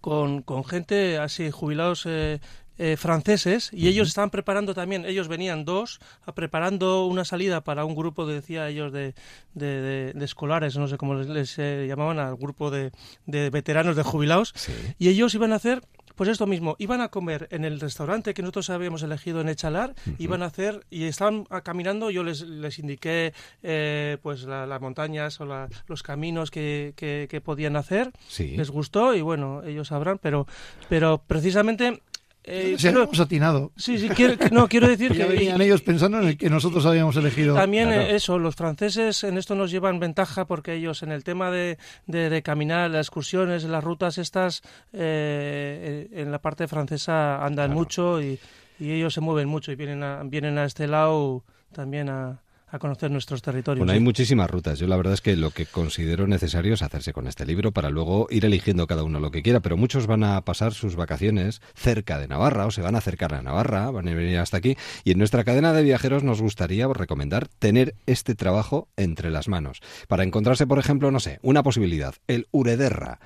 con, 0.00 0.42
con 0.42 0.64
gente 0.64 1.18
así, 1.18 1.50
jubilados 1.50 2.04
eh, 2.06 2.40
eh, 2.82 2.96
franceses 2.96 3.70
y 3.72 3.88
ellos 3.88 4.08
estaban 4.08 4.30
preparando 4.30 4.74
también, 4.74 5.04
ellos 5.04 5.28
venían 5.28 5.64
dos, 5.64 6.00
preparando 6.34 7.04
una 7.04 7.24
salida 7.24 7.62
para 7.62 7.84
un 7.84 7.94
grupo, 7.94 8.26
decía 8.26 8.68
ellos, 8.68 8.92
de, 8.92 9.14
de, 9.54 10.14
escolares, 10.24 10.76
no 10.78 10.88
sé 10.88 10.96
cómo 10.96 11.14
les, 11.14 11.58
eh, 11.58 11.86
llamaban, 11.86 12.18
al 12.18 12.36
grupo 12.36 12.70
de, 12.70 12.90
veteranos, 13.26 13.96
de 13.96 14.02
jubilados, 14.02 14.54
y 14.98 15.08
ellos 15.08 15.34
iban 15.34 15.52
a 15.52 15.56
hacer 15.56 15.82
pues 16.20 16.28
esto 16.28 16.46
mismo, 16.46 16.76
iban 16.78 17.00
a 17.00 17.08
comer 17.08 17.48
en 17.50 17.64
el 17.64 17.80
restaurante 17.80 18.34
que 18.34 18.42
nosotros 18.42 18.68
habíamos 18.68 19.02
elegido 19.02 19.40
en 19.40 19.48
Echalar, 19.48 19.94
iban 20.18 20.42
a 20.42 20.46
hacer, 20.48 20.84
y 20.90 21.04
estaban 21.04 21.44
caminando, 21.62 22.10
yo 22.10 22.22
les, 22.22 22.42
les 22.42 22.78
indiqué 22.78 23.32
eh, 23.62 24.18
pues 24.20 24.42
las 24.42 24.80
montañas 24.82 25.40
o 25.40 25.46
los 25.86 26.02
caminos 26.02 26.50
que, 26.50 26.92
que, 26.94 27.40
podían 27.40 27.74
hacer, 27.74 28.12
les 28.38 28.68
gustó 28.68 29.14
y 29.14 29.22
bueno, 29.22 29.62
ellos 29.64 29.88
sabrán, 29.88 30.18
pero, 30.18 30.46
pero 30.90 31.22
precisamente 31.26 32.02
eh, 32.44 32.76
hemos 32.82 33.20
atinado. 33.20 33.72
Sí, 33.76 33.98
sí, 33.98 34.08
quiero, 34.08 34.34
no, 34.50 34.68
quiero 34.68 34.88
decir 34.96 35.12
que... 35.12 35.24
venían 35.24 35.60
ellos 35.60 35.82
pensando 35.82 36.18
en 36.20 36.28
el 36.28 36.38
que 36.38 36.48
nosotros 36.48 36.86
habíamos 36.86 37.16
elegido. 37.16 37.54
También 37.54 37.92
eh, 37.92 38.14
eso, 38.14 38.38
los 38.38 38.56
franceses 38.56 39.24
en 39.24 39.36
esto 39.36 39.54
nos 39.54 39.70
llevan 39.70 40.00
ventaja 40.00 40.46
porque 40.46 40.74
ellos 40.74 41.02
en 41.02 41.12
el 41.12 41.22
tema 41.22 41.50
de, 41.50 41.78
de, 42.06 42.42
caminar, 42.42 42.90
las 42.90 43.06
excursiones, 43.06 43.64
las 43.64 43.84
rutas 43.84 44.18
estas, 44.18 44.62
eh, 44.92 46.08
en 46.12 46.32
la 46.32 46.40
parte 46.40 46.66
francesa 46.66 47.44
andan 47.44 47.72
mucho 47.72 48.22
y, 48.22 48.38
y, 48.78 48.92
ellos 48.92 49.12
se 49.12 49.20
mueven 49.20 49.48
mucho 49.48 49.70
y 49.72 49.76
vienen 49.76 50.02
a, 50.02 50.22
vienen 50.24 50.58
a 50.58 50.64
este 50.64 50.86
lado 50.86 51.44
también 51.72 52.08
a, 52.08 52.40
a 52.72 52.78
conocer 52.78 53.10
nuestros 53.10 53.42
territorios. 53.42 53.80
Bueno, 53.80 53.92
hay 53.92 54.00
muchísimas 54.00 54.50
rutas. 54.50 54.78
Yo 54.78 54.86
la 54.86 54.96
verdad 54.96 55.14
es 55.14 55.20
que 55.20 55.36
lo 55.36 55.50
que 55.50 55.66
considero 55.66 56.26
necesario 56.26 56.74
es 56.74 56.82
hacerse 56.82 57.12
con 57.12 57.26
este 57.26 57.44
libro 57.44 57.72
para 57.72 57.90
luego 57.90 58.28
ir 58.30 58.44
eligiendo 58.44 58.86
cada 58.86 59.02
uno 59.02 59.18
lo 59.18 59.30
que 59.30 59.42
quiera, 59.42 59.60
pero 59.60 59.76
muchos 59.76 60.06
van 60.06 60.22
a 60.24 60.40
pasar 60.42 60.72
sus 60.72 60.96
vacaciones 60.96 61.60
cerca 61.74 62.18
de 62.18 62.28
Navarra 62.28 62.66
o 62.66 62.70
se 62.70 62.82
van 62.82 62.94
a 62.94 62.98
acercar 62.98 63.34
a 63.34 63.42
Navarra, 63.42 63.90
van 63.90 64.08
a 64.08 64.14
venir 64.14 64.38
hasta 64.38 64.56
aquí 64.56 64.76
y 65.04 65.12
en 65.12 65.18
nuestra 65.18 65.44
cadena 65.44 65.72
de 65.72 65.82
viajeros 65.82 66.22
nos 66.22 66.40
gustaría 66.40 66.86
recomendar 66.88 67.48
tener 67.48 67.94
este 68.06 68.34
trabajo 68.34 68.88
entre 68.96 69.30
las 69.30 69.48
manos 69.48 69.80
para 70.06 70.22
encontrarse, 70.22 70.66
por 70.66 70.78
ejemplo, 70.78 71.10
no 71.10 71.20
sé, 71.20 71.38
una 71.42 71.62
posibilidad, 71.62 72.14
el 72.28 72.46
Urederra, 72.52 73.18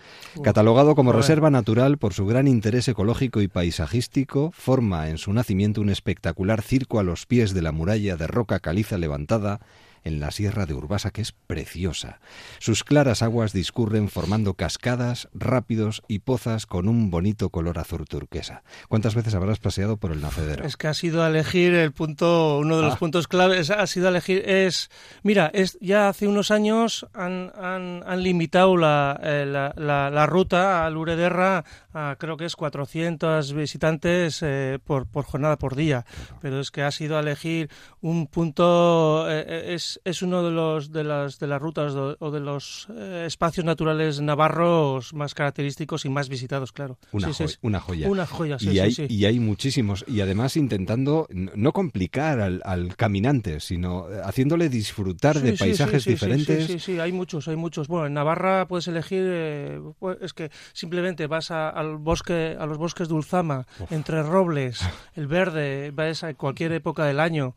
catalogado 0.42 0.94
como 0.94 1.12
reserva 1.12 1.50
natural 1.50 1.98
por 1.98 2.14
su 2.14 2.26
gran 2.26 2.48
interés 2.48 2.88
ecológico 2.88 3.42
y 3.42 3.48
paisajístico, 3.48 4.52
forma 4.52 5.10
en 5.10 5.18
su 5.18 5.32
nacimiento 5.32 5.80
un 5.80 5.90
espectacular 5.90 6.62
circo 6.62 6.98
a 6.98 7.02
los 7.02 7.26
pies 7.26 7.52
de 7.52 7.62
la 7.62 7.72
muralla 7.72 8.16
de 8.16 8.26
roca 8.26 8.60
caliza 8.60 8.98
levantada 8.98 9.33
Other. 9.34 9.58
En 10.04 10.20
la 10.20 10.30
sierra 10.30 10.66
de 10.66 10.74
Urbasa, 10.74 11.10
que 11.10 11.22
es 11.22 11.32
preciosa. 11.32 12.20
Sus 12.58 12.84
claras 12.84 13.22
aguas 13.22 13.52
discurren 13.52 14.08
formando 14.08 14.54
cascadas, 14.54 15.28
rápidos 15.34 16.02
y 16.08 16.20
pozas 16.20 16.66
con 16.66 16.88
un 16.88 17.10
bonito 17.10 17.50
color 17.50 17.78
azul 17.78 18.06
turquesa. 18.06 18.62
¿Cuántas 18.88 19.14
veces 19.14 19.34
habrás 19.34 19.58
paseado 19.58 19.96
por 19.96 20.12
el 20.12 20.20
nacedero? 20.20 20.64
Es 20.64 20.76
que 20.76 20.88
ha 20.88 20.94
sido 20.94 21.22
a 21.22 21.28
elegir 21.28 21.74
el 21.74 21.92
punto, 21.92 22.58
uno 22.58 22.76
de 22.76 22.82
los 22.82 22.94
ah. 22.94 22.98
puntos 22.98 23.28
claves, 23.28 23.70
ha 23.70 23.86
sido 23.86 24.06
a 24.06 24.10
elegir, 24.10 24.42
es, 24.48 24.90
mira, 25.22 25.50
es, 25.52 25.78
ya 25.80 26.08
hace 26.08 26.28
unos 26.28 26.50
años 26.50 27.06
han, 27.14 27.52
han, 27.56 28.22
limitado 28.22 28.76
la, 28.76 29.18
eh, 29.22 29.44
la, 29.46 29.72
la, 30.10 30.26
ruta 30.26 30.86
al 30.86 30.96
Urederra 30.96 31.64
a 31.92 32.16
creo 32.18 32.36
que 32.36 32.44
es 32.44 32.56
400 32.56 33.52
visitantes 33.52 34.40
eh, 34.42 34.78
por, 34.84 35.06
por 35.06 35.24
jornada, 35.24 35.56
por 35.56 35.76
día, 35.76 36.04
pero 36.40 36.60
es 36.60 36.70
que 36.70 36.82
ha 36.82 36.90
sido 36.90 37.16
a 37.16 37.20
elegir 37.20 37.70
un 38.00 38.26
punto, 38.26 39.26
eh, 39.30 39.74
es 39.74 39.93
es, 40.04 40.22
uno 40.22 40.42
de 40.42 40.50
los 40.50 40.92
de 40.92 41.04
las 41.04 41.38
de 41.38 41.46
las 41.46 41.60
rutas 41.60 41.94
o 41.94 42.30
de 42.30 42.40
los 42.40 42.88
eh, 42.90 43.24
espacios 43.26 43.64
naturales 43.64 44.20
navarros 44.20 45.14
más 45.14 45.34
característicos 45.34 46.04
y 46.04 46.08
más 46.08 46.28
visitados, 46.28 46.72
claro. 46.72 46.98
Una, 47.12 47.30
una 47.62 47.80
joya. 47.80 48.08
Una 48.08 48.26
joya, 48.26 48.56
y 48.60 48.78
hay, 48.78 48.94
Y 49.08 49.24
hay 49.24 49.40
muchísimos. 49.40 50.04
Y 50.08 50.20
además 50.20 50.56
intentando 50.56 51.28
no 51.30 51.72
complicar 51.72 52.40
al, 52.40 52.60
al 52.64 52.96
caminante, 52.96 53.60
sino 53.60 54.06
haciéndole 54.24 54.68
disfrutar 54.68 55.40
de 55.40 55.54
paisajes 55.54 56.04
diferentes. 56.04 56.66
Sí, 56.66 56.78
sí, 56.78 57.00
hay 57.00 57.12
muchos, 57.12 57.48
hay 57.48 57.56
muchos. 57.56 57.88
Bueno, 57.88 58.06
en 58.06 58.14
Navarra 58.14 58.66
puedes 58.66 58.88
elegir, 58.88 59.24
eh, 59.26 59.80
pues, 59.98 60.18
es 60.20 60.32
que 60.32 60.50
simplemente 60.72 61.26
vas 61.26 61.50
al 61.50 61.96
bosque, 61.96 62.56
a 62.58 62.66
los 62.66 62.78
bosques 62.78 63.08
de 63.08 63.14
Ulzama, 63.14 63.66
entre 63.90 64.22
robles, 64.22 64.80
el 65.14 65.26
verde, 65.26 65.90
vas 65.92 66.24
a 66.24 66.34
cualquier 66.34 66.72
época 66.72 67.04
del 67.04 67.20
año. 67.20 67.54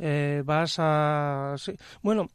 Eh, 0.00 0.42
vas 0.44 0.76
a... 0.78 1.56
Bueno, 2.02 2.28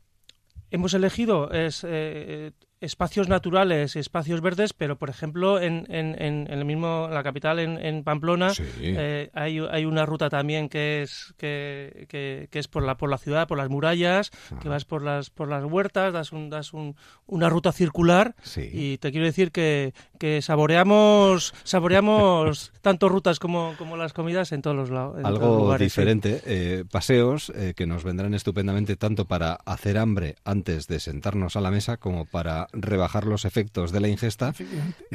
hemos 0.70 0.94
elegido 0.94 1.52
es 1.52 1.84
eh, 1.84 2.52
espacios 2.86 3.28
naturales, 3.28 3.96
espacios 3.96 4.42
verdes, 4.42 4.74
pero 4.74 4.98
por 4.98 5.10
ejemplo 5.10 5.60
en, 5.60 5.86
en, 5.90 6.16
en 6.22 6.48
el 6.48 6.66
mismo 6.66 7.08
la 7.12 7.24
capital, 7.24 7.60
en, 7.60 8.04
Pamplona, 8.04 8.52
eh, 8.80 9.30
hay, 9.34 9.60
hay, 9.60 9.86
una 9.86 10.06
ruta 10.06 10.30
también 10.30 10.70
que 10.70 11.02
es 11.02 11.34
que, 11.38 12.06
que, 12.10 12.48
es 12.52 12.68
por 12.68 12.84
la 12.84 12.96
por 12.98 13.10
la 13.10 13.18
ciudad, 13.18 13.48
por 13.48 13.58
las 13.58 13.70
murallas, 13.70 14.32
que 14.62 14.70
vas 14.70 14.86
por 14.86 15.02
las 15.02 15.30
por 15.30 15.50
las 15.50 15.64
huertas, 15.66 16.14
das 16.14 16.32
un 16.32 16.50
das 16.50 16.74
un, 16.74 16.96
una 17.26 17.50
ruta 17.50 17.72
circular 17.72 18.36
y 18.56 18.98
te 19.00 19.12
quiero 19.12 19.26
decir 19.26 19.52
que, 19.52 19.94
que 20.20 20.42
saboreamos 20.42 21.54
saboreamos 21.64 22.72
tanto 22.82 23.10
rutas 23.10 23.40
como, 23.40 23.74
como 23.78 23.98
las 23.98 24.14
comidas 24.14 24.52
en 24.52 24.62
todos 24.62 24.76
los 24.76 24.90
lados. 24.90 25.18
Algo 25.24 25.76
diferente, 25.78 26.42
eh, 26.46 26.84
paseos 26.90 27.52
eh, 27.56 27.74
que 27.76 27.88
nos 27.88 28.04
vendrán 28.04 28.34
estupendamente 28.34 28.96
tanto 28.96 29.26
para 29.26 29.54
hacer 29.66 29.98
hambre 29.98 30.36
antes 30.46 30.88
de 30.88 31.00
sentarnos 31.00 31.56
a 31.56 31.62
la 31.62 31.72
mesa 31.72 31.98
como 31.98 32.26
para 32.26 32.68
rebajar 32.76 33.26
los 33.26 33.46
efectos 33.46 33.92
de 33.92 34.00
la 34.00 34.08
ingesta 34.08 34.54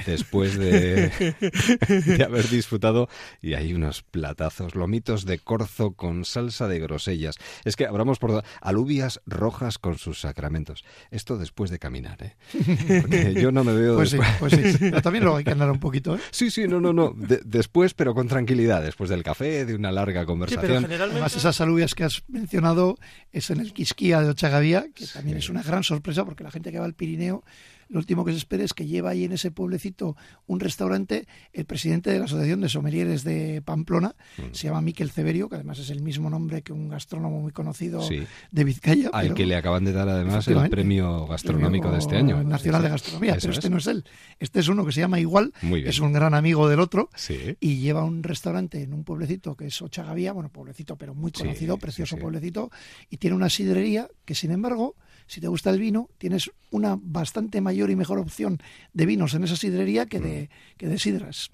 después 0.06 0.58
de, 0.58 1.10
de 1.88 2.24
haber 2.24 2.48
disfrutado. 2.48 3.08
Y 3.40 3.54
hay 3.54 3.74
unos 3.74 4.02
platazos, 4.02 4.74
lomitos 4.74 5.24
de 5.24 5.38
corzo 5.38 5.92
con 5.92 6.24
salsa 6.24 6.68
de 6.68 6.78
grosellas. 6.80 7.36
Es 7.64 7.76
que 7.76 7.86
hablamos 7.86 8.18
por 8.18 8.42
alubias 8.60 9.20
rojas 9.26 9.78
con 9.78 9.98
sus 9.98 10.20
sacramentos. 10.20 10.84
Esto 11.10 11.38
después 11.38 11.70
de 11.70 11.78
caminar, 11.78 12.22
¿eh? 12.22 12.36
Porque 13.00 13.34
yo 13.40 13.52
no 13.52 13.64
me 13.64 13.72
veo 13.72 13.96
pues 13.96 14.10
Sí, 14.10 14.18
pues 14.38 14.52
sí, 14.52 14.90
también 15.02 15.24
lo 15.24 15.36
hay 15.36 15.44
que 15.44 15.52
andar 15.52 15.70
un 15.70 15.78
poquito, 15.78 16.16
¿eh? 16.16 16.20
Sí, 16.30 16.50
sí, 16.50 16.66
no, 16.66 16.80
no, 16.80 16.92
no. 16.92 17.14
después, 17.44 17.94
pero 17.94 18.14
con 18.14 18.28
tranquilidad, 18.28 18.82
después 18.82 19.10
del 19.10 19.22
café, 19.22 19.64
de 19.64 19.74
una 19.74 19.92
larga 19.92 20.26
conversación. 20.26 20.84
Además, 20.84 21.36
esas 21.36 21.60
alubias 21.60 21.94
que 21.94 22.04
has 22.04 22.22
mencionado 22.28 22.98
es 23.32 23.50
en 23.50 23.60
el 23.60 23.72
Quisquía 23.72 24.20
de 24.20 24.30
Ochagavía, 24.30 24.86
que 24.94 25.06
también 25.06 25.38
es 25.38 25.48
una 25.48 25.62
gran 25.62 25.84
sorpresa 25.84 26.24
porque 26.24 26.44
la 26.44 26.50
gente 26.50 26.72
que 26.72 26.78
va 26.78 26.84
al 26.84 26.94
Pirineo 26.94 27.44
lo 27.90 27.98
último 27.98 28.24
que 28.24 28.30
se 28.30 28.38
espera 28.38 28.64
es 28.64 28.72
que 28.72 28.86
lleva 28.86 29.10
ahí 29.10 29.24
en 29.24 29.32
ese 29.32 29.50
pueblecito 29.50 30.16
un 30.46 30.60
restaurante 30.60 31.26
el 31.52 31.64
presidente 31.64 32.10
de 32.10 32.20
la 32.20 32.26
Asociación 32.26 32.60
de 32.60 32.68
Somelieres 32.68 33.24
de 33.24 33.62
Pamplona, 33.62 34.14
mm. 34.38 34.42
se 34.52 34.68
llama 34.68 34.80
Miquel 34.80 35.10
Ceberio, 35.10 35.48
que 35.48 35.56
además 35.56 35.80
es 35.80 35.90
el 35.90 36.00
mismo 36.00 36.30
nombre 36.30 36.62
que 36.62 36.72
un 36.72 36.88
gastrónomo 36.88 37.40
muy 37.40 37.50
conocido 37.50 38.00
de 38.50 38.64
Vizcaya. 38.64 39.10
Al 39.12 39.34
que 39.34 39.44
le 39.44 39.56
acaban 39.56 39.84
de 39.84 39.92
dar 39.92 40.08
además 40.08 40.46
el 40.46 40.70
premio 40.70 41.26
gastronómico 41.26 41.90
de 41.90 41.98
este 41.98 42.16
año. 42.16 42.42
Nacional 42.44 42.82
de 42.82 42.88
Gastronomía, 42.90 43.36
pero 43.40 43.52
este 43.52 43.68
no 43.68 43.78
es 43.78 43.86
él. 43.88 44.04
Este 44.38 44.60
es 44.60 44.68
uno 44.68 44.86
que 44.86 44.92
se 44.92 45.00
llama 45.00 45.18
igual, 45.18 45.52
es 45.62 45.98
un 45.98 46.12
gran 46.12 46.34
amigo 46.34 46.68
del 46.68 46.80
otro 46.80 47.10
y 47.58 47.78
lleva 47.78 48.04
un 48.04 48.22
restaurante 48.22 48.82
en 48.82 48.94
un 48.94 49.02
pueblecito 49.02 49.56
que 49.56 49.66
es 49.66 49.82
Ochagavía, 49.82 50.32
bueno, 50.32 50.48
pueblecito 50.50 50.96
pero 50.96 51.14
muy 51.14 51.32
conocido, 51.32 51.76
precioso 51.76 52.16
pueblecito, 52.16 52.70
y 53.10 53.16
tiene 53.16 53.34
una 53.34 53.50
sidrería 53.50 54.08
que 54.24 54.36
sin 54.36 54.52
embargo 54.52 54.94
si 55.26 55.40
te 55.40 55.48
gusta 55.48 55.70
el 55.70 55.78
vino, 55.78 56.08
tienes 56.18 56.50
una 56.70 56.98
bastante 57.00 57.60
mayor 57.60 57.90
y 57.90 57.96
mejor 57.96 58.18
opción 58.18 58.58
de 58.92 59.06
vinos 59.06 59.34
en 59.34 59.44
esa 59.44 59.56
sidrería 59.56 60.06
que 60.06 60.20
de, 60.20 60.42
mm. 60.42 60.76
que 60.76 60.86
de 60.88 60.98
sidras. 60.98 61.50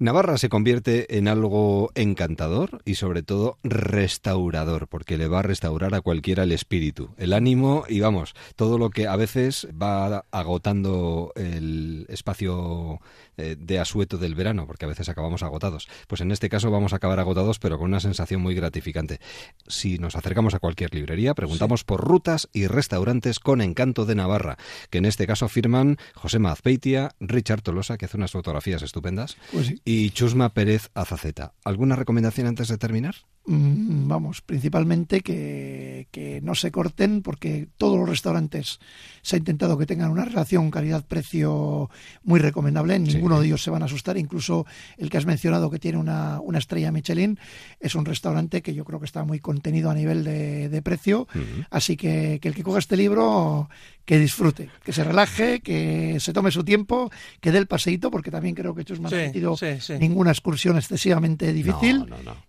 Navarra 0.00 0.38
se 0.38 0.48
convierte 0.48 1.18
en 1.18 1.28
algo 1.28 1.90
encantador 1.94 2.80
y 2.86 2.94
sobre 2.94 3.22
todo 3.22 3.58
restaurador, 3.62 4.88
porque 4.88 5.18
le 5.18 5.28
va 5.28 5.40
a 5.40 5.42
restaurar 5.42 5.94
a 5.94 6.00
cualquiera 6.00 6.44
el 6.44 6.52
espíritu, 6.52 7.10
el 7.18 7.34
ánimo 7.34 7.84
y 7.86 8.00
vamos, 8.00 8.32
todo 8.56 8.78
lo 8.78 8.88
que 8.88 9.06
a 9.06 9.16
veces 9.16 9.68
va 9.70 10.24
agotando 10.30 11.32
el 11.36 12.06
espacio 12.08 12.98
eh, 13.36 13.56
de 13.58 13.78
asueto 13.78 14.16
del 14.16 14.34
verano, 14.34 14.66
porque 14.66 14.86
a 14.86 14.88
veces 14.88 15.10
acabamos 15.10 15.42
agotados. 15.42 15.86
Pues 16.08 16.22
en 16.22 16.30
este 16.30 16.48
caso 16.48 16.70
vamos 16.70 16.94
a 16.94 16.96
acabar 16.96 17.20
agotados, 17.20 17.58
pero 17.58 17.76
con 17.76 17.88
una 17.88 18.00
sensación 18.00 18.40
muy 18.40 18.54
gratificante. 18.54 19.20
Si 19.66 19.98
nos 19.98 20.16
acercamos 20.16 20.54
a 20.54 20.60
cualquier 20.60 20.94
librería, 20.94 21.34
preguntamos 21.34 21.84
por 21.84 22.00
rutas 22.00 22.48
y 22.54 22.68
restaurantes 22.68 22.99
con 23.40 23.60
encanto 23.60 24.04
de 24.04 24.14
Navarra, 24.14 24.56
que 24.90 24.98
en 24.98 25.06
este 25.06 25.26
caso 25.26 25.48
firman 25.48 25.96
José 26.14 26.38
Mazpeitia, 26.38 27.10
Richard 27.18 27.62
Tolosa, 27.62 27.96
que 27.96 28.04
hace 28.04 28.16
unas 28.16 28.32
fotografías 28.32 28.82
estupendas, 28.82 29.36
pues 29.52 29.74
y 29.84 30.10
Chusma 30.10 30.54
Pérez 30.54 30.90
Azaceta. 30.94 31.54
¿Alguna 31.64 31.96
recomendación 31.96 32.46
antes 32.46 32.68
de 32.68 32.78
terminar? 32.78 33.14
Mm, 33.46 34.06
vamos, 34.06 34.42
principalmente 34.42 35.22
que, 35.22 36.06
que, 36.10 36.40
no 36.42 36.54
se 36.54 36.70
corten 36.70 37.22
porque 37.22 37.68
todos 37.78 37.98
los 37.98 38.08
restaurantes 38.08 38.80
se 39.22 39.36
ha 39.36 39.38
intentado 39.38 39.78
que 39.78 39.86
tengan 39.86 40.10
una 40.10 40.26
relación 40.26 40.70
calidad-precio 40.70 41.90
muy 42.22 42.38
recomendable. 42.38 42.98
Ninguno 42.98 43.40
de 43.40 43.46
ellos 43.46 43.62
se 43.62 43.70
van 43.70 43.82
a 43.82 43.86
asustar. 43.86 44.18
Incluso 44.18 44.66
el 44.98 45.08
que 45.08 45.16
has 45.16 45.26
mencionado 45.26 45.70
que 45.70 45.78
tiene 45.78 45.98
una, 45.98 46.38
una, 46.40 46.58
estrella 46.58 46.92
Michelin 46.92 47.38
es 47.80 47.94
un 47.94 48.04
restaurante 48.04 48.60
que 48.60 48.74
yo 48.74 48.84
creo 48.84 49.00
que 49.00 49.06
está 49.06 49.24
muy 49.24 49.40
contenido 49.40 49.90
a 49.90 49.94
nivel 49.94 50.22
de, 50.22 50.68
de 50.68 50.82
precio. 50.82 51.26
Así 51.70 51.96
que, 51.96 52.38
que 52.40 52.48
el 52.48 52.54
que 52.54 52.62
coja 52.62 52.78
este 52.78 52.96
libro 52.96 53.68
que 54.10 54.18
disfrute, 54.18 54.68
que 54.82 54.92
se 54.92 55.04
relaje, 55.04 55.60
que 55.60 56.18
se 56.18 56.32
tome 56.32 56.50
su 56.50 56.64
tiempo, 56.64 57.12
que 57.40 57.52
dé 57.52 57.58
el 57.58 57.68
paseíto, 57.68 58.10
porque 58.10 58.32
también 58.32 58.56
creo 58.56 58.74
que 58.74 58.84
Chus 58.84 58.98
no 58.98 59.06
ha 59.06 59.10
sentido 59.10 59.56
ninguna 60.00 60.32
excursión 60.32 60.76
excesivamente 60.76 61.52
difícil 61.52 62.06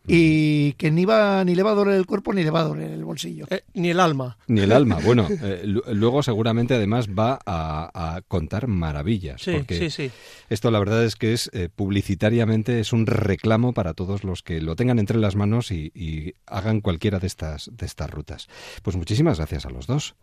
y 0.07 0.73
que 0.81 0.89
ni 0.89 1.05
va 1.05 1.43
ni 1.45 1.53
le 1.53 1.61
va 1.61 1.73
a 1.73 1.75
doler 1.75 1.93
el 1.93 2.07
cuerpo 2.07 2.33
ni 2.33 2.43
le 2.43 2.49
va 2.49 2.61
a 2.61 2.63
doler 2.63 2.89
el 2.89 3.05
bolsillo. 3.05 3.45
Eh, 3.51 3.61
ni 3.75 3.91
el 3.91 3.99
alma. 3.99 4.39
Ni 4.47 4.61
el 4.61 4.71
alma. 4.71 4.97
Bueno, 5.05 5.27
eh, 5.29 5.61
luego 5.63 6.23
seguramente 6.23 6.73
además 6.73 7.07
va 7.07 7.39
a, 7.45 8.21
contar 8.27 8.65
maravillas. 8.65 9.43
porque 9.45 10.11
Esto 10.49 10.71
la 10.71 10.79
verdad 10.79 11.05
es 11.05 11.15
que 11.15 11.33
es 11.33 11.51
eh, 11.53 11.69
publicitariamente 11.69 12.79
es 12.79 12.93
un 12.93 13.05
reclamo 13.05 13.73
para 13.73 13.93
todos 13.93 14.23
los 14.23 14.41
que 14.41 14.59
lo 14.59 14.75
tengan 14.75 14.97
entre 14.97 15.19
las 15.19 15.35
manos 15.35 15.71
y, 15.71 16.33
hagan 16.47 16.81
cualquiera 16.81 17.19
de 17.19 17.27
estas, 17.27 17.69
de 17.71 17.85
estas 17.85 18.09
rutas. 18.09 18.47
Pues 18.81 18.95
muchísimas 18.95 19.37
gracias 19.37 19.67
a 19.67 19.69
los 19.69 19.85
dos. 19.85 20.15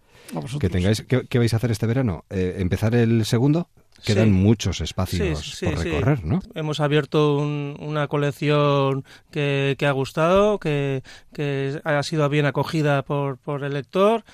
Que 0.58 0.68
tengáis, 0.68 1.02
¿qué, 1.02 1.38
vais 1.38 1.54
a 1.54 1.58
hacer 1.58 1.70
este 1.70 1.86
verano? 1.86 2.24
¿Empezar 2.30 2.96
el 2.96 3.24
segundo? 3.26 3.68
Quedan 4.04 4.32
muchos 4.32 4.80
espacios 4.80 5.58
por 5.62 5.78
recorrer, 5.78 6.24
¿no? 6.24 6.40
Hemos 6.54 6.80
abierto 6.80 7.38
una 7.38 8.08
colección 8.08 9.04
que, 9.30 9.76
ha 9.80 9.92
gustado, 9.92 10.58
que, 10.58 11.02
ha 11.84 12.02
sido 12.02 12.28
bien 12.28 12.46
acogida 12.46 13.02
por, 13.02 13.38
por 13.38 13.64
el 13.64 13.74
lector 13.74 14.24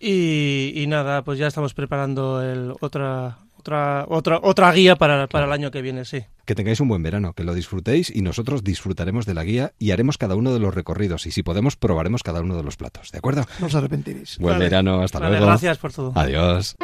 y, 0.00 0.84
nada, 0.88 1.22
pues 1.22 1.38
ya 1.38 1.46
estamos 1.48 1.74
preparando 1.74 2.42
el, 2.42 2.72
otra, 2.80 3.38
otra, 3.56 4.06
otra, 4.08 4.40
otra 4.42 4.72
guía 4.72 4.96
para, 4.96 5.26
para 5.26 5.46
el 5.46 5.52
año 5.52 5.70
que 5.70 5.82
viene, 5.82 6.04
sí. 6.04 6.24
Que 6.44 6.54
tengáis 6.54 6.80
un 6.80 6.88
buen 6.88 7.02
verano, 7.02 7.32
que 7.32 7.44
lo 7.44 7.52
disfrutéis 7.54 8.14
y 8.14 8.22
nosotros 8.22 8.62
disfrutaremos 8.62 9.26
de 9.26 9.34
la 9.34 9.44
guía 9.44 9.72
y 9.78 9.90
haremos 9.90 10.16
cada 10.16 10.36
uno 10.36 10.54
de 10.54 10.60
los 10.60 10.74
recorridos 10.74 11.26
y 11.26 11.30
si 11.30 11.42
podemos 11.42 11.76
probaremos 11.76 12.22
cada 12.22 12.40
uno 12.40 12.56
de 12.56 12.62
los 12.62 12.76
platos, 12.76 13.10
¿de 13.10 13.18
acuerdo? 13.18 13.44
No 13.58 13.66
os 13.66 13.74
arrepentiréis. 13.74 14.38
Buen 14.38 14.58
verano, 14.58 15.02
hasta 15.02 15.20
luego. 15.20 15.46
Gracias 15.46 15.78
por 15.78 15.92
todo. 15.92 16.12
Adiós. 16.14 16.76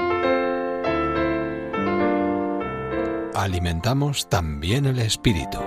Alimentamos 3.35 4.28
también 4.28 4.87
el 4.87 4.99
espíritu. 5.01 5.59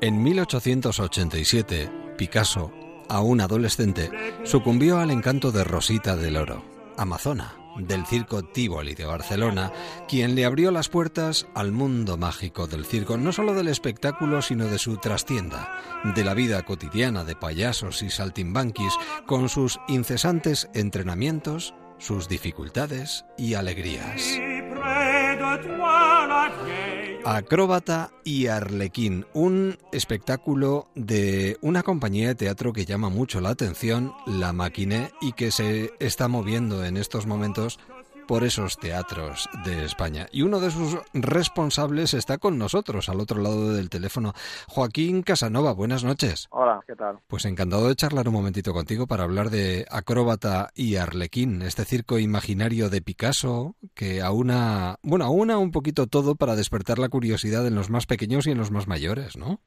En 0.00 0.22
1887, 0.22 1.90
Picasso, 2.16 2.72
aún 3.08 3.40
adolescente, 3.40 4.10
sucumbió 4.44 4.98
al 4.98 5.10
encanto 5.10 5.50
de 5.52 5.64
Rosita 5.64 6.16
del 6.16 6.36
Oro, 6.36 6.64
amazona 6.96 7.56
del 7.76 8.04
circo 8.04 8.42
Tivoli 8.42 8.94
de 8.94 9.06
Barcelona, 9.06 9.72
quien 10.06 10.34
le 10.34 10.44
abrió 10.44 10.70
las 10.70 10.90
puertas 10.90 11.46
al 11.54 11.72
mundo 11.72 12.18
mágico 12.18 12.66
del 12.66 12.84
circo, 12.84 13.16
no 13.16 13.32
solo 13.32 13.54
del 13.54 13.68
espectáculo, 13.68 14.42
sino 14.42 14.66
de 14.66 14.78
su 14.78 14.98
trastienda, 14.98 15.72
de 16.14 16.22
la 16.22 16.34
vida 16.34 16.62
cotidiana 16.62 17.24
de 17.24 17.34
payasos 17.34 18.02
y 18.02 18.10
saltimbanquis, 18.10 18.92
con 19.26 19.48
sus 19.48 19.80
incesantes 19.88 20.68
entrenamientos 20.74 21.74
sus 22.02 22.28
dificultades 22.28 23.24
y 23.38 23.54
alegrías. 23.54 24.38
Acróbata 27.24 28.10
y 28.24 28.48
Arlequín, 28.48 29.26
un 29.32 29.78
espectáculo 29.92 30.88
de 30.96 31.56
una 31.60 31.84
compañía 31.84 32.28
de 32.28 32.34
teatro 32.34 32.72
que 32.72 32.84
llama 32.84 33.08
mucho 33.08 33.40
la 33.40 33.50
atención, 33.50 34.12
La 34.26 34.52
Maquiné, 34.52 35.12
y 35.20 35.32
que 35.32 35.52
se 35.52 35.92
está 36.00 36.26
moviendo 36.26 36.84
en 36.84 36.96
estos 36.96 37.26
momentos 37.26 37.78
por 38.26 38.44
esos 38.44 38.78
teatros 38.78 39.48
de 39.64 39.84
España. 39.84 40.26
Y 40.32 40.42
uno 40.42 40.60
de 40.60 40.70
sus 40.70 40.98
responsables 41.12 42.14
está 42.14 42.38
con 42.38 42.58
nosotros, 42.58 43.08
al 43.08 43.20
otro 43.20 43.40
lado 43.40 43.72
del 43.72 43.90
teléfono. 43.90 44.32
Joaquín 44.68 45.22
Casanova, 45.22 45.72
buenas 45.72 46.04
noches. 46.04 46.48
Hola, 46.50 46.80
¿qué 46.86 46.94
tal? 46.94 47.18
Pues 47.26 47.44
encantado 47.44 47.88
de 47.88 47.94
charlar 47.94 48.28
un 48.28 48.34
momentito 48.34 48.72
contigo 48.72 49.06
para 49.06 49.24
hablar 49.24 49.50
de 49.50 49.86
Acróbata 49.90 50.70
y 50.74 50.96
Arlequín, 50.96 51.62
este 51.62 51.84
circo 51.84 52.18
imaginario 52.18 52.90
de 52.90 53.02
Picasso 53.02 53.76
que 53.94 54.22
aúna, 54.22 54.96
bueno, 55.02 55.24
aúna 55.24 55.58
un 55.58 55.70
poquito 55.70 56.06
todo 56.06 56.34
para 56.34 56.56
despertar 56.56 56.98
la 56.98 57.08
curiosidad 57.08 57.66
en 57.66 57.74
los 57.74 57.90
más 57.90 58.06
pequeños 58.06 58.46
y 58.46 58.50
en 58.50 58.58
los 58.58 58.70
más 58.70 58.88
mayores, 58.88 59.36
¿no? 59.36 59.60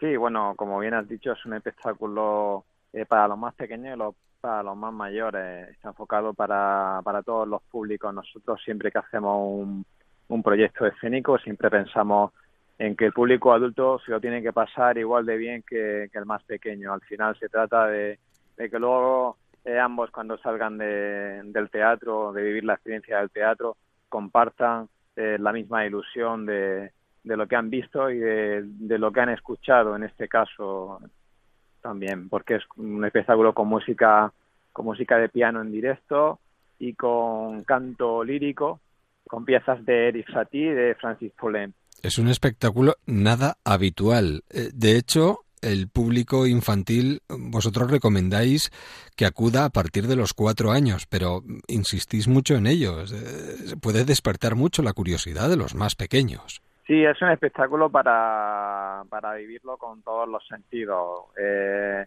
Sí, 0.00 0.16
bueno, 0.16 0.54
como 0.56 0.78
bien 0.78 0.94
has 0.94 1.08
dicho, 1.08 1.32
es 1.32 1.46
un 1.46 1.54
espectáculo 1.54 2.66
eh, 2.92 3.06
para 3.06 3.28
los 3.28 3.38
más 3.38 3.54
pequeños 3.54 3.94
y 3.94 3.98
los 3.98 4.14
para 4.40 4.62
los 4.62 4.76
más 4.76 4.92
mayores, 4.92 5.68
está 5.70 5.88
enfocado 5.88 6.34
para, 6.34 7.00
para 7.04 7.22
todos 7.22 7.48
los 7.48 7.62
públicos. 7.62 8.12
Nosotros 8.12 8.60
siempre 8.64 8.90
que 8.90 8.98
hacemos 8.98 9.84
un, 10.28 10.42
proyecto 10.42 10.86
escénico 10.86 11.38
siempre 11.38 11.70
pensamos 11.70 12.32
en 12.78 12.94
que 12.94 13.06
el 13.06 13.12
público 13.12 13.52
adulto 13.52 13.98
se 14.04 14.10
lo 14.10 14.20
tiene 14.20 14.42
que 14.42 14.52
pasar 14.52 14.98
igual 14.98 15.24
de 15.24 15.36
bien 15.36 15.64
que, 15.66 16.10
el 16.12 16.26
más 16.26 16.42
pequeño. 16.44 16.92
Al 16.92 17.00
final 17.02 17.36
se 17.38 17.48
trata 17.48 17.86
de, 17.86 18.18
que 18.56 18.78
luego 18.78 19.38
eh, 19.64 19.78
ambos 19.78 20.10
cuando 20.10 20.36
salgan 20.38 20.78
de, 20.78 21.42
del 21.44 21.70
teatro, 21.70 22.32
de 22.32 22.42
vivir 22.42 22.64
la 22.64 22.74
experiencia 22.74 23.18
del 23.18 23.30
teatro, 23.30 23.76
compartan 24.08 24.88
eh, 25.16 25.38
la 25.40 25.52
misma 25.52 25.86
ilusión 25.86 26.44
de, 26.44 26.92
de, 27.24 27.36
lo 27.36 27.46
que 27.46 27.56
han 27.56 27.70
visto 27.70 28.10
y 28.10 28.18
de, 28.18 28.98
lo 28.98 29.10
que 29.10 29.20
han 29.20 29.30
escuchado 29.30 29.96
en 29.96 30.04
este 30.04 30.28
caso 30.28 31.00
también, 31.86 32.28
porque 32.28 32.56
es 32.56 32.64
un 32.76 33.04
espectáculo 33.04 33.54
con 33.54 33.68
música, 33.68 34.32
con 34.72 34.86
música 34.86 35.18
de 35.18 35.28
piano 35.28 35.62
en 35.62 35.70
directo 35.70 36.40
y 36.80 36.94
con 36.94 37.62
canto 37.62 38.24
lírico, 38.24 38.80
con 39.28 39.44
piezas 39.44 39.84
de 39.86 40.08
Eric 40.08 40.28
Satie 40.32 40.72
y 40.72 40.74
de 40.74 40.94
Francis 40.96 41.30
Poulenc. 41.38 41.72
Es 42.02 42.18
un 42.18 42.28
espectáculo 42.28 42.96
nada 43.06 43.58
habitual. 43.64 44.42
Eh, 44.50 44.70
de 44.74 44.98
hecho, 44.98 45.44
el 45.62 45.88
público 45.88 46.48
infantil, 46.48 47.22
vosotros 47.28 47.88
recomendáis 47.88 48.70
que 49.14 49.26
acuda 49.26 49.64
a 49.64 49.70
partir 49.70 50.08
de 50.08 50.16
los 50.16 50.34
cuatro 50.34 50.72
años, 50.72 51.06
pero 51.08 51.44
insistís 51.68 52.26
mucho 52.26 52.56
en 52.56 52.66
ello. 52.66 53.04
Puede 53.80 54.04
despertar 54.04 54.56
mucho 54.56 54.82
la 54.82 54.92
curiosidad 54.92 55.48
de 55.48 55.56
los 55.56 55.76
más 55.76 55.94
pequeños. 55.94 56.62
Sí, 56.86 57.04
es 57.04 57.20
un 57.20 57.30
espectáculo 57.30 57.90
para, 57.90 59.02
para 59.08 59.34
vivirlo 59.34 59.76
con 59.76 60.02
todos 60.02 60.28
los 60.28 60.46
sentidos, 60.46 61.24
eh, 61.36 62.06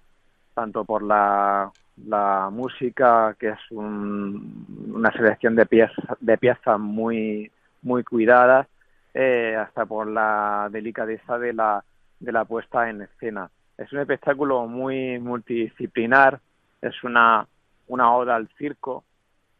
tanto 0.54 0.86
por 0.86 1.04
la, 1.04 1.70
la 2.06 2.50
música, 2.50 3.36
que 3.38 3.50
es 3.50 3.72
una 3.72 5.12
selección 5.12 5.56
de 5.56 5.66
piezas, 5.66 6.18
de 6.22 6.38
piezas 6.38 6.80
muy, 6.80 7.52
muy 7.82 8.04
cuidadas, 8.04 8.68
eh, 9.14 9.56
hasta 9.58 9.86
por 9.86 10.08
la 10.08 10.70
delicadeza 10.72 11.38
de 11.38 11.54
la 11.54 11.84
de 12.20 12.32
la 12.32 12.46
puesta 12.46 12.90
en 12.90 13.02
escena. 13.02 13.50
Es 13.78 13.92
un 13.94 14.00
espectáculo 14.00 14.68
muy 14.68 15.20
multidisciplinar, 15.20 16.40
es 16.82 17.04
una, 17.04 17.48
una 17.88 18.14
oda 18.14 18.36
al 18.36 18.50
circo, 18.58 19.04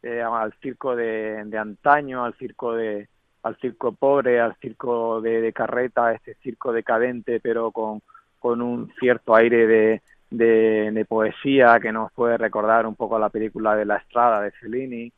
eh, 0.02 0.22
al 0.22 0.52
circo 0.60 0.94
de, 0.94 1.42
de, 1.46 1.58
antaño, 1.58 2.24
al 2.24 2.34
circo 2.34 2.74
de 2.74 3.08
al 3.42 3.56
circo 3.56 3.92
pobre, 3.92 4.40
al 4.40 4.56
circo 4.56 5.20
de, 5.20 5.52
carreta, 5.52 6.12
este 6.12 6.34
circo 6.42 6.72
decadente, 6.72 7.40
pero 7.40 7.70
con, 7.70 8.02
con 8.38 8.60
un 8.62 8.92
cierto 8.98 9.34
aire 9.34 9.66
de, 9.66 10.02
de, 10.30 11.04
poesía 11.08 11.78
que 11.80 11.92
nos 11.92 12.12
puede 12.12 12.36
recordar 12.36 12.86
un 12.86 12.94
poco 12.94 13.18
la 13.18 13.30
película 13.30 13.74
de 13.76 13.84
La 13.84 13.96
Estrada 13.96 14.40
de 14.42 14.50
Fellini. 14.52 15.12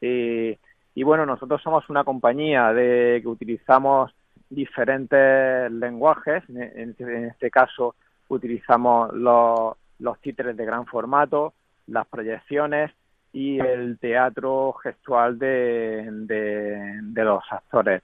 Y, 0.00 0.58
y 0.94 1.02
bueno, 1.02 1.26
nosotros 1.26 1.62
somos 1.62 1.88
una 1.90 2.04
compañía 2.04 2.72
de 2.72 3.20
que 3.22 3.28
utilizamos 3.28 4.12
diferentes 4.50 5.70
lenguajes. 5.70 6.42
En, 6.48 6.94
este 7.26 7.50
caso 7.50 7.94
utilizamos 8.28 9.12
los, 9.14 9.76
los 9.98 10.20
títeres 10.20 10.56
de 10.56 10.64
gran 10.64 10.86
formato, 10.86 11.54
las 11.86 12.06
proyecciones 12.06 12.90
y 13.38 13.60
el 13.60 14.00
teatro 14.00 14.72
gestual 14.82 15.38
de, 15.38 16.08
de, 16.10 16.98
de, 17.02 17.24
los 17.24 17.44
actores. 17.48 18.02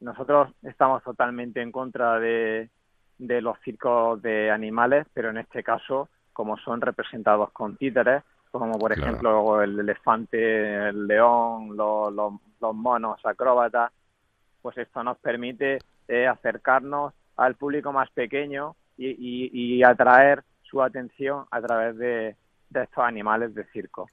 Nosotros 0.00 0.50
estamos 0.62 1.02
totalmente 1.02 1.62
en 1.62 1.72
contra 1.72 2.20
de, 2.20 2.68
de 3.16 3.40
los 3.40 3.58
circos 3.60 4.20
de 4.20 4.50
animales, 4.50 5.06
pero 5.14 5.30
en 5.30 5.38
este 5.38 5.62
caso, 5.62 6.10
como 6.34 6.58
son 6.58 6.82
representados 6.82 7.50
con 7.52 7.78
títeres, 7.78 8.24
como 8.50 8.78
por 8.78 8.92
claro. 8.92 9.08
ejemplo 9.08 9.62
el 9.62 9.80
elefante, 9.80 10.88
el 10.90 11.06
león, 11.06 11.74
los, 11.74 12.12
los, 12.12 12.34
los 12.60 12.74
monos 12.74 13.18
acróbatas, 13.24 13.90
pues 14.60 14.76
esto 14.76 15.02
nos 15.02 15.16
permite 15.16 15.78
eh, 16.08 16.26
acercarnos 16.26 17.14
al 17.38 17.54
público 17.54 17.90
más 17.90 18.10
pequeño 18.10 18.76
y, 18.98 19.08
y, 19.08 19.78
y, 19.78 19.82
atraer 19.82 20.44
su 20.62 20.82
atención 20.82 21.46
a 21.50 21.62
través 21.62 21.96
de, 21.96 22.36
de 22.68 22.82
estos 22.82 23.02
animales 23.02 23.54
de 23.54 23.64
circo. 23.72 24.10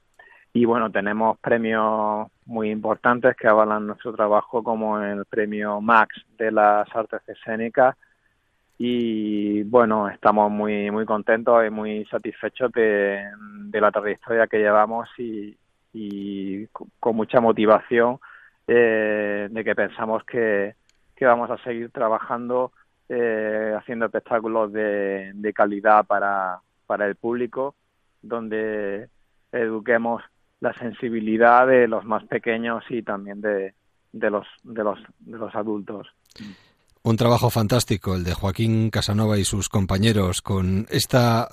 Y 0.54 0.66
bueno, 0.66 0.91
tenemos 0.91 1.38
premios 1.39 2.28
muy 2.45 2.72
importantes 2.72 3.38
que 3.38 3.47
avalan 3.47 3.88
nuestro 3.88 4.14
trabajo, 4.14 4.62
como 4.64 4.99
el 4.99 5.26
premio 5.26 5.80
Max 5.80 6.26
de 6.38 6.52
las 6.52 6.93
artes 6.93 7.22
escénicas. 7.28 7.95
Y 8.78 9.64
bueno, 9.64 10.10
estamos 10.10 10.52
muy, 10.52 10.91
muy 10.91 11.06
contentos 11.06 11.66
y 11.66 11.70
muy 11.70 12.04
satisfechos 12.06 12.72
de, 12.74 13.24
la 13.72 13.91
trayectoria 13.91 14.47
que 14.47 14.58
llevamos 14.58 15.08
y, 15.18 15.56
y 15.93 16.68
con 16.68 17.16
mucha 17.16 17.39
motivación 17.39 18.20
eh, 18.68 19.47
de 19.49 19.64
que 19.64 19.76
pensamos 19.76 20.24
que, 20.26 20.76
que, 21.16 21.26
vamos 21.26 21.49
a 21.49 21.58
seguir 21.64 21.91
trabajando 21.91 22.72
eh, 23.08 23.74
haciendo 23.78 24.06
espectáculos 24.06 24.74
de, 24.74 25.32
de 25.34 25.54
calidad 25.54 26.06
para, 26.06 26.60
para 26.88 27.06
el 27.06 27.16
público, 27.16 27.76
donde 28.22 29.10
eduquemos 29.52 30.24
la 30.62 30.74
sensibilidad 30.74 31.68
de 31.68 31.88
los 31.88 32.05
más 32.05 32.24
pequeños 32.26 32.84
y 32.89 33.01
también 33.03 33.41
de, 33.41 33.74
de 34.14 34.30
los 34.30 34.47
de 34.64 34.84
los 34.84 34.99
de 35.20 35.38
los 35.38 35.53
adultos. 35.53 36.07
Un 37.03 37.18
trabajo 37.18 37.49
fantástico 37.49 38.14
el 38.14 38.24
de 38.24 38.36
Joaquín 38.36 38.91
Casanova 38.91 39.39
y 39.39 39.43
sus 39.43 39.70
compañeros 39.70 40.43
con 40.43 40.86
esta 40.91 41.49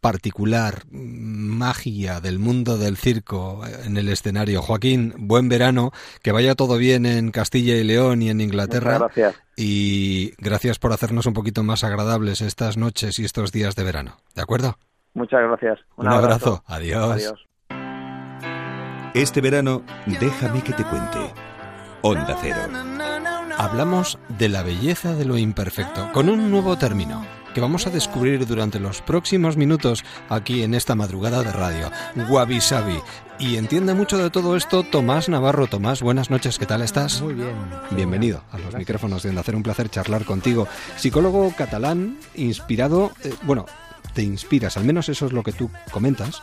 particular 0.00 0.84
magia 0.90 2.20
del 2.20 2.38
mundo 2.38 2.78
del 2.78 2.96
circo 2.96 3.60
en 3.84 3.98
el 3.98 4.08
escenario. 4.08 4.62
Joaquín, 4.62 5.12
buen 5.18 5.50
verano, 5.50 5.90
que 6.22 6.32
vaya 6.32 6.54
todo 6.54 6.78
bien 6.78 7.04
en 7.04 7.30
Castilla 7.30 7.76
y 7.76 7.84
León 7.84 8.22
y 8.22 8.30
en 8.30 8.40
Inglaterra. 8.40 8.98
Muchas 8.98 9.14
gracias. 9.16 9.42
Y 9.54 10.32
gracias 10.38 10.78
por 10.78 10.94
hacernos 10.94 11.26
un 11.26 11.34
poquito 11.34 11.62
más 11.62 11.84
agradables 11.84 12.40
estas 12.40 12.78
noches 12.78 13.18
y 13.18 13.26
estos 13.26 13.52
días 13.52 13.76
de 13.76 13.84
verano. 13.84 14.16
¿De 14.34 14.40
acuerdo? 14.40 14.78
Muchas 15.12 15.42
gracias. 15.42 15.78
Un, 15.96 16.06
Un 16.06 16.12
abrazo. 16.14 16.62
abrazo. 16.62 16.64
Adiós. 16.66 17.10
Adiós. 17.12 17.45
Este 19.16 19.40
verano, 19.40 19.82
déjame 20.20 20.62
que 20.62 20.74
te 20.74 20.84
cuente. 20.84 21.18
Onda 22.02 22.36
Cero. 22.38 22.58
Hablamos 23.56 24.18
de 24.28 24.50
la 24.50 24.62
belleza 24.62 25.14
de 25.14 25.24
lo 25.24 25.38
imperfecto, 25.38 26.12
con 26.12 26.28
un 26.28 26.50
nuevo 26.50 26.76
término 26.76 27.24
que 27.54 27.62
vamos 27.62 27.86
a 27.86 27.90
descubrir 27.90 28.46
durante 28.46 28.78
los 28.78 29.00
próximos 29.00 29.56
minutos 29.56 30.04
aquí 30.28 30.62
en 30.62 30.74
esta 30.74 30.94
madrugada 30.94 31.42
de 31.42 31.50
radio, 31.50 31.90
Wabi 32.28 32.60
Sabi. 32.60 33.00
Y 33.38 33.56
entiende 33.56 33.94
mucho 33.94 34.18
de 34.18 34.28
todo 34.28 34.54
esto 34.54 34.82
Tomás 34.82 35.30
Navarro. 35.30 35.66
Tomás, 35.66 36.02
buenas 36.02 36.28
noches, 36.28 36.58
¿qué 36.58 36.66
tal 36.66 36.82
estás? 36.82 37.22
Muy 37.22 37.32
bien. 37.32 37.56
Bienvenido 37.92 38.42
a 38.50 38.56
los 38.58 38.64
Gracias. 38.64 38.80
micrófonos 38.80 39.22
de 39.22 39.38
Hacer 39.38 39.56
un 39.56 39.62
placer 39.62 39.88
charlar 39.88 40.26
contigo. 40.26 40.68
Psicólogo 40.96 41.54
catalán, 41.56 42.18
inspirado, 42.34 43.12
eh, 43.24 43.32
bueno, 43.44 43.64
te 44.12 44.22
inspiras, 44.22 44.76
al 44.76 44.84
menos 44.84 45.08
eso 45.08 45.26
es 45.26 45.32
lo 45.32 45.42
que 45.42 45.52
tú 45.52 45.70
comentas, 45.90 46.42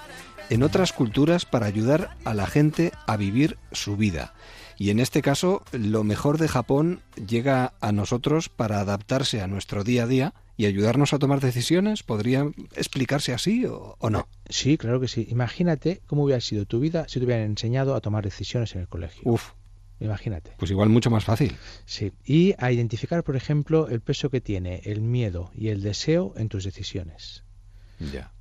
en 0.53 0.61
otras 0.61 0.93
culturas 0.93 1.45
para 1.45 1.65
ayudar 1.65 2.15
a 2.25 2.35
la 2.35 2.45
gente 2.45 2.91
a 3.07 3.17
vivir 3.17 3.57
su 3.71 3.97
vida. 3.97 4.35
Y 4.77 4.91
en 4.91 4.99
este 4.99 5.23
caso, 5.23 5.63
lo 5.71 6.03
mejor 6.03 6.37
de 6.37 6.47
Japón 6.47 7.01
llega 7.27 7.73
a 7.81 7.91
nosotros 7.91 8.49
para 8.49 8.79
adaptarse 8.79 9.41
a 9.41 9.47
nuestro 9.47 9.83
día 9.83 10.03
a 10.03 10.07
día 10.07 10.33
y 10.55 10.67
ayudarnos 10.67 11.11
a 11.13 11.17
tomar 11.17 11.39
decisiones. 11.39 12.03
¿Podría 12.03 12.51
explicarse 12.75 13.33
así 13.33 13.65
o, 13.65 13.95
o, 13.97 14.09
no? 14.11 14.27
Sí, 14.47 14.77
claro 14.77 14.99
que 14.99 15.07
sí. 15.07 15.25
Imagínate 15.31 16.01
cómo 16.05 16.23
hubiera 16.23 16.39
sido 16.39 16.65
tu 16.65 16.79
vida 16.79 17.07
si 17.07 17.19
te 17.19 17.25
hubieran 17.25 17.45
enseñado 17.45 17.95
a 17.95 18.01
tomar 18.01 18.23
decisiones 18.23 18.75
en 18.75 18.81
el 18.81 18.87
colegio. 18.87 19.23
Uf. 19.25 19.53
Imagínate. 19.99 20.51
Pues 20.59 20.69
igual 20.69 20.89
mucho 20.89 21.09
más 21.09 21.23
fácil. 21.23 21.55
Sí. 21.85 22.11
Y 22.25 22.53
a 22.59 22.71
identificar, 22.71 23.23
por 23.23 23.35
ejemplo, 23.35 23.87
el 23.87 24.01
peso 24.01 24.29
que 24.29 24.41
tiene 24.41 24.81
el 24.85 25.01
miedo 25.01 25.49
y 25.55 25.69
el 25.69 25.81
deseo 25.81 26.33
en 26.37 26.49
tus 26.49 26.63
decisiones. 26.63 27.43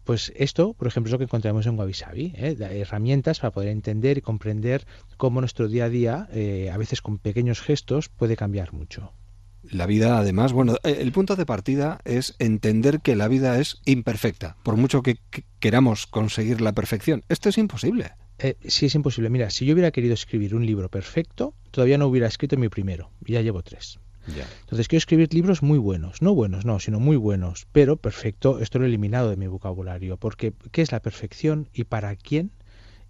Pues 0.04 0.32
esto, 0.36 0.74
por 0.74 0.88
ejemplo, 0.88 1.08
es 1.08 1.12
lo 1.12 1.18
que 1.18 1.24
encontramos 1.24 1.66
en 1.66 1.78
Wabi 1.78 1.94
Sabi, 1.94 2.32
¿eh? 2.36 2.56
herramientas 2.58 3.40
para 3.40 3.52
poder 3.52 3.68
entender 3.68 4.18
y 4.18 4.20
comprender 4.20 4.84
cómo 5.16 5.40
nuestro 5.40 5.68
día 5.68 5.84
a 5.84 5.88
día, 5.88 6.28
eh, 6.32 6.70
a 6.72 6.76
veces 6.76 7.00
con 7.02 7.18
pequeños 7.18 7.60
gestos, 7.60 8.08
puede 8.08 8.36
cambiar 8.36 8.72
mucho. 8.72 9.12
La 9.70 9.86
vida, 9.86 10.18
además, 10.18 10.52
bueno, 10.52 10.74
el 10.82 11.12
punto 11.12 11.36
de 11.36 11.46
partida 11.46 12.00
es 12.04 12.34
entender 12.40 13.00
que 13.00 13.14
la 13.14 13.28
vida 13.28 13.60
es 13.60 13.80
imperfecta, 13.84 14.56
por 14.64 14.76
mucho 14.76 15.02
que, 15.02 15.18
que 15.30 15.44
queramos 15.60 16.08
conseguir 16.08 16.60
la 16.60 16.72
perfección. 16.72 17.22
Esto 17.28 17.48
es 17.48 17.58
imposible. 17.58 18.10
Eh, 18.38 18.56
sí, 18.64 18.86
es 18.86 18.94
imposible. 18.96 19.30
Mira, 19.30 19.50
si 19.50 19.64
yo 19.64 19.74
hubiera 19.74 19.92
querido 19.92 20.14
escribir 20.14 20.56
un 20.56 20.66
libro 20.66 20.88
perfecto, 20.88 21.54
todavía 21.70 21.96
no 21.96 22.08
hubiera 22.08 22.26
escrito 22.26 22.56
mi 22.56 22.68
primero, 22.68 23.12
y 23.24 23.34
ya 23.34 23.40
llevo 23.40 23.62
tres. 23.62 24.00
Entonces 24.26 24.88
quiero 24.88 24.98
escribir 24.98 25.34
libros 25.34 25.62
muy 25.62 25.78
buenos, 25.78 26.22
no 26.22 26.34
buenos, 26.34 26.64
no, 26.64 26.78
sino 26.78 27.00
muy 27.00 27.16
buenos, 27.16 27.66
pero 27.72 27.96
perfecto, 27.96 28.60
esto 28.60 28.78
lo 28.78 28.84
he 28.84 28.88
eliminado 28.88 29.30
de 29.30 29.36
mi 29.36 29.46
vocabulario, 29.46 30.16
porque 30.16 30.52
¿qué 30.70 30.82
es 30.82 30.92
la 30.92 31.00
perfección 31.00 31.68
y 31.72 31.84
para 31.84 32.14
quién? 32.16 32.52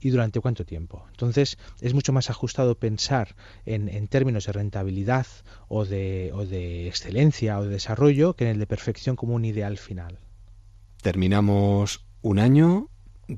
y 0.02 0.10
durante 0.10 0.40
cuánto 0.40 0.64
tiempo. 0.64 1.06
Entonces 1.10 1.58
es 1.80 1.94
mucho 1.94 2.12
más 2.12 2.28
ajustado 2.28 2.74
pensar 2.74 3.36
en, 3.64 3.88
en 3.88 4.08
términos 4.08 4.46
de 4.46 4.52
rentabilidad 4.52 5.26
o 5.68 5.84
de, 5.84 6.32
o 6.34 6.44
de, 6.44 6.88
excelencia 6.88 7.58
o 7.58 7.64
de 7.64 7.70
desarrollo 7.70 8.34
que 8.34 8.44
en 8.44 8.50
el 8.50 8.58
de 8.58 8.66
perfección 8.66 9.14
como 9.16 9.34
un 9.34 9.44
ideal 9.44 9.78
final. 9.78 10.18
Terminamos 11.02 12.04
un 12.20 12.40
año, 12.40 12.88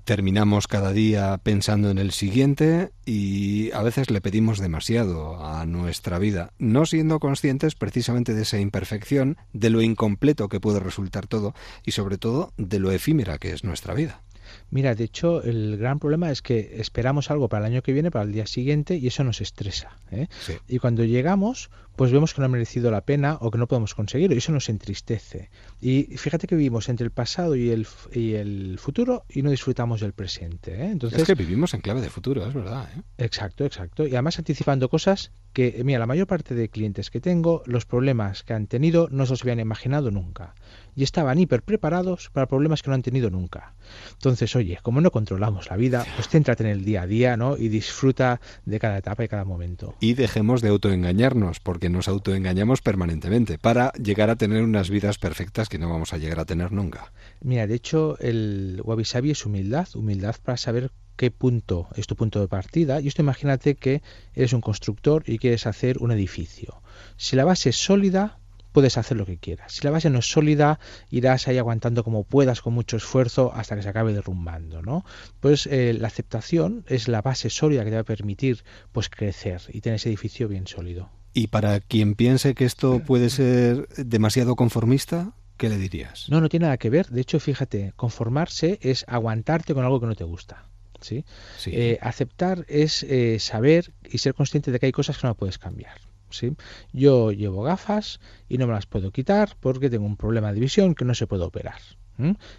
terminamos 0.04 0.66
cada 0.66 0.92
día 0.92 1.38
pensando 1.42 1.90
en 1.90 1.98
el 1.98 2.12
siguiente 2.12 2.90
y 3.04 3.70
a 3.72 3.82
veces 3.82 4.10
le 4.10 4.20
pedimos 4.20 4.58
demasiado 4.58 5.44
a 5.44 5.66
nuestra 5.66 6.18
vida, 6.18 6.52
no 6.58 6.86
siendo 6.86 7.20
conscientes 7.20 7.74
precisamente 7.74 8.34
de 8.34 8.42
esa 8.42 8.58
imperfección, 8.58 9.36
de 9.52 9.70
lo 9.70 9.82
incompleto 9.82 10.48
que 10.48 10.60
puede 10.60 10.80
resultar 10.80 11.26
todo 11.26 11.54
y 11.84 11.92
sobre 11.92 12.18
todo 12.18 12.52
de 12.56 12.78
lo 12.78 12.90
efímera 12.90 13.38
que 13.38 13.52
es 13.52 13.64
nuestra 13.64 13.94
vida. 13.94 14.22
Mira, 14.70 14.94
de 14.94 15.04
hecho, 15.04 15.42
el 15.42 15.76
gran 15.76 15.98
problema 15.98 16.30
es 16.30 16.42
que 16.42 16.76
esperamos 16.78 17.30
algo 17.30 17.48
para 17.48 17.66
el 17.66 17.72
año 17.72 17.82
que 17.82 17.92
viene, 17.92 18.10
para 18.10 18.24
el 18.24 18.32
día 18.32 18.46
siguiente, 18.46 18.96
y 18.96 19.06
eso 19.06 19.22
nos 19.24 19.40
estresa. 19.40 19.98
¿eh? 20.10 20.28
Y 20.68 20.78
cuando 20.78 21.04
llegamos, 21.04 21.70
pues 21.96 22.10
vemos 22.10 22.34
que 22.34 22.40
no 22.40 22.46
ha 22.46 22.48
merecido 22.48 22.90
la 22.90 23.02
pena 23.02 23.38
o 23.40 23.50
que 23.50 23.58
no 23.58 23.68
podemos 23.68 23.94
conseguirlo, 23.94 24.34
y 24.34 24.38
eso 24.38 24.52
nos 24.52 24.68
entristece. 24.68 25.50
Y 25.80 26.16
fíjate 26.16 26.46
que 26.46 26.56
vivimos 26.56 26.88
entre 26.88 27.04
el 27.04 27.12
pasado 27.12 27.54
y 27.54 27.70
el, 27.70 27.86
y 28.12 28.34
el 28.34 28.78
futuro 28.78 29.24
y 29.28 29.42
no 29.42 29.50
disfrutamos 29.50 30.00
del 30.00 30.12
presente. 30.12 30.72
¿eh? 30.74 30.90
Entonces, 30.90 31.20
es 31.20 31.26
que 31.26 31.34
vivimos 31.34 31.74
en 31.74 31.80
clave 31.80 32.00
de 32.00 32.10
futuro, 32.10 32.46
es 32.46 32.54
verdad. 32.54 32.88
¿eh? 32.96 33.02
Exacto, 33.18 33.64
exacto. 33.64 34.06
Y 34.06 34.10
además 34.10 34.38
anticipando 34.38 34.88
cosas 34.88 35.30
que, 35.52 35.80
mira, 35.84 36.00
la 36.00 36.06
mayor 36.06 36.26
parte 36.26 36.54
de 36.54 36.68
clientes 36.68 37.10
que 37.10 37.20
tengo, 37.20 37.62
los 37.66 37.86
problemas 37.86 38.42
que 38.42 38.54
han 38.54 38.66
tenido 38.66 39.08
no 39.10 39.24
se 39.26 39.32
los 39.32 39.42
habían 39.42 39.60
imaginado 39.60 40.10
nunca. 40.10 40.54
Y 40.96 41.04
estaban 41.04 41.38
hiper 41.38 41.62
preparados 41.62 42.30
para 42.30 42.46
problemas 42.46 42.82
que 42.82 42.90
no 42.90 42.94
han 42.94 43.02
tenido 43.02 43.30
nunca. 43.30 43.74
Entonces, 44.12 44.53
oye, 44.56 44.78
como 44.82 45.00
no 45.00 45.10
controlamos 45.10 45.70
la 45.70 45.76
vida, 45.76 46.06
pues 46.14 46.28
céntrate 46.28 46.64
en 46.64 46.70
el 46.70 46.84
día 46.84 47.02
a 47.02 47.06
día, 47.06 47.36
¿no? 47.36 47.56
Y 47.56 47.68
disfruta 47.68 48.40
de 48.64 48.78
cada 48.78 48.98
etapa 48.98 49.24
y 49.24 49.28
cada 49.28 49.44
momento. 49.44 49.94
Y 50.00 50.14
dejemos 50.14 50.62
de 50.62 50.68
autoengañarnos, 50.68 51.60
porque 51.60 51.90
nos 51.90 52.08
autoengañamos 52.08 52.80
permanentemente 52.80 53.58
para 53.58 53.92
llegar 53.92 54.30
a 54.30 54.36
tener 54.36 54.62
unas 54.62 54.90
vidas 54.90 55.18
perfectas 55.18 55.68
que 55.68 55.78
no 55.78 55.90
vamos 55.90 56.12
a 56.12 56.18
llegar 56.18 56.40
a 56.40 56.44
tener 56.44 56.72
nunca. 56.72 57.12
Mira, 57.40 57.66
de 57.66 57.74
hecho, 57.74 58.18
el 58.18 58.80
wabi 58.84 59.04
sabi 59.04 59.30
es 59.30 59.44
humildad, 59.46 59.88
humildad 59.94 60.36
para 60.42 60.56
saber 60.56 60.90
qué 61.16 61.30
punto 61.30 61.88
es 61.96 62.06
tu 62.06 62.16
punto 62.16 62.40
de 62.40 62.48
partida. 62.48 63.00
Y 63.00 63.08
esto 63.08 63.22
imagínate 63.22 63.76
que 63.76 64.02
eres 64.34 64.52
un 64.52 64.60
constructor 64.60 65.22
y 65.26 65.38
quieres 65.38 65.66
hacer 65.66 65.98
un 65.98 66.10
edificio. 66.10 66.82
Si 67.16 67.36
la 67.36 67.44
base 67.44 67.70
es 67.70 67.76
sólida, 67.76 68.38
puedes 68.74 68.98
hacer 68.98 69.16
lo 69.16 69.24
que 69.24 69.38
quieras. 69.38 69.72
Si 69.72 69.84
la 69.84 69.92
base 69.92 70.10
no 70.10 70.18
es 70.18 70.26
sólida, 70.26 70.80
irás 71.08 71.46
ahí 71.46 71.58
aguantando 71.58 72.02
como 72.02 72.24
puedas 72.24 72.60
con 72.60 72.74
mucho 72.74 72.96
esfuerzo 72.96 73.52
hasta 73.54 73.76
que 73.76 73.82
se 73.82 73.88
acabe 73.88 74.12
derrumbando, 74.12 74.82
¿no? 74.82 75.04
Pues 75.38 75.66
eh, 75.66 75.94
la 75.94 76.08
aceptación 76.08 76.84
es 76.88 77.06
la 77.06 77.22
base 77.22 77.50
sólida 77.50 77.84
que 77.84 77.90
te 77.90 77.96
va 77.96 78.02
a 78.02 78.04
permitir 78.04 78.64
pues 78.90 79.08
crecer 79.08 79.62
y 79.68 79.80
tener 79.80 79.96
ese 79.96 80.08
edificio 80.08 80.48
bien 80.48 80.66
sólido. 80.66 81.08
Y 81.32 81.46
para 81.46 81.78
quien 81.78 82.16
piense 82.16 82.54
que 82.54 82.64
esto 82.64 82.98
puede 82.98 83.30
ser 83.30 83.86
demasiado 83.96 84.56
conformista, 84.56 85.34
¿qué 85.56 85.68
le 85.68 85.78
dirías? 85.78 86.26
No, 86.28 86.40
no 86.40 86.48
tiene 86.48 86.66
nada 86.66 86.76
que 86.76 86.90
ver. 86.90 87.06
De 87.10 87.20
hecho, 87.20 87.38
fíjate, 87.38 87.92
conformarse 87.94 88.80
es 88.82 89.04
aguantarte 89.06 89.72
con 89.72 89.84
algo 89.84 90.00
que 90.00 90.06
no 90.06 90.16
te 90.16 90.24
gusta. 90.24 90.64
¿sí? 91.00 91.24
Eh, 91.66 91.98
aceptar 92.00 92.64
es 92.68 93.04
eh, 93.04 93.38
saber 93.38 93.92
y 94.04 94.18
ser 94.18 94.34
consciente 94.34 94.72
de 94.72 94.80
que 94.80 94.86
hay 94.86 94.92
cosas 94.92 95.18
que 95.18 95.28
no 95.28 95.36
puedes 95.36 95.58
cambiar. 95.58 95.94
¿Sí? 96.36 96.54
Yo 96.92 97.32
llevo 97.32 97.62
gafas 97.62 98.20
y 98.48 98.58
no 98.58 98.66
me 98.66 98.74
las 98.74 98.86
puedo 98.86 99.10
quitar 99.10 99.56
porque 99.60 99.90
tengo 99.90 100.06
un 100.06 100.16
problema 100.16 100.52
de 100.52 100.60
visión 100.60 100.94
que 100.94 101.04
no 101.04 101.14
se 101.14 101.26
puede 101.26 101.44
operar. 101.44 101.80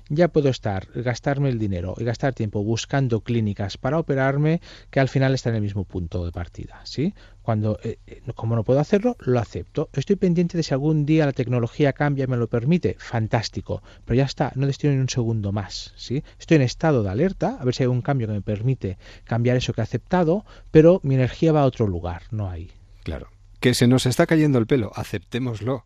Ya 0.09 0.27
puedo 0.27 0.49
estar, 0.49 0.87
gastarme 0.93 1.49
el 1.49 1.59
dinero 1.59 1.95
y 1.97 2.03
gastar 2.03 2.33
tiempo 2.33 2.63
buscando 2.63 3.21
clínicas 3.21 3.77
para 3.77 3.97
operarme 3.97 4.61
que 4.89 4.99
al 4.99 5.07
final 5.07 5.33
está 5.33 5.49
en 5.49 5.55
el 5.55 5.61
mismo 5.61 5.85
punto 5.85 6.25
de 6.25 6.31
partida. 6.31 6.81
¿sí? 6.83 7.13
Cuando, 7.41 7.79
eh, 7.83 7.99
eh, 8.05 8.21
como 8.35 8.55
no 8.55 8.63
puedo 8.63 8.79
hacerlo, 8.79 9.15
lo 9.19 9.39
acepto. 9.39 9.89
Estoy 9.93 10.17
pendiente 10.17 10.57
de 10.57 10.63
si 10.63 10.73
algún 10.73 11.05
día 11.05 11.25
la 11.25 11.31
tecnología 11.31 11.93
cambia 11.93 12.25
y 12.25 12.27
me 12.27 12.37
lo 12.37 12.47
permite. 12.47 12.97
Fantástico. 12.99 13.81
Pero 14.03 14.17
ya 14.17 14.25
está, 14.25 14.51
no 14.55 14.67
destino 14.67 14.93
ni 14.93 14.99
un 14.99 15.09
segundo 15.09 15.51
más. 15.51 15.93
¿sí? 15.95 16.23
Estoy 16.37 16.55
en 16.55 16.63
estado 16.63 17.01
de 17.03 17.09
alerta, 17.09 17.57
a 17.59 17.63
ver 17.63 17.73
si 17.73 17.83
hay 17.83 17.87
un 17.87 18.01
cambio 18.01 18.27
que 18.27 18.33
me 18.33 18.41
permite 18.41 18.97
cambiar 19.23 19.55
eso 19.55 19.73
que 19.73 19.81
he 19.81 19.83
aceptado, 19.83 20.45
pero 20.71 20.99
mi 21.03 21.15
energía 21.15 21.53
va 21.53 21.61
a 21.61 21.65
otro 21.65 21.87
lugar, 21.87 22.23
no 22.31 22.49
ahí. 22.49 22.71
Claro. 23.03 23.34
Que 23.65 23.73
se 23.73 23.87
nos 23.87 24.05
está 24.05 24.27
cayendo 24.27 24.59
el 24.59 24.67
pelo, 24.67 24.91
aceptémoslo. 24.93 25.85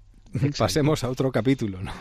pasemos 0.58 1.06
a 1.06 1.10
otro 1.10 1.32
capítulo, 1.32 1.82
¿no? 1.82 1.94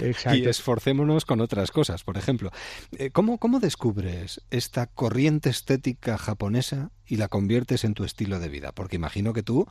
Y 0.34 0.48
esforcémonos 0.48 1.26
con 1.26 1.42
otras 1.42 1.70
cosas. 1.70 2.02
Por 2.02 2.16
ejemplo, 2.16 2.50
eh, 2.92 3.10
¿cómo, 3.10 3.36
¿cómo 3.36 3.60
descubres 3.60 4.40
esta 4.48 4.86
corriente 4.86 5.50
estética 5.50 6.16
japonesa 6.16 6.92
y 7.06 7.16
la 7.16 7.28
conviertes 7.28 7.84
en 7.84 7.92
tu 7.92 8.04
estilo 8.04 8.40
de 8.40 8.48
vida? 8.48 8.72
Porque 8.72 8.96
imagino 8.96 9.34
que 9.34 9.42
tú 9.42 9.68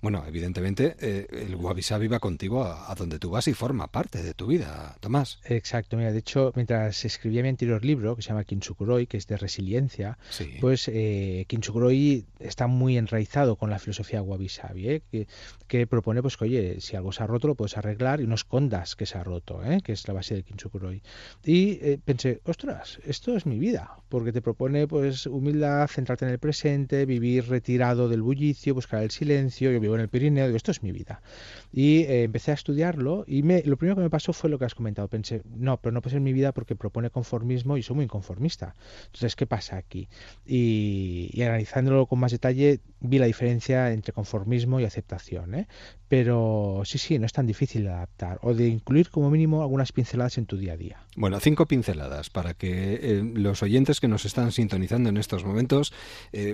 bueno, 0.00 0.24
evidentemente 0.26 0.96
eh, 1.00 1.26
el 1.30 1.56
wabi 1.56 1.82
sabi 1.82 2.06
va 2.06 2.20
contigo 2.20 2.64
a, 2.64 2.94
donde 2.94 3.18
tú 3.18 3.30
vas 3.30 3.48
y 3.48 3.54
forma 3.54 3.88
parte 3.88 4.22
de 4.22 4.34
tu 4.34 4.46
vida, 4.46 4.96
Tomás. 5.00 5.40
Exacto, 5.44 5.96
mira, 5.96 6.12
de 6.12 6.18
hecho, 6.18 6.52
mientras 6.54 7.04
escribía 7.04 7.42
mi 7.42 7.48
anterior 7.48 7.84
libro, 7.84 8.14
que 8.14 8.22
se 8.22 8.28
llama 8.28 8.44
Kintsukuroi, 8.44 9.06
que 9.06 9.16
es 9.16 9.26
de 9.26 9.36
resiliencia, 9.36 10.18
pues 10.60 10.88
eh, 10.88 11.44
Kintsukuroi 11.48 12.24
está 12.38 12.66
muy 12.66 12.96
enraizado 12.96 13.56
con 13.56 13.70
la 13.70 13.78
filosofía 13.78 14.22
wabi 14.22 14.48
sabi, 14.48 14.88
¿eh? 14.88 15.02
que, 15.66 15.86
propone 15.86 16.22
pues 16.22 16.36
que, 16.36 16.44
oye, 16.44 16.80
si 16.80 16.96
algo 16.96 17.12
se 17.12 17.22
ha 17.22 17.26
roto 17.26 17.48
lo 17.48 17.54
puedes 17.54 17.76
arreglar 17.76 18.20
y 18.20 18.26
no 18.26 18.34
escondas 18.34 18.96
que 18.96 19.06
se 19.06 19.18
ha 19.18 19.24
roto, 19.24 19.64
¿eh? 19.64 19.80
que 19.82 19.92
es 19.92 20.06
la 20.06 20.14
base 20.14 20.34
del 20.34 20.44
Kintsukuroi. 20.44 21.02
Y 21.44 21.78
eh, 21.82 21.98
pensé, 22.04 22.40
ostras, 22.44 23.00
esto 23.04 23.36
es 23.36 23.46
mi 23.46 23.58
vida, 23.58 23.98
porque 24.08 24.32
te 24.32 24.42
propone 24.42 24.86
pues 24.86 25.26
humildad, 25.26 25.88
centrarte 25.88 26.24
en 26.24 26.30
el 26.32 26.38
presente, 26.38 27.04
vivir 27.04 27.48
retirado 27.48 28.08
del 28.08 28.22
bullicio, 28.22 28.74
buscar 28.74 29.02
el 29.02 29.10
silencio, 29.10 29.70
yo 29.88 29.94
en 29.94 30.00
el 30.02 30.08
Pirineo, 30.08 30.46
digo, 30.46 30.56
esto 30.56 30.70
es 30.70 30.82
mi 30.82 30.92
vida. 30.92 31.22
Y 31.72 32.02
eh, 32.02 32.24
empecé 32.24 32.50
a 32.50 32.54
estudiarlo 32.54 33.24
y 33.26 33.42
me, 33.42 33.62
lo 33.64 33.76
primero 33.76 33.96
que 33.96 34.02
me 34.02 34.10
pasó 34.10 34.32
fue 34.32 34.50
lo 34.50 34.58
que 34.58 34.64
has 34.64 34.74
comentado. 34.74 35.08
Pensé, 35.08 35.42
no, 35.56 35.80
pero 35.80 35.92
no 35.92 36.02
puede 36.02 36.14
ser 36.14 36.20
mi 36.20 36.32
vida 36.32 36.52
porque 36.52 36.76
propone 36.76 37.10
conformismo 37.10 37.76
y 37.76 37.82
soy 37.82 37.96
muy 37.96 38.06
conformista. 38.06 38.74
Entonces, 39.06 39.36
¿qué 39.36 39.46
pasa 39.46 39.76
aquí? 39.76 40.08
Y, 40.46 41.40
analizándolo 41.42 42.06
con 42.06 42.18
más 42.18 42.32
detalle, 42.32 42.80
vi 43.00 43.18
la 43.18 43.26
diferencia 43.26 43.92
entre 43.92 44.12
conformismo 44.12 44.80
y 44.80 44.84
aceptación. 44.84 45.54
¿eh? 45.54 45.68
Pero 46.08 46.82
sí, 46.84 46.98
sí, 46.98 47.18
no 47.18 47.26
es 47.26 47.32
tan 47.32 47.46
difícil 47.46 47.84
de 47.84 47.90
adaptar 47.90 48.38
o 48.42 48.54
de 48.54 48.68
incluir 48.68 49.10
como 49.10 49.30
mínimo 49.30 49.62
algunas 49.62 49.92
pinceladas 49.92 50.36
en 50.38 50.46
tu 50.46 50.56
día 50.56 50.74
a 50.74 50.76
día. 50.76 51.02
Bueno, 51.16 51.40
cinco 51.40 51.66
pinceladas 51.66 52.30
para 52.30 52.54
que 52.54 52.98
eh, 53.00 53.22
los 53.34 53.62
oyentes 53.62 54.00
que 54.00 54.08
nos 54.08 54.24
están 54.24 54.52
sintonizando 54.52 55.08
en 55.08 55.16
estos 55.16 55.44
momentos 55.44 55.92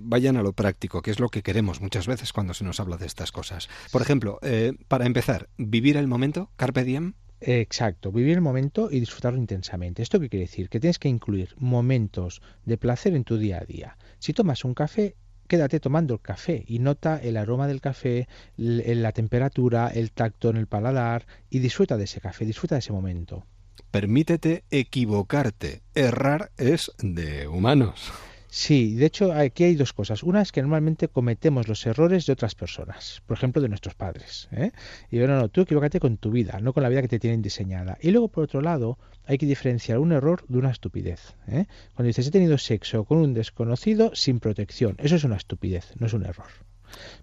vayan 0.02 0.36
a 0.36 0.42
lo 0.42 0.52
práctico, 0.52 1.02
que 1.02 1.10
es 1.10 1.20
lo 1.20 1.28
que 1.28 1.42
queremos 1.42 1.80
muchas 1.80 2.06
veces 2.06 2.32
cuando 2.32 2.54
se 2.54 2.64
nos 2.64 2.80
habla 2.80 2.96
de 2.96 3.06
esta 3.06 3.24
cosas. 3.32 3.68
Por 3.90 4.02
ejemplo, 4.02 4.38
eh, 4.42 4.72
para 4.88 5.06
empezar, 5.06 5.48
vivir 5.56 5.96
el 5.96 6.06
momento, 6.06 6.50
carpe 6.56 6.84
diem. 6.84 7.14
Exacto, 7.40 8.10
vivir 8.10 8.34
el 8.34 8.40
momento 8.40 8.88
y 8.90 9.00
disfrutarlo 9.00 9.38
intensamente. 9.38 10.02
¿Esto 10.02 10.18
qué 10.18 10.30
quiere 10.30 10.46
decir? 10.46 10.68
Que 10.68 10.80
tienes 10.80 10.98
que 10.98 11.08
incluir 11.08 11.54
momentos 11.58 12.40
de 12.64 12.78
placer 12.78 13.14
en 13.14 13.24
tu 13.24 13.36
día 13.36 13.58
a 13.58 13.64
día. 13.64 13.98
Si 14.18 14.32
tomas 14.32 14.64
un 14.64 14.72
café, 14.72 15.16
quédate 15.46 15.80
tomando 15.80 16.14
el 16.14 16.20
café 16.20 16.64
y 16.66 16.78
nota 16.78 17.18
el 17.18 17.36
aroma 17.36 17.66
del 17.66 17.80
café, 17.80 18.28
la 18.56 19.12
temperatura, 19.12 19.88
el 19.88 20.12
tacto 20.12 20.50
en 20.50 20.56
el 20.56 20.66
paladar 20.66 21.26
y 21.50 21.58
disfruta 21.58 21.96
de 21.96 22.04
ese 22.04 22.20
café, 22.20 22.44
disfruta 22.44 22.74
de 22.74 22.80
ese 22.80 22.92
momento. 22.92 23.46
Permítete 23.90 24.64
equivocarte. 24.70 25.82
Errar 25.94 26.50
es 26.56 26.90
de 26.98 27.46
humanos. 27.46 28.12
Sí, 28.56 28.94
de 28.94 29.06
hecho 29.06 29.32
aquí 29.32 29.64
hay 29.64 29.74
dos 29.74 29.92
cosas. 29.92 30.22
Una 30.22 30.40
es 30.40 30.52
que 30.52 30.62
normalmente 30.62 31.08
cometemos 31.08 31.66
los 31.66 31.84
errores 31.86 32.24
de 32.24 32.34
otras 32.34 32.54
personas, 32.54 33.20
por 33.26 33.36
ejemplo 33.36 33.60
de 33.60 33.68
nuestros 33.68 33.96
padres. 33.96 34.48
¿eh? 34.52 34.70
Y 35.10 35.18
bueno, 35.18 35.34
no, 35.40 35.48
tú 35.48 35.62
equivócate 35.62 35.98
con 35.98 36.18
tu 36.18 36.30
vida, 36.30 36.60
no 36.60 36.72
con 36.72 36.84
la 36.84 36.88
vida 36.88 37.02
que 37.02 37.08
te 37.08 37.18
tienen 37.18 37.42
diseñada. 37.42 37.98
Y 38.00 38.12
luego, 38.12 38.28
por 38.28 38.44
otro 38.44 38.60
lado, 38.60 38.96
hay 39.26 39.38
que 39.38 39.46
diferenciar 39.46 39.98
un 39.98 40.12
error 40.12 40.44
de 40.46 40.58
una 40.58 40.70
estupidez. 40.70 41.34
¿eh? 41.48 41.66
Cuando 41.96 42.06
dices 42.06 42.28
he 42.28 42.30
tenido 42.30 42.56
sexo 42.56 43.02
con 43.04 43.18
un 43.18 43.34
desconocido 43.34 44.14
sin 44.14 44.38
protección, 44.38 44.94
eso 45.00 45.16
es 45.16 45.24
una 45.24 45.36
estupidez, 45.36 45.92
no 45.98 46.06
es 46.06 46.12
un 46.12 46.24
error. 46.24 46.46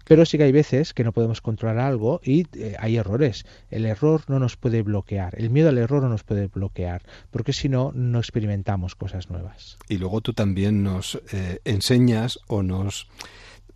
Pero 0.04 0.24
sí 0.24 0.38
que 0.38 0.44
hay 0.44 0.52
veces 0.52 0.94
que 0.94 1.04
no 1.04 1.12
podemos 1.12 1.40
controlar 1.40 1.78
algo 1.78 2.20
y 2.24 2.46
eh, 2.58 2.76
hay 2.78 2.96
errores. 2.96 3.44
El 3.70 3.86
error 3.86 4.22
no 4.28 4.38
nos 4.38 4.56
puede 4.56 4.82
bloquear, 4.82 5.34
el 5.38 5.50
miedo 5.50 5.68
al 5.68 5.78
error 5.78 6.02
no 6.02 6.08
nos 6.08 6.24
puede 6.24 6.48
bloquear, 6.48 7.02
porque 7.30 7.52
si 7.52 7.68
no, 7.68 7.92
no 7.94 8.18
experimentamos 8.18 8.94
cosas 8.94 9.30
nuevas. 9.30 9.78
Y 9.88 9.98
luego 9.98 10.20
tú 10.20 10.32
también 10.32 10.82
nos 10.82 11.20
eh, 11.32 11.60
enseñas 11.64 12.38
o 12.46 12.62
nos 12.62 13.08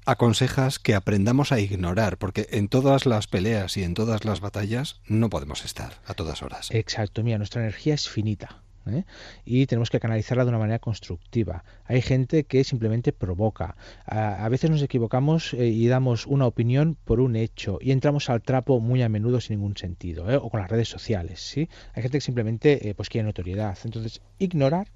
aconsejas 0.06 0.78
que 0.78 0.94
aprendamos 0.94 1.52
a 1.52 1.60
ignorar, 1.60 2.16
porque 2.16 2.46
en 2.50 2.68
todas 2.68 3.06
las 3.06 3.26
peleas 3.26 3.76
y 3.76 3.82
en 3.82 3.94
todas 3.94 4.24
las 4.24 4.40
batallas 4.40 5.00
no 5.06 5.28
podemos 5.28 5.64
estar 5.64 6.00
a 6.06 6.14
todas 6.14 6.42
horas. 6.42 6.68
Exacto, 6.70 7.22
mira, 7.24 7.38
nuestra 7.38 7.62
energía 7.62 7.94
es 7.94 8.08
finita. 8.08 8.62
¿Eh? 8.88 9.04
y 9.44 9.66
tenemos 9.66 9.90
que 9.90 10.00
canalizarla 10.00 10.44
de 10.44 10.50
una 10.50 10.58
manera 10.58 10.78
constructiva. 10.78 11.64
Hay 11.84 12.02
gente 12.02 12.44
que 12.44 12.64
simplemente 12.64 13.12
provoca. 13.12 13.76
A, 14.04 14.48
veces 14.48 14.70
nos 14.70 14.82
equivocamos 14.82 15.54
eh, 15.54 15.66
y 15.68 15.86
damos 15.88 16.26
una 16.26 16.46
opinión 16.46 16.96
por 17.04 17.20
un 17.20 17.36
hecho 17.36 17.78
y 17.80 17.92
entramos 17.92 18.30
al 18.30 18.42
trapo 18.42 18.80
muy 18.80 19.02
a 19.02 19.08
menudo 19.08 19.40
sin 19.40 19.58
ningún 19.58 19.76
sentido, 19.76 20.30
¿eh? 20.30 20.36
o 20.36 20.50
con 20.50 20.60
las 20.60 20.70
redes 20.70 20.88
sociales. 20.88 21.40
¿sí? 21.40 21.68
Hay 21.94 22.02
gente 22.02 22.18
que 22.18 22.22
simplemente 22.22 22.94
pues 22.96 23.08
quiere 23.08 23.26
notoriedad. 23.26 23.76
Entonces, 23.84 24.22
ignorar 24.38 24.88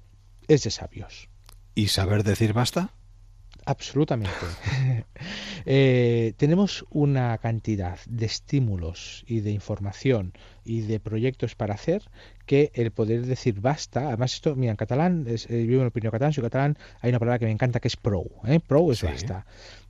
es 0.47 0.63
de 0.63 0.71
sabios. 0.71 1.29
¿Y 1.75 1.87
saber 1.87 2.23
decir 2.23 2.53
basta? 2.53 2.93
Absolutamente. 3.71 4.45
Eh, 5.63 6.33
tenemos 6.37 6.83
una 6.89 7.37
cantidad 7.37 7.99
de 8.07 8.25
estímulos 8.25 9.23
y 9.27 9.41
de 9.41 9.51
información 9.51 10.33
y 10.65 10.81
de 10.81 10.99
proyectos 10.99 11.53
para 11.53 11.75
hacer 11.75 12.01
que 12.47 12.71
el 12.73 12.89
poder 12.89 13.27
decir 13.27 13.61
basta, 13.61 14.07
además 14.07 14.33
esto, 14.33 14.55
mira, 14.55 14.71
en 14.71 14.77
catalán, 14.77 15.25
es, 15.27 15.47
eh, 15.51 15.63
vivo 15.67 15.81
en 15.81 15.85
el 15.85 15.91
Pirineo 15.91 16.11
catalán, 16.11 16.33
soy 16.33 16.43
catalán, 16.45 16.79
hay 17.01 17.11
una 17.11 17.19
palabra 17.19 17.37
que 17.37 17.45
me 17.45 17.51
encanta 17.51 17.79
que 17.79 17.89
es 17.89 17.95
pro, 17.95 18.23
¿eh? 18.47 18.59
pro 18.59 18.91
es 18.91 19.03
basta. 19.03 19.45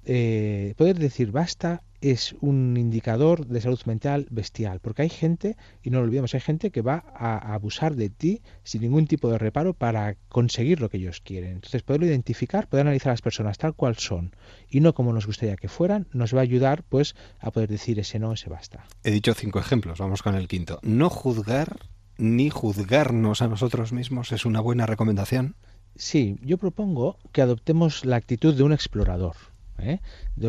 Eh, 0.06 0.74
poder 0.78 0.98
decir 0.98 1.32
basta 1.32 1.84
es 2.02 2.36
un 2.42 2.76
indicador 2.78 3.46
de 3.46 3.62
salud 3.62 3.80
mental 3.86 4.26
bestial, 4.32 4.80
porque 4.80 5.04
hay 5.04 5.10
gente, 5.10 5.56
y 5.84 5.92
no 5.92 6.00
lo 6.00 6.06
olvidemos, 6.06 6.34
hay 6.34 6.40
gente 6.40 6.72
que 6.72 6.82
va 6.82 7.04
a, 7.16 7.54
abusar 7.54 7.96
de 7.96 8.10
ti 8.10 8.42
sin 8.64 8.82
ningún 8.82 9.06
tipo 9.06 9.30
de 9.30 9.38
reparo 9.38 9.76
para 9.76 10.16
conseguir 10.28 10.82
lo 10.82 10.90
que 10.90 10.98
ellos 10.98 11.22
quieren. 11.22 11.52
Entonces, 11.52 11.84
poderlo 11.84 12.08
identificar, 12.08 12.68
poder 12.68 12.88
analizar 12.88 13.12
a 13.12 13.14
las 13.14 13.22
personas 13.22 13.60
tal 13.60 13.76
cual 13.76 13.98
son 13.98 14.36
y 14.68 14.80
no 14.80 14.94
como 14.94 15.14
nos 15.14 15.28
gustaría 15.28 15.56
que 15.56 15.68
fueran, 15.68 16.08
nos 16.12 16.34
va 16.34 16.40
a 16.40 16.44
ayudar 16.44 16.84
pues 16.84 17.16
a 17.40 17.52
poder 17.52 17.70
decir 17.70 18.00
ese 18.00 18.18
no, 18.18 18.34
ese 18.34 18.50
basta. 18.50 18.86
He 19.04 19.12
dicho 19.12 19.36
cinco 19.36 19.60
ejemplos, 19.60 20.00
vamos 20.00 20.24
con 20.24 20.34
el 20.34 20.48
quinto. 20.48 20.80
No 20.82 21.10
juzgar 21.10 21.78
ni 22.18 22.50
juzgarnos 22.50 23.42
a 23.42 23.48
nosotros 23.48 23.94
mismos 23.94 24.32
es 24.32 24.46
una 24.46 24.60
buena 24.60 24.86
recomendación. 24.86 25.56
Sí, 25.96 26.38
yo 26.42 26.58
propongo 26.58 27.18
que 27.32 27.42
adoptemos 27.42 28.06
la 28.06 28.16
actitud 28.16 28.56
de 28.56 28.64
un 28.64 28.74
explorador. 28.74 29.36
¿Eh? 29.82 30.00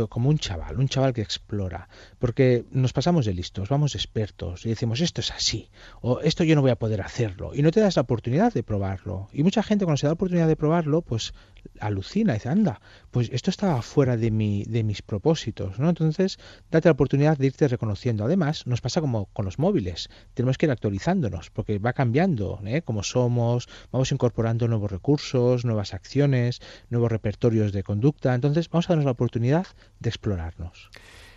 como 0.09 0.29
un 0.29 0.39
chaval, 0.39 0.79
un 0.79 0.89
chaval 0.89 1.13
que 1.13 1.23
explora, 1.23 1.89
porque 2.19 2.65
nos 2.71 2.93
pasamos 2.93 3.27
de 3.27 3.35
listos, 3.35 3.69
vamos 3.69 3.95
expertos 3.95 4.65
y 4.67 4.69
decimos 4.71 5.01
esto 5.01 5.21
es 5.21 5.31
así, 5.31 5.71
o 6.01 6.21
esto 6.21 6.45
yo 6.45 6.55
no 6.55 6.63
voy 6.63 6.71
a 6.71 6.77
poder 6.77 7.01
hacerlo, 7.01 7.53
y 7.55 7.63
no 7.63 7.71
te 7.71 7.81
das 7.81 7.97
la 7.97 8.03
oportunidad 8.03 8.53
de 8.53 8.63
probarlo. 8.63 9.29
Y 9.33 9.43
mucha 9.43 9.63
gente 9.63 9.85
cuando 9.85 9.97
se 9.97 10.07
da 10.07 10.11
la 10.11 10.15
oportunidad 10.15 10.49
de 10.49 10.57
probarlo, 10.57 11.03
pues 11.03 11.35
alucina, 11.81 12.35
dice, 12.35 12.49
anda, 12.49 12.81
pues 13.11 13.29
esto 13.33 13.51
estaba 13.51 13.83
fuera 13.83 14.17
de, 14.17 14.31
mi, 14.31 14.65
de 14.65 14.85
mis 14.85 15.03
propósitos, 15.03 15.79
¿no? 15.79 15.89
Entonces, 15.89 16.39
date 16.71 16.89
la 16.89 16.93
oportunidad 16.93 17.39
de 17.39 17.47
irte 17.47 17.69
reconociendo. 17.69 18.25
Además, 18.25 18.67
nos 18.67 18.81
pasa 18.81 19.01
como 19.01 19.27
con 19.27 19.45
los 19.45 19.59
móviles, 19.59 20.09
tenemos 20.35 20.59
que 20.59 20.67
ir 20.67 20.73
actualizándonos, 20.73 21.51
porque 21.51 21.79
va 21.79 21.93
cambiando, 21.93 22.61
¿eh? 22.65 22.83
Como 22.83 23.03
somos, 23.03 23.69
vamos 23.91 24.13
incorporando 24.13 24.69
nuevos 24.69 24.91
recursos, 24.91 25.65
nuevas 25.65 25.95
acciones, 25.95 26.61
nuevos 26.91 27.11
repertorios 27.11 27.73
de 27.73 27.83
conducta, 27.83 28.35
entonces 28.35 28.69
vamos 28.69 28.87
a 28.87 28.93
darnos 28.93 29.05
la 29.05 29.13
oportunidad 29.13 29.67
de 30.01 30.09
explorarnos. 30.09 30.91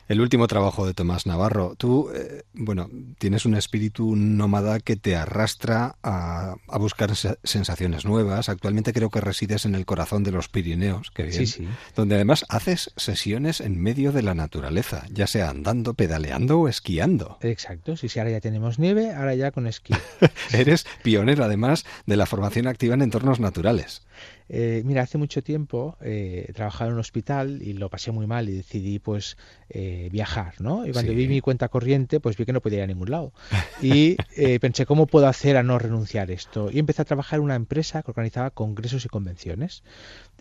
El 0.08 0.22
último 0.22 0.45
trabajo 0.47 0.86
de 0.86 0.93
Tomás 0.93 1.26
Navarro. 1.26 1.74
Tú, 1.78 2.12
eh, 2.14 2.43
bueno, 2.53 2.89
tienes 3.18 3.45
un 3.45 3.56
espíritu 3.56 4.16
nómada 4.16 4.80
que 4.80 4.95
te 4.95 5.16
arrastra 5.16 5.95
a, 6.03 6.58
buscar 6.78 7.16
sensaciones 7.43 8.06
nuevas. 8.06 8.49
Actualmente 8.49 8.93
creo 8.93 9.10
que 9.10 9.20
resides 9.20 9.66
en 9.66 9.74
el 9.74 9.86
corazón 9.86 10.24
de 10.24 10.32
los 10.32 10.47
Pirineos, 10.47 11.10
que 11.10 11.24
bien, 11.24 11.47
sí, 11.47 11.68
donde 11.95 12.16
además 12.16 12.45
haces 12.49 12.91
sesiones 12.95 13.62
en 13.62 13.82
medio 13.82 14.12
de 14.12 14.22
la 14.22 14.36
naturaleza, 14.36 15.06
ya 15.12 15.26
sea 15.26 15.49
andando, 15.49 15.95
pedaleando 15.95 16.60
o 16.60 16.68
esquiando. 16.68 17.39
Exacto, 17.41 17.97
sí, 17.97 18.08
sí, 18.08 18.20
ahora 18.20 18.32
ya 18.32 18.41
tenemos 18.41 18.78
nieve, 18.78 19.12
ahora 19.12 19.34
ya 19.34 19.51
con 19.51 19.66
esquí. 19.66 19.95
Eres 20.53 20.86
pionero 21.01 21.43
además 21.43 21.86
de 22.06 22.18
la 22.18 22.28
formación 22.28 22.68
activa 22.68 22.93
en 22.93 23.01
entornos 23.01 23.39
naturales. 23.39 24.03
Eh, 24.47 24.83
mira, 24.85 25.01
hace 25.01 25.17
mucho 25.17 25.41
tiempo 25.41 25.97
eh, 26.01 26.51
trabajaba 26.53 26.89
en 26.89 26.93
un 26.93 26.99
hospital 26.99 27.61
y 27.61 27.73
lo 27.73 27.89
pasé 27.89 28.11
muy 28.11 28.27
mal 28.27 28.47
y 28.47 28.53
decidí 28.53 28.99
pues 28.99 29.37
eh, 29.69 30.09
viajar, 30.11 30.53
¿no? 30.59 30.85
Y 30.85 30.91
cuando 30.91 31.13
vi 31.13 31.27
mi 31.27 31.41
cuenta 31.41 31.69
corriente, 31.69 32.19
pues 32.19 32.37
vi 32.37 32.45
que 32.45 32.53
no 32.53 32.61
podía 32.61 32.79
ir 32.79 32.83
a 32.83 32.87
ningún 32.87 33.09
lado. 33.09 33.33
Y 33.81 34.17
eh, 34.35 34.59
pensé, 34.59 34.85
¿cómo 34.85 35.07
puedo 35.07 35.27
hacer 35.27 35.57
a 35.57 35.63
no 35.63 35.79
renunciar 35.79 36.29
a 36.29 36.33
esto? 36.33 36.69
Y 36.71 36.79
empecé 36.79 37.01
a 37.01 37.05
trabajar 37.05 37.39
en 37.39 37.45
una 37.45 37.55
empresa 37.55 38.03
que 38.03 38.11
organizaba 38.11 38.51
congresos 38.51 39.05
y 39.05 39.09
convenciones. 39.09 39.83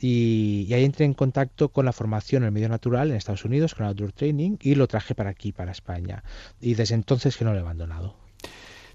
Y, 0.01 0.67
y 0.69 0.75
ahí 0.75 0.85
entré 0.85 1.05
en 1.05 1.15
contacto 1.15 1.71
con 1.71 1.85
la 1.85 1.93
formación 1.93 2.43
en 2.43 2.49
el 2.49 2.53
medio 2.53 2.69
natural 2.69 3.11
en 3.11 3.17
Estados 3.17 3.45
Unidos, 3.45 3.75
con 3.75 3.87
Outdoor 3.87 4.13
Training, 4.13 4.57
y 4.61 4.75
lo 4.75 4.87
traje 4.87 5.15
para 5.15 5.31
aquí, 5.31 5.53
para 5.53 5.73
España. 5.73 6.25
Y 6.61 6.75
desde 6.75 6.95
entonces 6.95 7.37
que 7.37 7.45
no 7.45 7.53
lo 7.53 7.59
he 7.59 7.63
abandonado. 7.63 8.24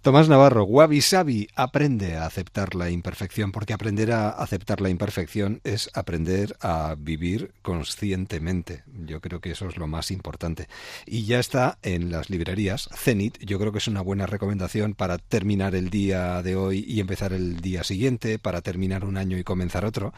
Tomás 0.02 0.30
Navarro, 0.30 0.64
Wabi 0.64 1.02
Sabi, 1.02 1.50
aprende 1.56 2.16
a 2.16 2.26
aceptar 2.26 2.74
la 2.74 2.90
imperfección, 2.90 3.52
porque 3.52 3.74
aprender 3.74 4.14
a 4.14 4.30
aceptar 4.30 4.80
la 4.80 4.90
imperfección 4.90 5.60
es 5.66 5.90
aprender 5.94 6.56
a 6.62 6.96
vivir 6.98 7.54
conscientemente. 7.62 8.84
Yo 9.06 9.20
creo 9.20 9.42
que 9.42 9.52
eso 9.52 9.68
es 9.68 9.76
lo 9.76 9.88
más 9.88 10.12
importante. 10.12 10.70
Y 11.06 11.26
ya 11.26 11.40
está 11.40 11.80
en 11.82 12.12
las 12.12 12.30
librerías. 12.30 12.88
Zenit, 12.96 13.40
yo 13.40 13.60
creo 13.60 13.74
que 13.74 13.80
es 13.80 13.90
una 13.90 14.02
buena 14.02 14.26
recomendación 14.26 14.94
para 14.94 15.18
terminar 15.18 15.76
el 15.76 15.90
día 15.90 16.42
de 16.44 16.56
hoy 16.56 16.86
y 16.88 17.02
empezar 17.02 17.34
el 17.34 17.60
día 17.60 17.84
siguiente, 17.84 18.40
para 18.40 18.62
terminar 18.62 19.04
un 19.04 19.18
año 19.18 19.38
y 19.38 19.44
comenzar 19.44 19.84
otro. 19.84 20.14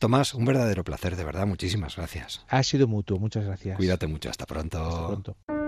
Tomás, 0.00 0.34
un 0.34 0.44
verdadero 0.44 0.82
placer, 0.82 1.14
de 1.14 1.24
verdad. 1.24 1.46
Muchísimas 1.46 1.94
gracias. 1.94 2.44
Ha 2.48 2.64
sido 2.64 2.88
mutuo, 2.88 3.20
muchas 3.20 3.44
gracias. 3.44 3.76
Cuídate 3.76 4.08
mucho, 4.08 4.28
hasta 4.28 4.44
pronto. 4.44 4.84
Hasta 4.84 5.06
pronto. 5.06 5.59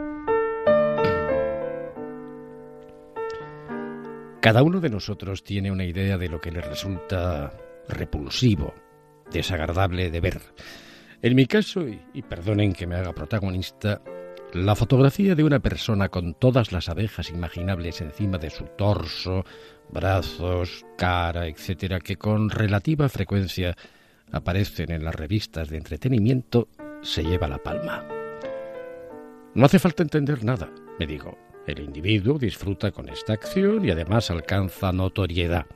Cada 4.42 4.64
uno 4.64 4.80
de 4.80 4.90
nosotros 4.90 5.44
tiene 5.44 5.70
una 5.70 5.84
idea 5.84 6.18
de 6.18 6.28
lo 6.28 6.40
que 6.40 6.50
le 6.50 6.60
resulta 6.60 7.52
repulsivo, 7.88 8.74
desagradable 9.30 10.10
de 10.10 10.20
ver. 10.20 10.40
En 11.22 11.36
mi 11.36 11.46
caso, 11.46 11.86
y, 11.86 12.22
perdonen 12.22 12.72
que 12.72 12.88
me 12.88 12.96
haga 12.96 13.12
protagonista, 13.12 14.02
la 14.52 14.74
fotografía 14.74 15.36
de 15.36 15.44
una 15.44 15.60
persona 15.60 16.08
con 16.08 16.34
todas 16.34 16.72
las 16.72 16.88
abejas 16.88 17.30
imaginables 17.30 18.00
encima 18.00 18.36
de 18.36 18.50
su 18.50 18.64
torso, 18.64 19.44
brazos, 19.92 20.84
cara, 20.98 21.46
etcétera, 21.46 22.00
que 22.00 22.16
con 22.16 22.50
relativa 22.50 23.08
frecuencia 23.08 23.76
aparecen 24.32 24.90
en 24.90 25.04
las 25.04 25.14
revistas 25.14 25.68
de 25.68 25.76
entretenimiento, 25.76 26.66
se 27.00 27.22
lleva 27.22 27.46
la 27.46 27.58
palma. 27.58 28.04
No 29.54 29.66
hace 29.66 29.78
falta 29.78 30.02
entender 30.02 30.44
nada, 30.44 30.68
me 30.98 31.06
digo. 31.06 31.51
El 31.66 31.78
individuo 31.78 32.38
disfruta 32.38 32.90
con 32.90 33.08
esta 33.08 33.34
acción 33.34 33.84
y 33.84 33.90
además 33.90 34.30
alcanza 34.30 34.90
notoriedad, 34.90 35.66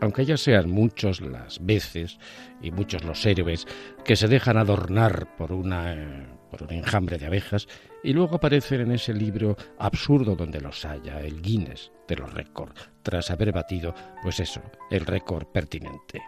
aunque 0.00 0.24
ya 0.24 0.36
sean 0.36 0.70
muchos 0.70 1.20
las 1.20 1.64
veces 1.64 2.18
y 2.62 2.70
muchos 2.70 3.02
los 3.02 3.26
héroes 3.26 3.66
que 4.04 4.14
se 4.14 4.28
dejan 4.28 4.58
adornar 4.58 5.36
por, 5.36 5.50
una, 5.50 6.38
por 6.50 6.62
un 6.62 6.72
enjambre 6.72 7.18
de 7.18 7.26
abejas 7.26 7.66
y 8.04 8.12
luego 8.12 8.36
aparecen 8.36 8.82
en 8.82 8.92
ese 8.92 9.12
libro 9.12 9.56
absurdo 9.76 10.36
donde 10.36 10.60
los 10.60 10.84
haya, 10.84 11.20
el 11.20 11.42
Guinness 11.42 11.90
de 12.06 12.16
los 12.16 12.32
récords, 12.32 12.90
tras 13.02 13.32
haber 13.32 13.50
batido, 13.50 13.92
pues 14.22 14.38
eso, 14.38 14.62
el 14.90 15.04
récord 15.04 15.46
pertinente. 15.46 16.22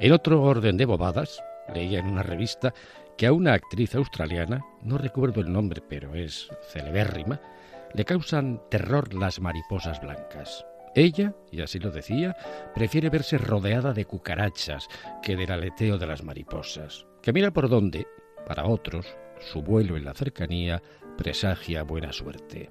En 0.00 0.12
otro 0.12 0.42
orden 0.42 0.78
de 0.78 0.86
bobadas, 0.86 1.42
leía 1.74 1.98
en 1.98 2.06
una 2.06 2.22
revista 2.22 2.72
que 3.18 3.26
a 3.26 3.32
una 3.32 3.52
actriz 3.52 3.94
australiana, 3.94 4.64
no 4.82 4.96
recuerdo 4.96 5.42
el 5.42 5.52
nombre, 5.52 5.82
pero 5.86 6.14
es 6.14 6.48
celebérrima, 6.70 7.40
le 7.94 8.04
causan 8.04 8.62
terror 8.70 9.14
las 9.14 9.40
mariposas 9.40 10.00
blancas. 10.00 10.64
Ella, 10.94 11.34
y 11.50 11.62
así 11.62 11.78
lo 11.78 11.90
decía, 11.90 12.36
prefiere 12.74 13.08
verse 13.08 13.38
rodeada 13.38 13.92
de 13.92 14.04
cucarachas 14.04 14.88
que 15.22 15.36
del 15.36 15.50
aleteo 15.50 15.98
de 15.98 16.06
las 16.06 16.22
mariposas, 16.22 17.06
que 17.22 17.32
mira 17.32 17.50
por 17.50 17.68
dónde, 17.68 18.06
para 18.46 18.66
otros, 18.66 19.06
su 19.40 19.62
vuelo 19.62 19.96
en 19.96 20.04
la 20.04 20.14
cercanía 20.14 20.82
presagia 21.16 21.82
buena 21.82 22.12
suerte. 22.12 22.70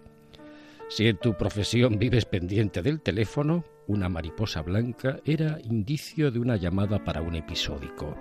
Si 0.89 1.07
en 1.07 1.17
tu 1.17 1.36
profesión 1.36 1.97
vives 1.97 2.26
pendiente 2.26 2.82
del 2.82 3.01
teléfono, 3.01 3.63
una 3.88 4.09
mariposa 4.09 4.61
blanca 4.61 5.19
era 5.26 5.57
indicio 5.63 6.32
de 6.32 6.39
una 6.39 6.57
llamada 6.57 7.03
para 7.03 7.22
un 7.22 7.36
episódico. 7.36 8.15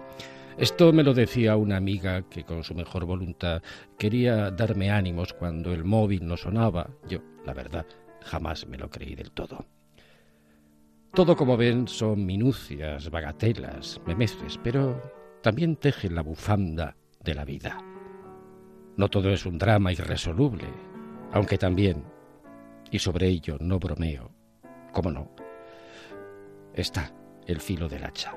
Esto 0.61 0.93
me 0.93 1.03
lo 1.03 1.15
decía 1.15 1.57
una 1.57 1.79
amiga 1.79 2.29
que 2.29 2.45
con 2.45 2.65
su 2.65 2.75
mejor 2.75 3.07
voluntad 3.07 3.63
quería 3.97 4.51
darme 4.51 4.91
ánimos 4.91 5.33
cuando 5.33 5.73
el 5.73 5.85
móvil 5.85 6.27
no 6.27 6.37
sonaba. 6.37 6.91
Yo, 7.09 7.21
la 7.47 7.55
verdad, 7.55 7.87
jamás 8.21 8.67
me 8.67 8.77
lo 8.77 8.91
creí 8.91 9.15
del 9.15 9.31
todo. 9.31 9.65
Todo, 11.15 11.35
como 11.35 11.57
ven, 11.57 11.89
son 11.89 12.27
minucias, 12.27 13.09
bagatelas, 13.09 14.03
memeces, 14.07 14.61
pero 14.63 15.01
también 15.41 15.77
tejen 15.77 16.15
la 16.15 16.23
bufanda 16.23 16.95
de 17.25 17.35
la 17.35 17.47
vida. 17.47 17.83
No 18.99 19.09
todo 19.09 19.31
es 19.31 19.47
un 19.47 19.57
drama 19.57 19.93
irresoluble, 19.93 20.69
aunque 21.33 21.57
también, 21.57 22.05
y 22.91 22.99
sobre 22.99 23.29
ello 23.29 23.57
no 23.61 23.79
bromeo, 23.79 24.31
cómo 24.93 25.11
no, 25.11 25.31
está 26.75 27.15
el 27.47 27.61
filo 27.61 27.89
del 27.89 28.05
hacha. 28.05 28.35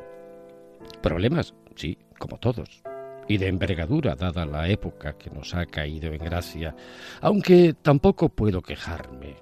Problemas, 1.02 1.54
sí, 1.76 1.98
como 2.18 2.38
todos, 2.38 2.84
y 3.28 3.38
de 3.38 3.48
envergadura 3.48 4.16
dada 4.16 4.46
la 4.46 4.70
época 4.70 5.18
que 5.18 5.30
nos 5.30 5.54
ha 5.54 5.66
caído 5.66 6.12
en 6.14 6.24
gracia, 6.24 6.76
aunque 7.22 7.74
tampoco 7.74 8.30
puedo 8.30 8.62
quejarme. 8.62 9.38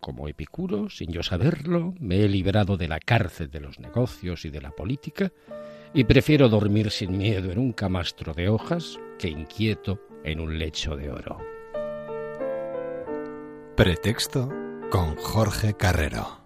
Como 0.00 0.28
Epicuro, 0.28 0.90
sin 0.90 1.12
yo 1.12 1.22
saberlo, 1.22 1.94
me 2.00 2.24
he 2.24 2.28
librado 2.28 2.76
de 2.76 2.88
la 2.88 2.98
cárcel 2.98 3.50
de 3.50 3.60
los 3.60 3.78
negocios 3.78 4.44
y 4.44 4.50
de 4.50 4.60
la 4.60 4.72
política, 4.72 5.32
y 5.94 6.04
prefiero 6.04 6.48
dormir 6.48 6.90
sin 6.90 7.16
miedo 7.16 7.52
en 7.52 7.58
un 7.58 7.72
camastro 7.72 8.34
de 8.34 8.48
hojas 8.48 8.98
que 9.18 9.28
inquieto 9.28 10.00
en 10.24 10.40
un 10.40 10.58
lecho 10.58 10.96
de 10.96 11.10
oro. 11.10 11.38
Pretexto 13.76 14.48
con 14.90 15.16
Jorge 15.16 15.74
Carrero. 15.74 16.41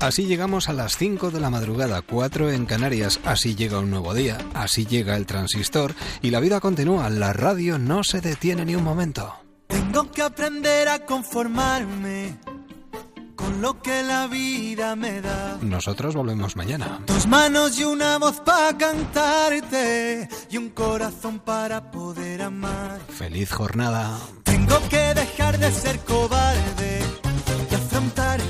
Así 0.00 0.26
llegamos 0.26 0.68
a 0.68 0.72
las 0.72 0.96
5 0.96 1.32
de 1.32 1.40
la 1.40 1.50
madrugada, 1.50 2.02
4 2.02 2.52
en 2.52 2.66
Canarias. 2.66 3.18
Así 3.24 3.56
llega 3.56 3.80
un 3.80 3.90
nuevo 3.90 4.14
día, 4.14 4.38
así 4.54 4.86
llega 4.86 5.16
el 5.16 5.26
transistor 5.26 5.94
y 6.22 6.30
la 6.30 6.38
vida 6.38 6.60
continúa. 6.60 7.10
La 7.10 7.32
radio 7.32 7.78
no 7.78 8.04
se 8.04 8.20
detiene 8.20 8.64
ni 8.64 8.76
un 8.76 8.84
momento. 8.84 9.34
Tengo 9.66 10.10
que 10.12 10.22
aprender 10.22 10.88
a 10.88 11.04
conformarme 11.04 12.38
con 13.34 13.60
lo 13.60 13.82
que 13.82 14.04
la 14.04 14.28
vida 14.28 14.94
me 14.94 15.20
da. 15.20 15.58
Nosotros 15.62 16.14
volvemos 16.14 16.54
mañana. 16.54 17.00
Dos 17.04 17.26
manos 17.26 17.78
y 17.80 17.84
una 17.84 18.18
voz 18.18 18.40
para 18.40 18.78
cantarte 18.78 20.28
y 20.48 20.56
un 20.58 20.70
corazón 20.70 21.40
para 21.40 21.90
poder 21.90 22.42
amar. 22.42 23.00
Feliz 23.08 23.50
jornada. 23.50 24.16
Tengo 24.44 24.78
que 24.88 25.14
dejar 25.14 25.58
de 25.58 25.72
ser 25.72 25.98
cobarde 26.00 27.00
y 27.70 27.74
afrontar 27.74 28.40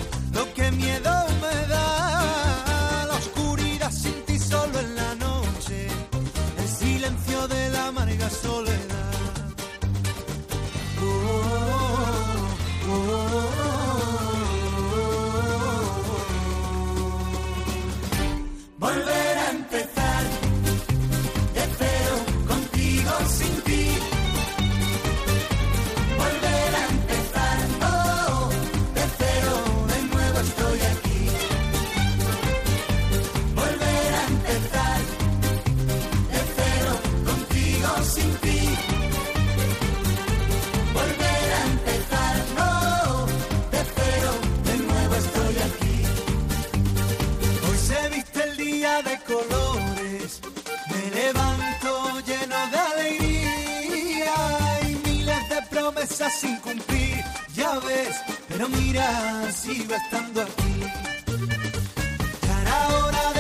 sin 56.31 56.57
cumplir, 56.57 57.25
ya 57.55 57.79
ves, 57.81 58.17
pero 58.49 58.69
mira, 58.69 59.51
sigo 59.53 59.95
estando 59.95 60.43
aquí. 60.43 60.83
Era 62.61 62.89
hora 62.89 63.33
de 63.33 63.38